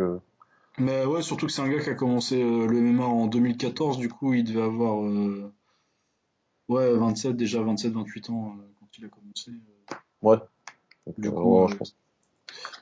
[0.79, 4.09] Mais ouais, surtout que c'est un gars qui a commencé le MMA en 2014, du
[4.09, 4.99] coup il devait avoir
[6.69, 9.51] ouais 27 déjà 27-28 ans euh, quand il a commencé.
[10.25, 10.39] Ouais.
[11.07, 11.97] Donc, Du euh, coup, ouais, euh, je pense.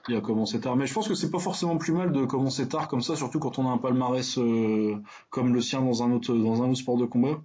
[0.09, 2.69] Il a commencé tard, mais je pense que c'est pas forcément plus mal de commencer
[2.69, 4.97] tard comme ça, surtout quand on a un palmarès euh,
[5.31, 7.41] comme le sien dans un autre dans un autre sport de combat,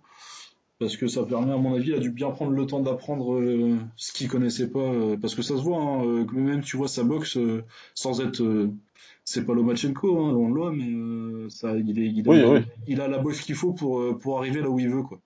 [0.80, 3.36] parce que ça permet, à mon avis, il a dû bien prendre le temps d'apprendre
[3.36, 6.78] euh, ce qu'il connaissait pas, euh, parce que ça se voit, hein, euh, même tu
[6.78, 7.38] vois sa boxe
[7.96, 8.44] sans être,
[9.26, 12.46] c'est pas Lomachenko, hein, loin de là, mais ça, il est, il a, Oui, il
[12.46, 12.66] a- oui.
[12.88, 15.20] il a la boxe qu'il faut pour pour arriver là où il veut, quoi.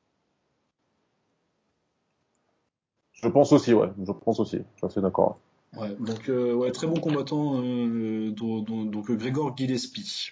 [3.24, 3.90] Je pense aussi, ouais.
[4.06, 4.58] Je pense aussi.
[4.58, 5.40] Je suis assez d'accord.
[5.78, 10.32] Ouais, donc euh, ouais, très bon combattant, euh, dont- dont- donc euh, Grégor Gillespie,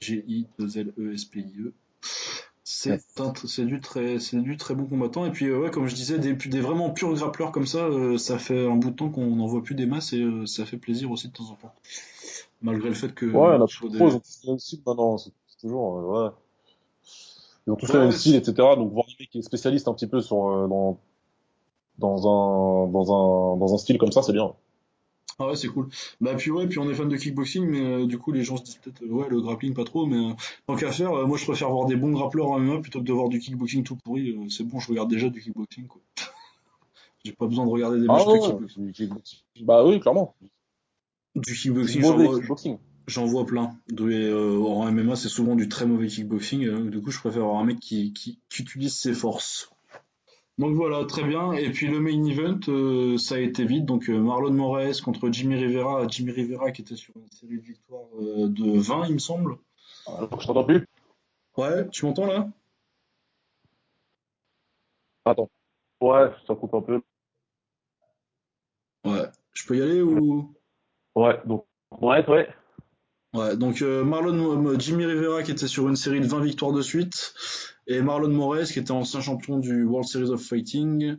[0.00, 1.72] G-I-L-E-S-P-I-E.
[2.66, 5.70] C'est un tr- c'est du très c'est du très bon combattant et puis euh, ouais
[5.70, 8.90] comme je disais des des vraiment purs grappleurs comme ça euh, ça fait un bout
[8.90, 11.32] de temps qu'on n'en voit plus des masses et euh, ça fait plaisir aussi de
[11.34, 11.74] temps en temps
[12.62, 14.80] malgré le fait que Ouais, la sur des- pro, ils ont tous le même style
[14.86, 15.18] maintenant.
[15.18, 16.30] C'est c'est toujours, euh, ouais.
[17.66, 18.76] Ils ont tous Ouais, le même style, etc.
[18.76, 20.98] Donc voir un mec qui est spécialiste un petit peu sur euh, dans
[21.98, 24.52] dans un dans un dans un style comme ça, c'est bien.
[25.38, 25.88] ah ouais c'est cool
[26.20, 28.56] bah puis ouais puis on est fan de kickboxing mais euh, du coup les gens
[28.56, 30.32] se disent peut-être ouais le grappling pas trop mais euh,
[30.66, 33.04] tant qu'à faire euh, moi je préfère voir des bons grappleurs en MMA plutôt que
[33.04, 36.00] de voir du kickboxing tout pourri c'est bon je regarde déjà du kickboxing quoi
[37.24, 38.26] j'ai pas besoin de regarder des Ah matchs
[38.76, 39.38] de kickboxing.
[39.62, 40.34] Bah oui, clairement.
[41.34, 42.78] Du kickboxing, j'en vois, kickboxing.
[43.06, 43.74] j'en vois plein.
[43.98, 46.90] En MMA, c'est souvent du très mauvais kickboxing.
[46.90, 49.70] du coup, je préfère avoir un mec qui, qui, qui utilise ses forces.
[50.58, 51.52] Donc voilà, très bien.
[51.52, 53.84] Et puis le main event, euh, ça a été vite.
[53.84, 56.06] Donc euh, Marlon Moraes contre Jimmy Rivera.
[56.08, 59.56] Jimmy Rivera qui était sur une série de victoires euh, de 20, il me semble.
[60.06, 60.86] Alors, je t'entends plus.
[61.56, 62.48] Ouais, tu m'entends là?
[65.24, 65.50] Attends.
[66.00, 67.02] Ouais, ça coupe un peu.
[69.04, 69.28] Ouais.
[69.52, 70.54] Je peux y aller ou?
[71.14, 71.64] Ouais, donc,
[72.00, 72.48] ouais, ouais.
[73.34, 76.72] Ouais, donc euh, Marlon euh, Jimmy Rivera qui était sur une série de 20 victoires
[76.72, 77.34] de suite
[77.88, 81.16] et Marlon Moraes qui était ancien champion du World Series of Fighting.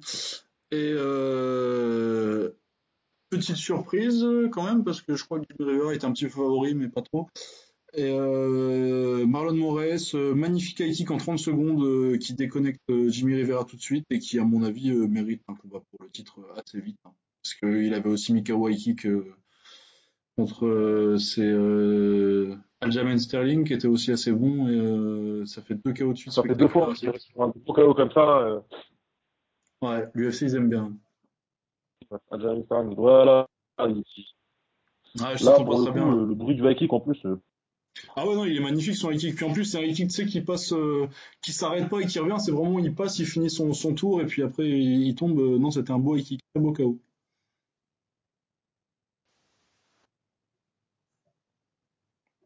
[0.72, 2.52] Et euh,
[3.30, 6.74] petite surprise quand même parce que je crois que Jimmy Rivera était un petit favori
[6.74, 7.28] mais pas trop.
[7.94, 13.10] Et euh, Marlon Moraes euh, magnifique high kick en 30 secondes euh, qui déconnecte euh,
[13.10, 16.04] Jimmy Rivera tout de suite et qui à mon avis euh, mérite un combat pour
[16.04, 17.12] le titre assez vite hein,
[17.42, 19.36] parce qu'il avait aussi Mikawa euh,
[20.38, 25.76] contre euh, c'est euh, Aljamain Sterling qui était aussi assez bon et euh, ça fait
[25.76, 28.40] deux KO de suite Ça fait deux fois sur un gros KO comme ça.
[28.40, 28.60] Euh,
[29.82, 30.94] Ouais, l'UFC ils aiment bien.
[32.32, 32.96] Adrian Sterling.
[32.96, 33.48] Voilà.
[33.80, 34.04] Il-
[35.22, 36.16] Ouais, je Là, pour le très coup, bien.
[36.16, 37.24] le, le bruit du high kick en plus.
[37.26, 37.38] euh,
[38.18, 39.36] Ah ouais non, il est magnifique son high kick.
[39.36, 41.08] Puis en plus c'est un high kick tu sais qui passe, euh,
[41.42, 42.36] qui s'arrête pas et qui revient.
[42.40, 45.40] C'est vraiment il passe, il finit son, son tour et puis après il, il tombe.
[45.40, 47.00] Euh, Non, c'était un beau high kick, très beau KO.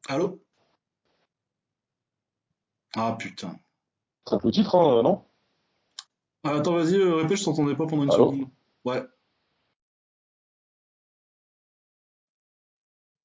[0.09, 0.39] Allô?
[2.95, 3.59] Ah putain.
[4.25, 5.25] Peu le titre, hein, non
[6.43, 8.49] Ah, attends, vas-y, euh, répète, je t'entendais pas pendant une Allô seconde.
[8.85, 9.03] Ouais.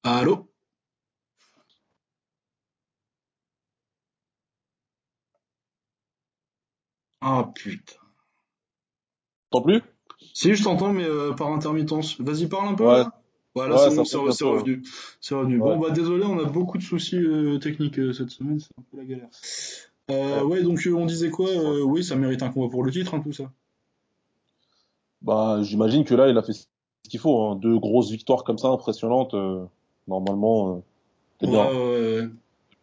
[0.03, 0.47] Allô?
[7.19, 7.99] Ah putain.
[9.49, 9.81] T'entends plus?
[10.33, 12.19] Si, je t'entends, mais euh, par intermittence.
[12.21, 13.11] Vas-y, parle un peu Ouais, là.
[13.55, 14.57] Voilà, ouais, c'est bon, ouais.
[14.57, 14.83] revenu.
[15.21, 15.57] C'est revenu.
[15.59, 15.87] Bon, Ouais.
[15.87, 18.97] bah désolé, on a beaucoup de soucis euh, techniques euh, cette semaine, c'est un peu
[18.97, 19.29] la galère.
[20.11, 20.57] Euh, Ouais.
[20.57, 21.49] ouais, donc on disait quoi?
[21.83, 23.51] Oui, ça mérite un combat pour le titre, hein, tout ça.
[25.21, 26.65] Bah, j'imagine que là, il a fait ce
[27.09, 27.41] qu'il faut.
[27.43, 27.55] Hein.
[27.55, 29.33] Deux grosses victoires comme ça, impressionnantes.
[30.07, 30.83] normalement,
[31.41, 32.29] bien.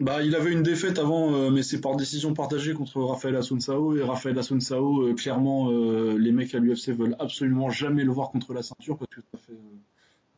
[0.00, 3.94] Bah, il avait une défaite avant, mais c'est par décision partagée contre Rafael Assunção.
[3.94, 8.62] Et Rafael euh, clairement, les mecs à l'UFC veulent absolument jamais le voir contre la
[8.62, 9.52] ceinture parce que ça fait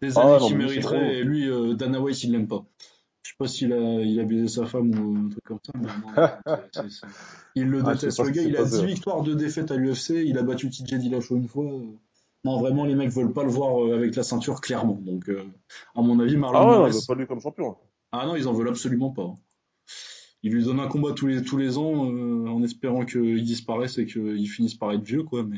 [0.01, 0.99] des Ah années c'est mériterait.
[1.01, 1.13] drôle.
[1.13, 2.65] Et lui, euh, Dana White, il l'aime pas.
[3.23, 5.73] Je sais pas s'il a, il a baisé sa femme ou un truc comme ça,
[5.77, 6.89] mais non,
[7.55, 8.19] il le Ah, déteste.
[8.23, 8.77] Le qui gars, il a passé.
[8.77, 8.87] 10 ouais.
[8.87, 11.65] victoires de défaite à l'UFC, il a battu TJ Dillashaw une fois.
[12.45, 15.01] Non, vraiment, les mecs veulent pas le voir euh, avec la ceinture, clairement.
[15.01, 15.43] Donc, euh,
[15.95, 17.77] à mon avis, Marlon Ah ouais, veut pas lui comme champion.
[18.13, 19.35] ah non, ils en veulent absolument pas.
[20.43, 23.97] Ils lui donnent un combat tous les, tous les ans euh, en espérant qu'il disparaisse
[23.97, 25.57] et qu'il finisse par être vieux, quoi, mais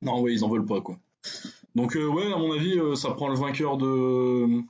[0.00, 0.98] non, ouais, ils en veulent pas, quoi.
[1.74, 4.60] Donc, euh, ouais, à mon avis, euh, ça prend le vainqueur de,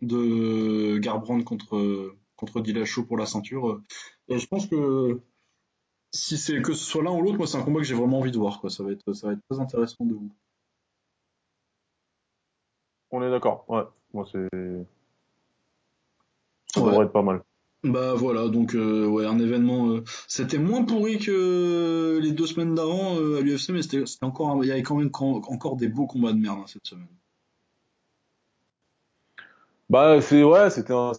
[0.00, 3.80] de Garbrandt contre, contre Dillashaw pour la ceinture.
[4.28, 5.20] Et je pense que
[6.10, 8.18] si c'est que ce soit l'un ou l'autre, moi, c'est un combat que j'ai vraiment
[8.18, 8.70] envie de voir, quoi.
[8.70, 10.30] Ça va être, ça va être très intéressant de vous.
[13.10, 13.64] On est d'accord.
[13.68, 13.82] Ouais.
[14.12, 14.48] Moi, c'est,
[16.74, 16.90] ça Ouais.
[16.90, 17.42] devrait être pas mal.
[17.84, 19.88] Bah voilà, donc euh, ouais, un événement.
[19.90, 24.24] euh, c'était moins pourri que les deux semaines d'avant euh, à l'UFC, mais c'était c'était
[24.24, 26.86] encore, un- il y avait quand même encore des beaux combats de merde hein, cette
[26.86, 27.08] semaine.
[29.90, 31.12] Bah, c'est, ouais, c'était un,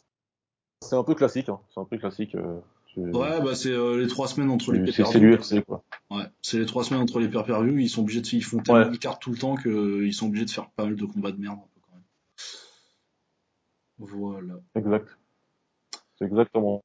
[0.81, 1.49] c'est un peu classique.
[1.49, 1.59] Hein.
[1.73, 2.35] C'est un peu classique.
[2.35, 2.59] euh,
[2.95, 5.83] Ouais, bah c'est euh, les trois semaines entre les c'est, c'est, l'UFC, quoi.
[6.11, 7.79] Ouais, c'est les trois semaines entre les pay-per-view.
[7.79, 10.27] Ils sont obligés de, ils font tellement Ouais, de cartes tout le temps qu'ils sont
[10.27, 12.03] obligés de faire pas mal de combats de merde un peu quand même.
[13.97, 14.53] Voilà.
[14.75, 15.17] exact.
[16.17, 16.83] C'est exactement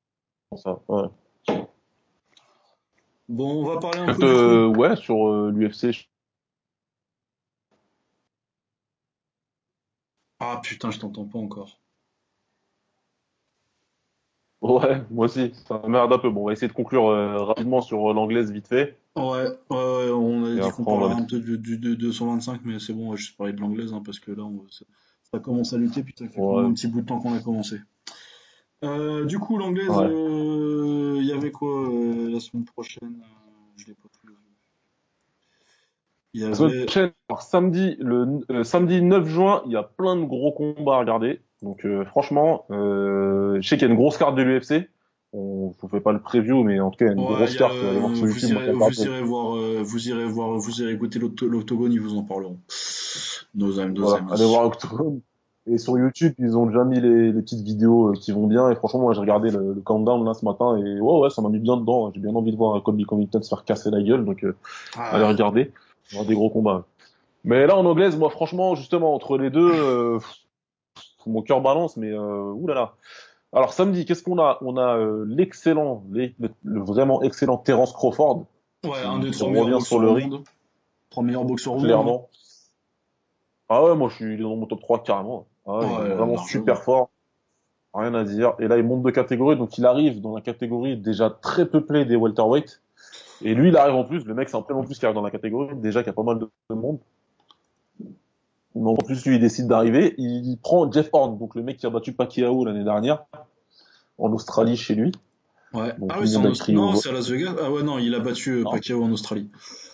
[0.56, 0.78] ça.
[0.88, 1.08] Ouais.
[3.28, 6.08] Bon, on va parler un peu euh, ouais, sur euh, l'UFC.
[10.40, 11.78] Ah putain, je t'entends pas encore.
[14.60, 15.52] Ouais, moi aussi.
[15.66, 16.30] Ça merde un peu.
[16.30, 18.98] Bon, on va essayer de conclure euh, rapidement sur l'anglaise vite fait.
[19.16, 22.60] Ouais, ouais, ouais, on a Et dit qu'on parlerait un peu du, du, du 225,
[22.64, 24.84] mais c'est bon, ouais, je parlais de l'anglaise hein, parce que là, on, ça,
[25.30, 27.40] ça commence à lutter, puis ça fait Ouais, un petit bout de temps qu'on a
[27.40, 27.80] commencé.
[28.84, 30.06] Euh, du coup, l'anglaise, ouais.
[30.06, 33.22] euh, il y avait quoi euh, la semaine prochaine
[33.76, 34.08] Je l'ai pas.
[36.34, 36.84] Il y La semaine avait.
[36.84, 40.98] prochaine, alors, samedi, le samedi 9 juin, il y a plein de gros combats à
[41.00, 41.40] regarder.
[41.62, 44.88] Donc franchement, je sais qu'il y a une grosse carte de l'UFC.
[45.32, 47.34] On vous fait pas le preview, mais en tout cas, il y a une Ouais,
[47.36, 47.76] grosse il a carte.
[47.76, 51.92] Voir sur vous YouTube, irez, vous irez voir, vous irez voir, vous irez écouter l'octogone,
[51.92, 52.58] ils vous en parleront.
[53.54, 54.50] Nos amis, nos Voilà, allez amis.
[54.52, 55.20] voir Octogone.
[55.70, 58.70] Et sur YouTube, ils ont déjà mis les, les petites vidéos euh, qui vont bien.
[58.70, 61.42] Et franchement, moi, j'ai regardé le, le countdown là ce matin et ouais, ouais, ça
[61.42, 62.10] m'a mis bien dedans.
[62.14, 64.24] J'ai bien envie de voir Colby Covington se faire casser la gueule.
[64.24, 64.56] Donc, euh,
[64.96, 65.72] allez Ah, regarder.
[66.10, 66.84] Il y aura des gros combats.
[67.44, 70.18] Mais là, en anglaise, moi, franchement, justement, entre les deux, euh,
[71.26, 72.94] mon cœur balance, mais euh, oulala.
[73.52, 74.58] Alors samedi, qu'est-ce qu'on a?
[74.60, 76.30] On a euh, l'excellent, le,
[76.64, 78.44] le, vraiment excellent Terence Crawford.
[78.84, 80.34] Ouais, un des trois meilleurs sur le ring.
[81.10, 82.28] Trois meilleurs boxeurs au Clairement.
[83.70, 85.46] Ah ouais, moi je suis dans mon top 3 carrément.
[85.68, 87.10] Ah, ouais, vraiment super fort.
[87.94, 88.54] Rien à dire.
[88.58, 92.04] Et là, il monte de catégorie, donc il arrive dans la catégorie déjà très peuplée
[92.04, 92.80] des welterweight.
[93.42, 95.14] Et lui, il arrive en plus, le mec, c'est un peu en plus qui arrive
[95.14, 96.98] dans la catégorie, déjà qu'il y a pas mal de monde.
[98.74, 100.14] en plus, lui, il décide d'arriver.
[100.18, 103.24] Il prend Jeff Horn, donc le mec qui a battu Pacquiao l'année dernière,
[104.18, 105.12] en Australie, chez lui.
[105.74, 105.92] Ouais.
[106.08, 107.54] ah oui, c'est non, c'est à Las Vegas.
[107.62, 109.50] Ah ouais, non, il a battu euh, Pacquiao en Australie.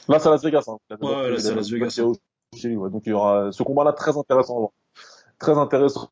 [0.08, 0.64] Là, c'est à Las Vegas.
[0.68, 0.78] Hein.
[1.00, 2.00] Ouais, là, c'est à Las Vegas.
[2.54, 2.90] Chez lui, ouais.
[2.90, 4.72] Donc, il y aura ce combat-là très intéressant.
[5.38, 6.10] Très intéressant.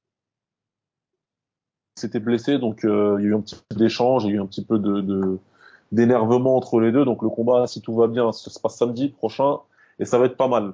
[1.96, 4.36] C'était blessé, donc euh, il y a eu un petit peu d'échange, il y a
[4.36, 5.38] eu un petit peu de,
[5.92, 7.04] d'énervement entre les deux.
[7.04, 9.58] Donc le combat, si tout va bien, ça se passe samedi prochain
[9.98, 10.72] et ça va être pas mal.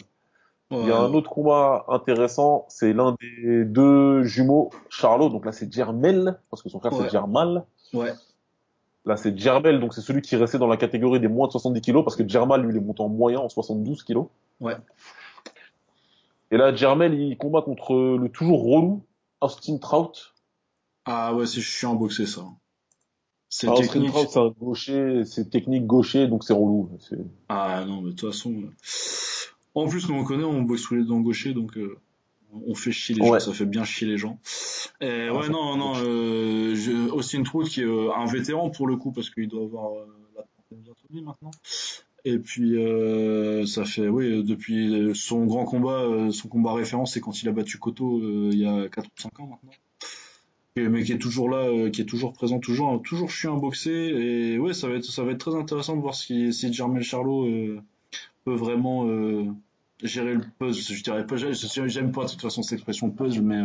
[0.71, 5.31] Il y a un autre combat intéressant, c'est l'un des deux jumeaux, Charlot.
[5.31, 7.65] Donc là, c'est Jermel, parce que son frère c'est Germal.
[7.95, 8.13] Ouais.
[9.07, 11.81] Là, c'est Jermel, donc c'est celui qui restait dans la catégorie des moins de 70
[11.81, 14.27] kilos, parce que Germal, lui, il est monté en moyen en 72 kilos.
[14.61, 14.77] Ouais.
[16.51, 19.05] Et là, Jermel, il combat contre le toujours relou
[19.41, 20.35] Austin Trout.
[21.05, 22.45] Ah ouais, c'est chiant boxer, ça.
[23.51, 24.13] C'est technique.
[24.29, 26.91] c'est un gaucher, c'est technique gaucher, donc c'est relou.
[27.49, 28.53] Ah non, mais de toute façon.
[28.53, 28.75] Euh,
[29.75, 31.99] en plus, nous on connaît, on boxe tous les dents gauchers, donc euh,
[32.67, 34.39] on fait chier les gens, ça fait bien chier les gens.
[35.01, 38.87] Et, ah, ouais, non, non, euh, je, Austin Trout qui est euh, un vétéran pour
[38.87, 39.93] le coup, parce qu'il doit avoir
[40.37, 41.51] la trentaine bientôt maintenant.
[42.25, 42.77] Et puis
[43.67, 47.79] ça fait, oui, depuis son grand combat, son combat référence, c'est quand il a battu
[47.79, 48.21] Koto
[48.51, 49.73] il y a 4 ou 5 ans maintenant
[50.87, 53.91] mais qui est toujours là, euh, qui est toujours présent, toujours, toujours chiant à boxer.
[53.91, 57.03] Et ouais, ça va être, ça va être très intéressant de voir si, si Jermel
[57.03, 57.81] Charlot euh,
[58.45, 59.47] peut vraiment euh,
[60.03, 60.95] gérer le puzzle.
[60.95, 63.61] Je dirais pas, j'aime pas de toute façon cette expression puzzle, mais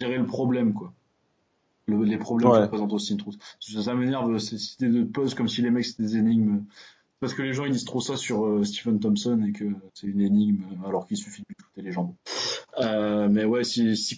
[0.00, 0.92] gérer le problème, quoi.
[1.88, 2.58] les problèmes ouais.
[2.58, 3.38] que représente Austin Trout.
[3.60, 6.64] Ça, m'énerve, cette idée de puzzle comme si les mecs c'était des énigmes.
[7.22, 10.20] Parce que les gens ils disent trop ça sur Stephen Thompson et que c'est une
[10.20, 12.12] énigme alors qu'il suffit de couper les jambes.
[12.78, 13.62] Euh, mais ouais,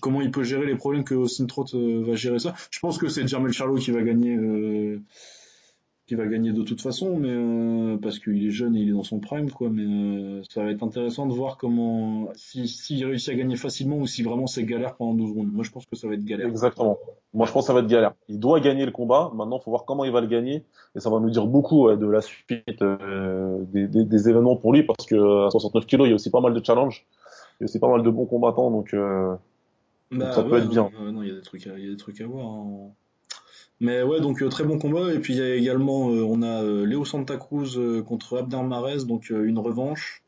[0.01, 2.55] comment il peut gérer les problèmes que Austin Trott euh, va gérer ça?
[2.71, 5.03] Je pense que c'est Jermel Charlot qui va gagner, euh,
[6.07, 8.93] qui va gagner de toute façon, mais euh, parce qu'il est jeune et il est
[8.93, 9.71] dans son prime, quoi.
[9.71, 13.97] Mais euh, ça va être intéressant de voir comment, si s'il réussit à gagner facilement
[13.97, 15.53] ou si vraiment c'est galère pendant 12 secondes.
[15.53, 16.49] Moi, je pense que ça va être galère.
[16.49, 16.99] Exactement.
[17.33, 18.13] Moi, je pense que ça va être galère.
[18.29, 19.33] Il doit gagner le combat.
[19.35, 20.65] Maintenant, faut voir comment il va le gagner,
[20.95, 22.85] et ça va nous dire beaucoup de la suite
[23.73, 26.31] des, des, des, événements pour lui, parce que à 69 kilos, il y a aussi
[26.31, 27.07] pas mal de challenges
[27.61, 29.35] il y a aussi pas mal de bons combattants, donc, euh,
[30.11, 30.91] bah, ça peut être bien.
[31.01, 32.47] non, il y a des trucs, à, il y a des trucs à voir.
[32.47, 32.91] Hein.
[33.85, 35.13] Mais ouais, donc euh, très bon combat.
[35.13, 38.63] Et puis il y a également, euh, on a euh, Léo Santa Cruz contre Abner
[38.63, 40.23] Mares, donc une revanche.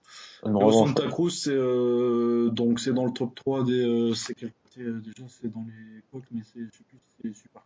[0.45, 1.57] Une Léo Santa Cruz, c'est
[2.55, 6.29] donc c'est dans le top 3 des, c'est quel côté déjà C'est dans les coques,
[6.33, 7.63] mais c'est, je sais plus, c'est super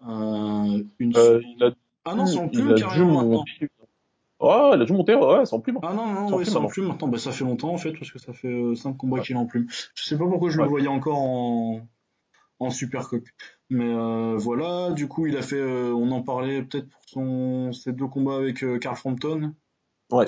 [0.00, 0.86] cool.
[0.98, 1.12] une.
[1.12, 1.70] il a...
[2.06, 3.44] Ah non, c'est en plus carrément.
[4.40, 5.78] Oh, il a dû monter, ouais, c'est en plume.
[5.82, 7.08] Ah non, non, ouais, c'est en plume maintenant.
[7.08, 9.38] Bah, ça fait longtemps, en fait, parce que ça fait 5 euh, combats qu'il est
[9.38, 9.66] en plume.
[9.94, 11.80] Je sais pas pourquoi je le voyais encore en,
[12.60, 13.24] en super coq.
[13.70, 17.72] Mais euh, voilà, du coup, il a fait, euh, on en parlait peut-être pour son,
[17.72, 19.54] ses deux combats avec Carl Frampton.
[20.10, 20.26] Ouais.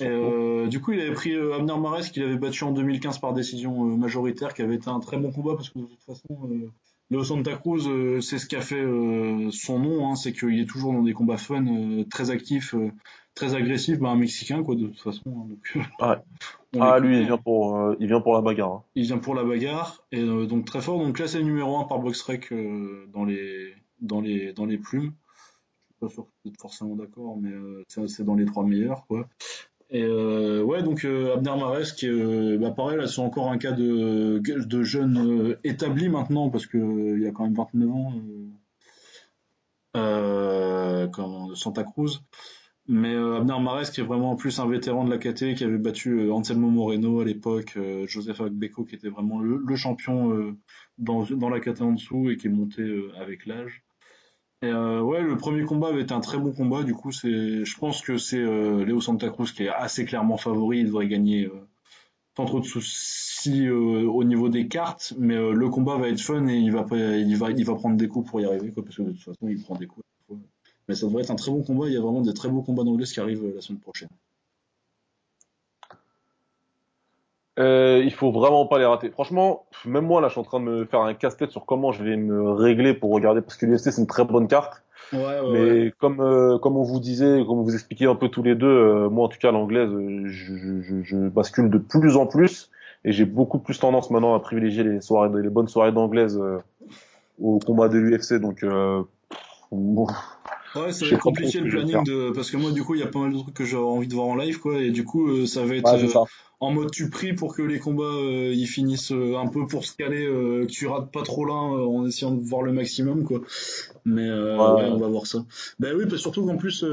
[0.00, 3.84] Et du coup, il avait pris Abner Mares qu'il avait battu en 2015 par décision
[3.96, 6.48] majoritaire, qui avait été un très bon combat parce que de toute façon,
[7.10, 8.84] Leo Santa Cruz, c'est ce qui a fait
[9.50, 11.64] son nom, hein, c'est qu'il est toujours dans des combats fun,
[12.10, 12.74] très actifs,
[13.34, 15.48] très agressif, bah, un Mexicain quoi de toute façon.
[16.00, 16.16] Hein,
[16.72, 18.72] donc, ah lui il vient pour euh, il vient pour la bagarre.
[18.72, 18.84] Hein.
[18.94, 20.98] Il vient pour la bagarre et euh, donc très fort.
[20.98, 25.12] Donc classé numéro 1 par Boxrec euh, dans les dans les dans les plumes.
[25.12, 27.52] Je suis pas sûr que vous êtes forcément d'accord, mais
[27.88, 29.28] c'est dans les trois meilleurs quoi.
[29.92, 34.82] Et ouais, donc Abner Mares, qui est, bah, pareil, c'est encore un cas de, de
[34.84, 36.78] jeune établi maintenant, parce que
[37.16, 38.12] il y a quand même 29 ans,
[39.96, 42.22] euh, comme Santa Cruz.
[42.92, 45.62] Mais euh, Abner Mares, qui est vraiment en plus un vétéran de la KT, qui
[45.64, 50.32] avait battu euh, Anselmo Moreno à l'époque, euh, Joseph Agbeko, qui était vraiment le, champion
[50.32, 50.56] euh,
[50.98, 52.82] dans, dans la KT en dessous et qui est monté
[53.16, 53.84] avec l'âge.
[54.62, 56.82] Et ouais, le premier combat avait été un très bon combat.
[56.82, 58.42] Du coup, c'est, je pense que c'est
[58.84, 60.80] Léo Santa Cruz qui est assez clairement favori.
[60.80, 61.50] Il devrait gagner
[62.36, 66.56] sans trop de soucis au niveau des cartes, mais le combat va être fun et
[66.58, 69.02] il va, il va, il va prendre des coups pour y arriver, quoi, parce que
[69.02, 70.04] de toute façon, il prend des coups.
[70.90, 71.86] Mais ça devrait être un très bon combat.
[71.86, 74.08] Il y a vraiment des très beaux combats d'anglais qui arrivent euh, la semaine prochaine.
[77.60, 79.10] Euh, il faut vraiment pas les rater.
[79.10, 81.92] Franchement, même moi là, je suis en train de me faire un casse-tête sur comment
[81.92, 84.82] je vais me régler pour regarder parce que l'UFC c'est une très bonne carte.
[85.12, 88.42] Ouais, ouais, mais comme euh, comme on vous disait, comme vous expliquiez un peu tous
[88.42, 89.90] les deux, moi en tout cas l'anglaise,
[90.24, 92.70] je, je, je, bascule de plus en plus
[93.04, 96.58] Et j'ai beaucoup plus tendance maintenant à privilégier les soirées, les bonnes soirées d'anglaise euh,
[97.40, 98.34] au combat de l'UFC.
[98.40, 99.02] Donc, euh,
[99.72, 100.06] bon,
[100.76, 103.04] Ouais, ça va être compliqué le planning de parce que moi du coup il y
[103.04, 105.04] a pas mal de trucs que j'ai envie de voir en live quoi et du
[105.04, 106.24] coup euh, ça va être euh,
[106.60, 109.96] en mode tu pries pour que les combats euh, ils finissent un peu pour se
[109.96, 113.40] caler que tu rates pas trop là en essayant de voir le maximum quoi.
[114.04, 114.56] Mais ouais.
[114.58, 115.44] on va voir ça.
[115.80, 116.84] Ben oui, parce surtout qu'en plus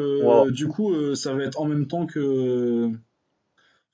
[0.50, 2.90] du coup ça va être en même temps que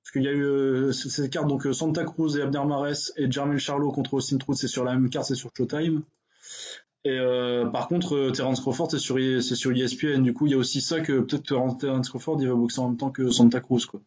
[0.03, 3.57] parce qu'il y a eu ces cartes donc Santa Cruz et Abner Mares et Jermel
[3.57, 6.03] Charlo contre Austin Truth, c'est sur la même carte, c'est sur Showtime.
[7.05, 10.21] Et euh, par contre, euh, Terence Crawford, c'est sur, c'est sur ESPN.
[10.23, 11.43] Du coup, il y a aussi ça que peut-être
[11.77, 13.99] Terence Crawford, il va boxer en même temps que Santa Cruz, quoi.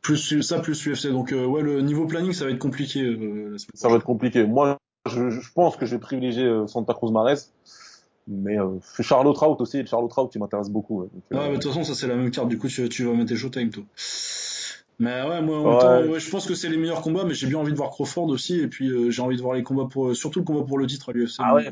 [0.00, 1.08] Plus ça, plus UFC.
[1.08, 3.02] Donc, euh, ouais, le niveau planning, ça va être compliqué.
[3.02, 4.46] Euh, ça va être compliqué.
[4.46, 7.50] Moi, je, je pense que je vais privilégier Santa Cruz Mares.
[8.28, 11.02] Mais euh, Charlotte Trout aussi, Charlotte Trout qui m'intéresse beaucoup.
[11.02, 12.48] Ouais, mais de toute façon, ça c'est la même carte.
[12.48, 13.84] Du coup, tu, tu vas mettre tes Showtime, toi.
[14.98, 17.46] Mais ouais, moi, en temps, ouais, je pense que c'est les meilleurs combats, mais j'ai
[17.46, 19.88] bien envie de voir Crawford aussi, et puis euh, j'ai envie de voir les combats
[19.90, 21.36] pour, surtout le combat pour le titre à l'UFC.
[21.38, 21.70] Ah ouais.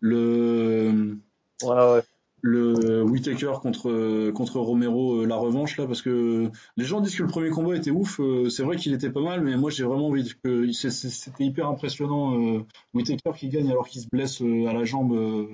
[0.00, 1.16] Le,
[1.62, 2.02] ouais, ouais.
[2.42, 7.22] le Whitaker contre contre Romero, euh, la revanche là, parce que les gens disent que
[7.22, 8.20] le premier combat était ouf.
[8.20, 11.66] Euh, c'est vrai qu'il était pas mal, mais moi j'ai vraiment envie que c'était hyper
[11.66, 12.62] impressionnant.
[12.92, 15.48] Whitaker qui gagne alors qu'il se blesse à la jambe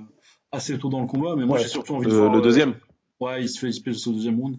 [0.51, 2.75] assez tôt dans le combat, mais moi j'ai surtout envie de voir le deuxième.
[3.21, 4.57] Ouais, il se fait espèce au deuxième round.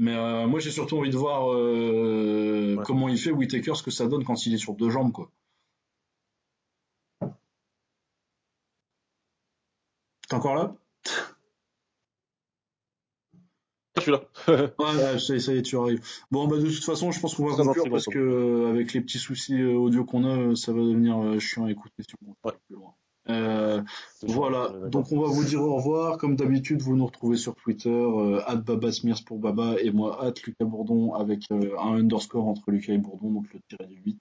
[0.00, 3.90] Mais euh, moi, j'ai surtout envie de voir euh, comment il fait Whitaker, ce que
[3.90, 5.30] ça donne quand il est sur deux jambes, quoi.
[10.26, 10.74] T'es encore là?
[13.96, 14.22] Je suis là.
[14.48, 16.00] ouais, ça, y est, tu arrives.
[16.30, 19.02] Bon, bah de toute façon, je pense qu'on va conclure parce que euh, avec les
[19.02, 22.54] petits soucis audio qu'on a, ça va devenir chiant à écouter si on ouais.
[22.66, 22.94] plus loin.
[23.28, 23.82] Euh,
[24.22, 26.18] voilà, donc on va vous dire au revoir.
[26.18, 30.64] Comme d'habitude, vous nous retrouvez sur Twitter, euh, babasmirs pour Baba et moi, at Lucas
[30.64, 34.18] Bourdon, avec euh, un underscore entre Lucas et Bourdon, donc le tiré du 8.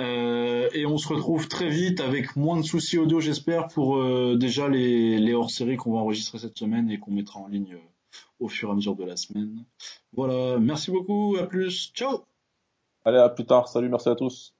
[0.00, 4.02] Euh, et on se retrouve très vite avec moins de soucis audio, j'espère, pour
[4.36, 7.76] déjà les, les hors-séries qu'on va enregistrer cette semaine et qu'on mettra en ligne
[8.38, 9.64] au fur et à mesure de la semaine.
[10.14, 12.24] Voilà, merci beaucoup, à plus, ciao.
[13.04, 14.54] Allez, à plus tard, salut, merci à tous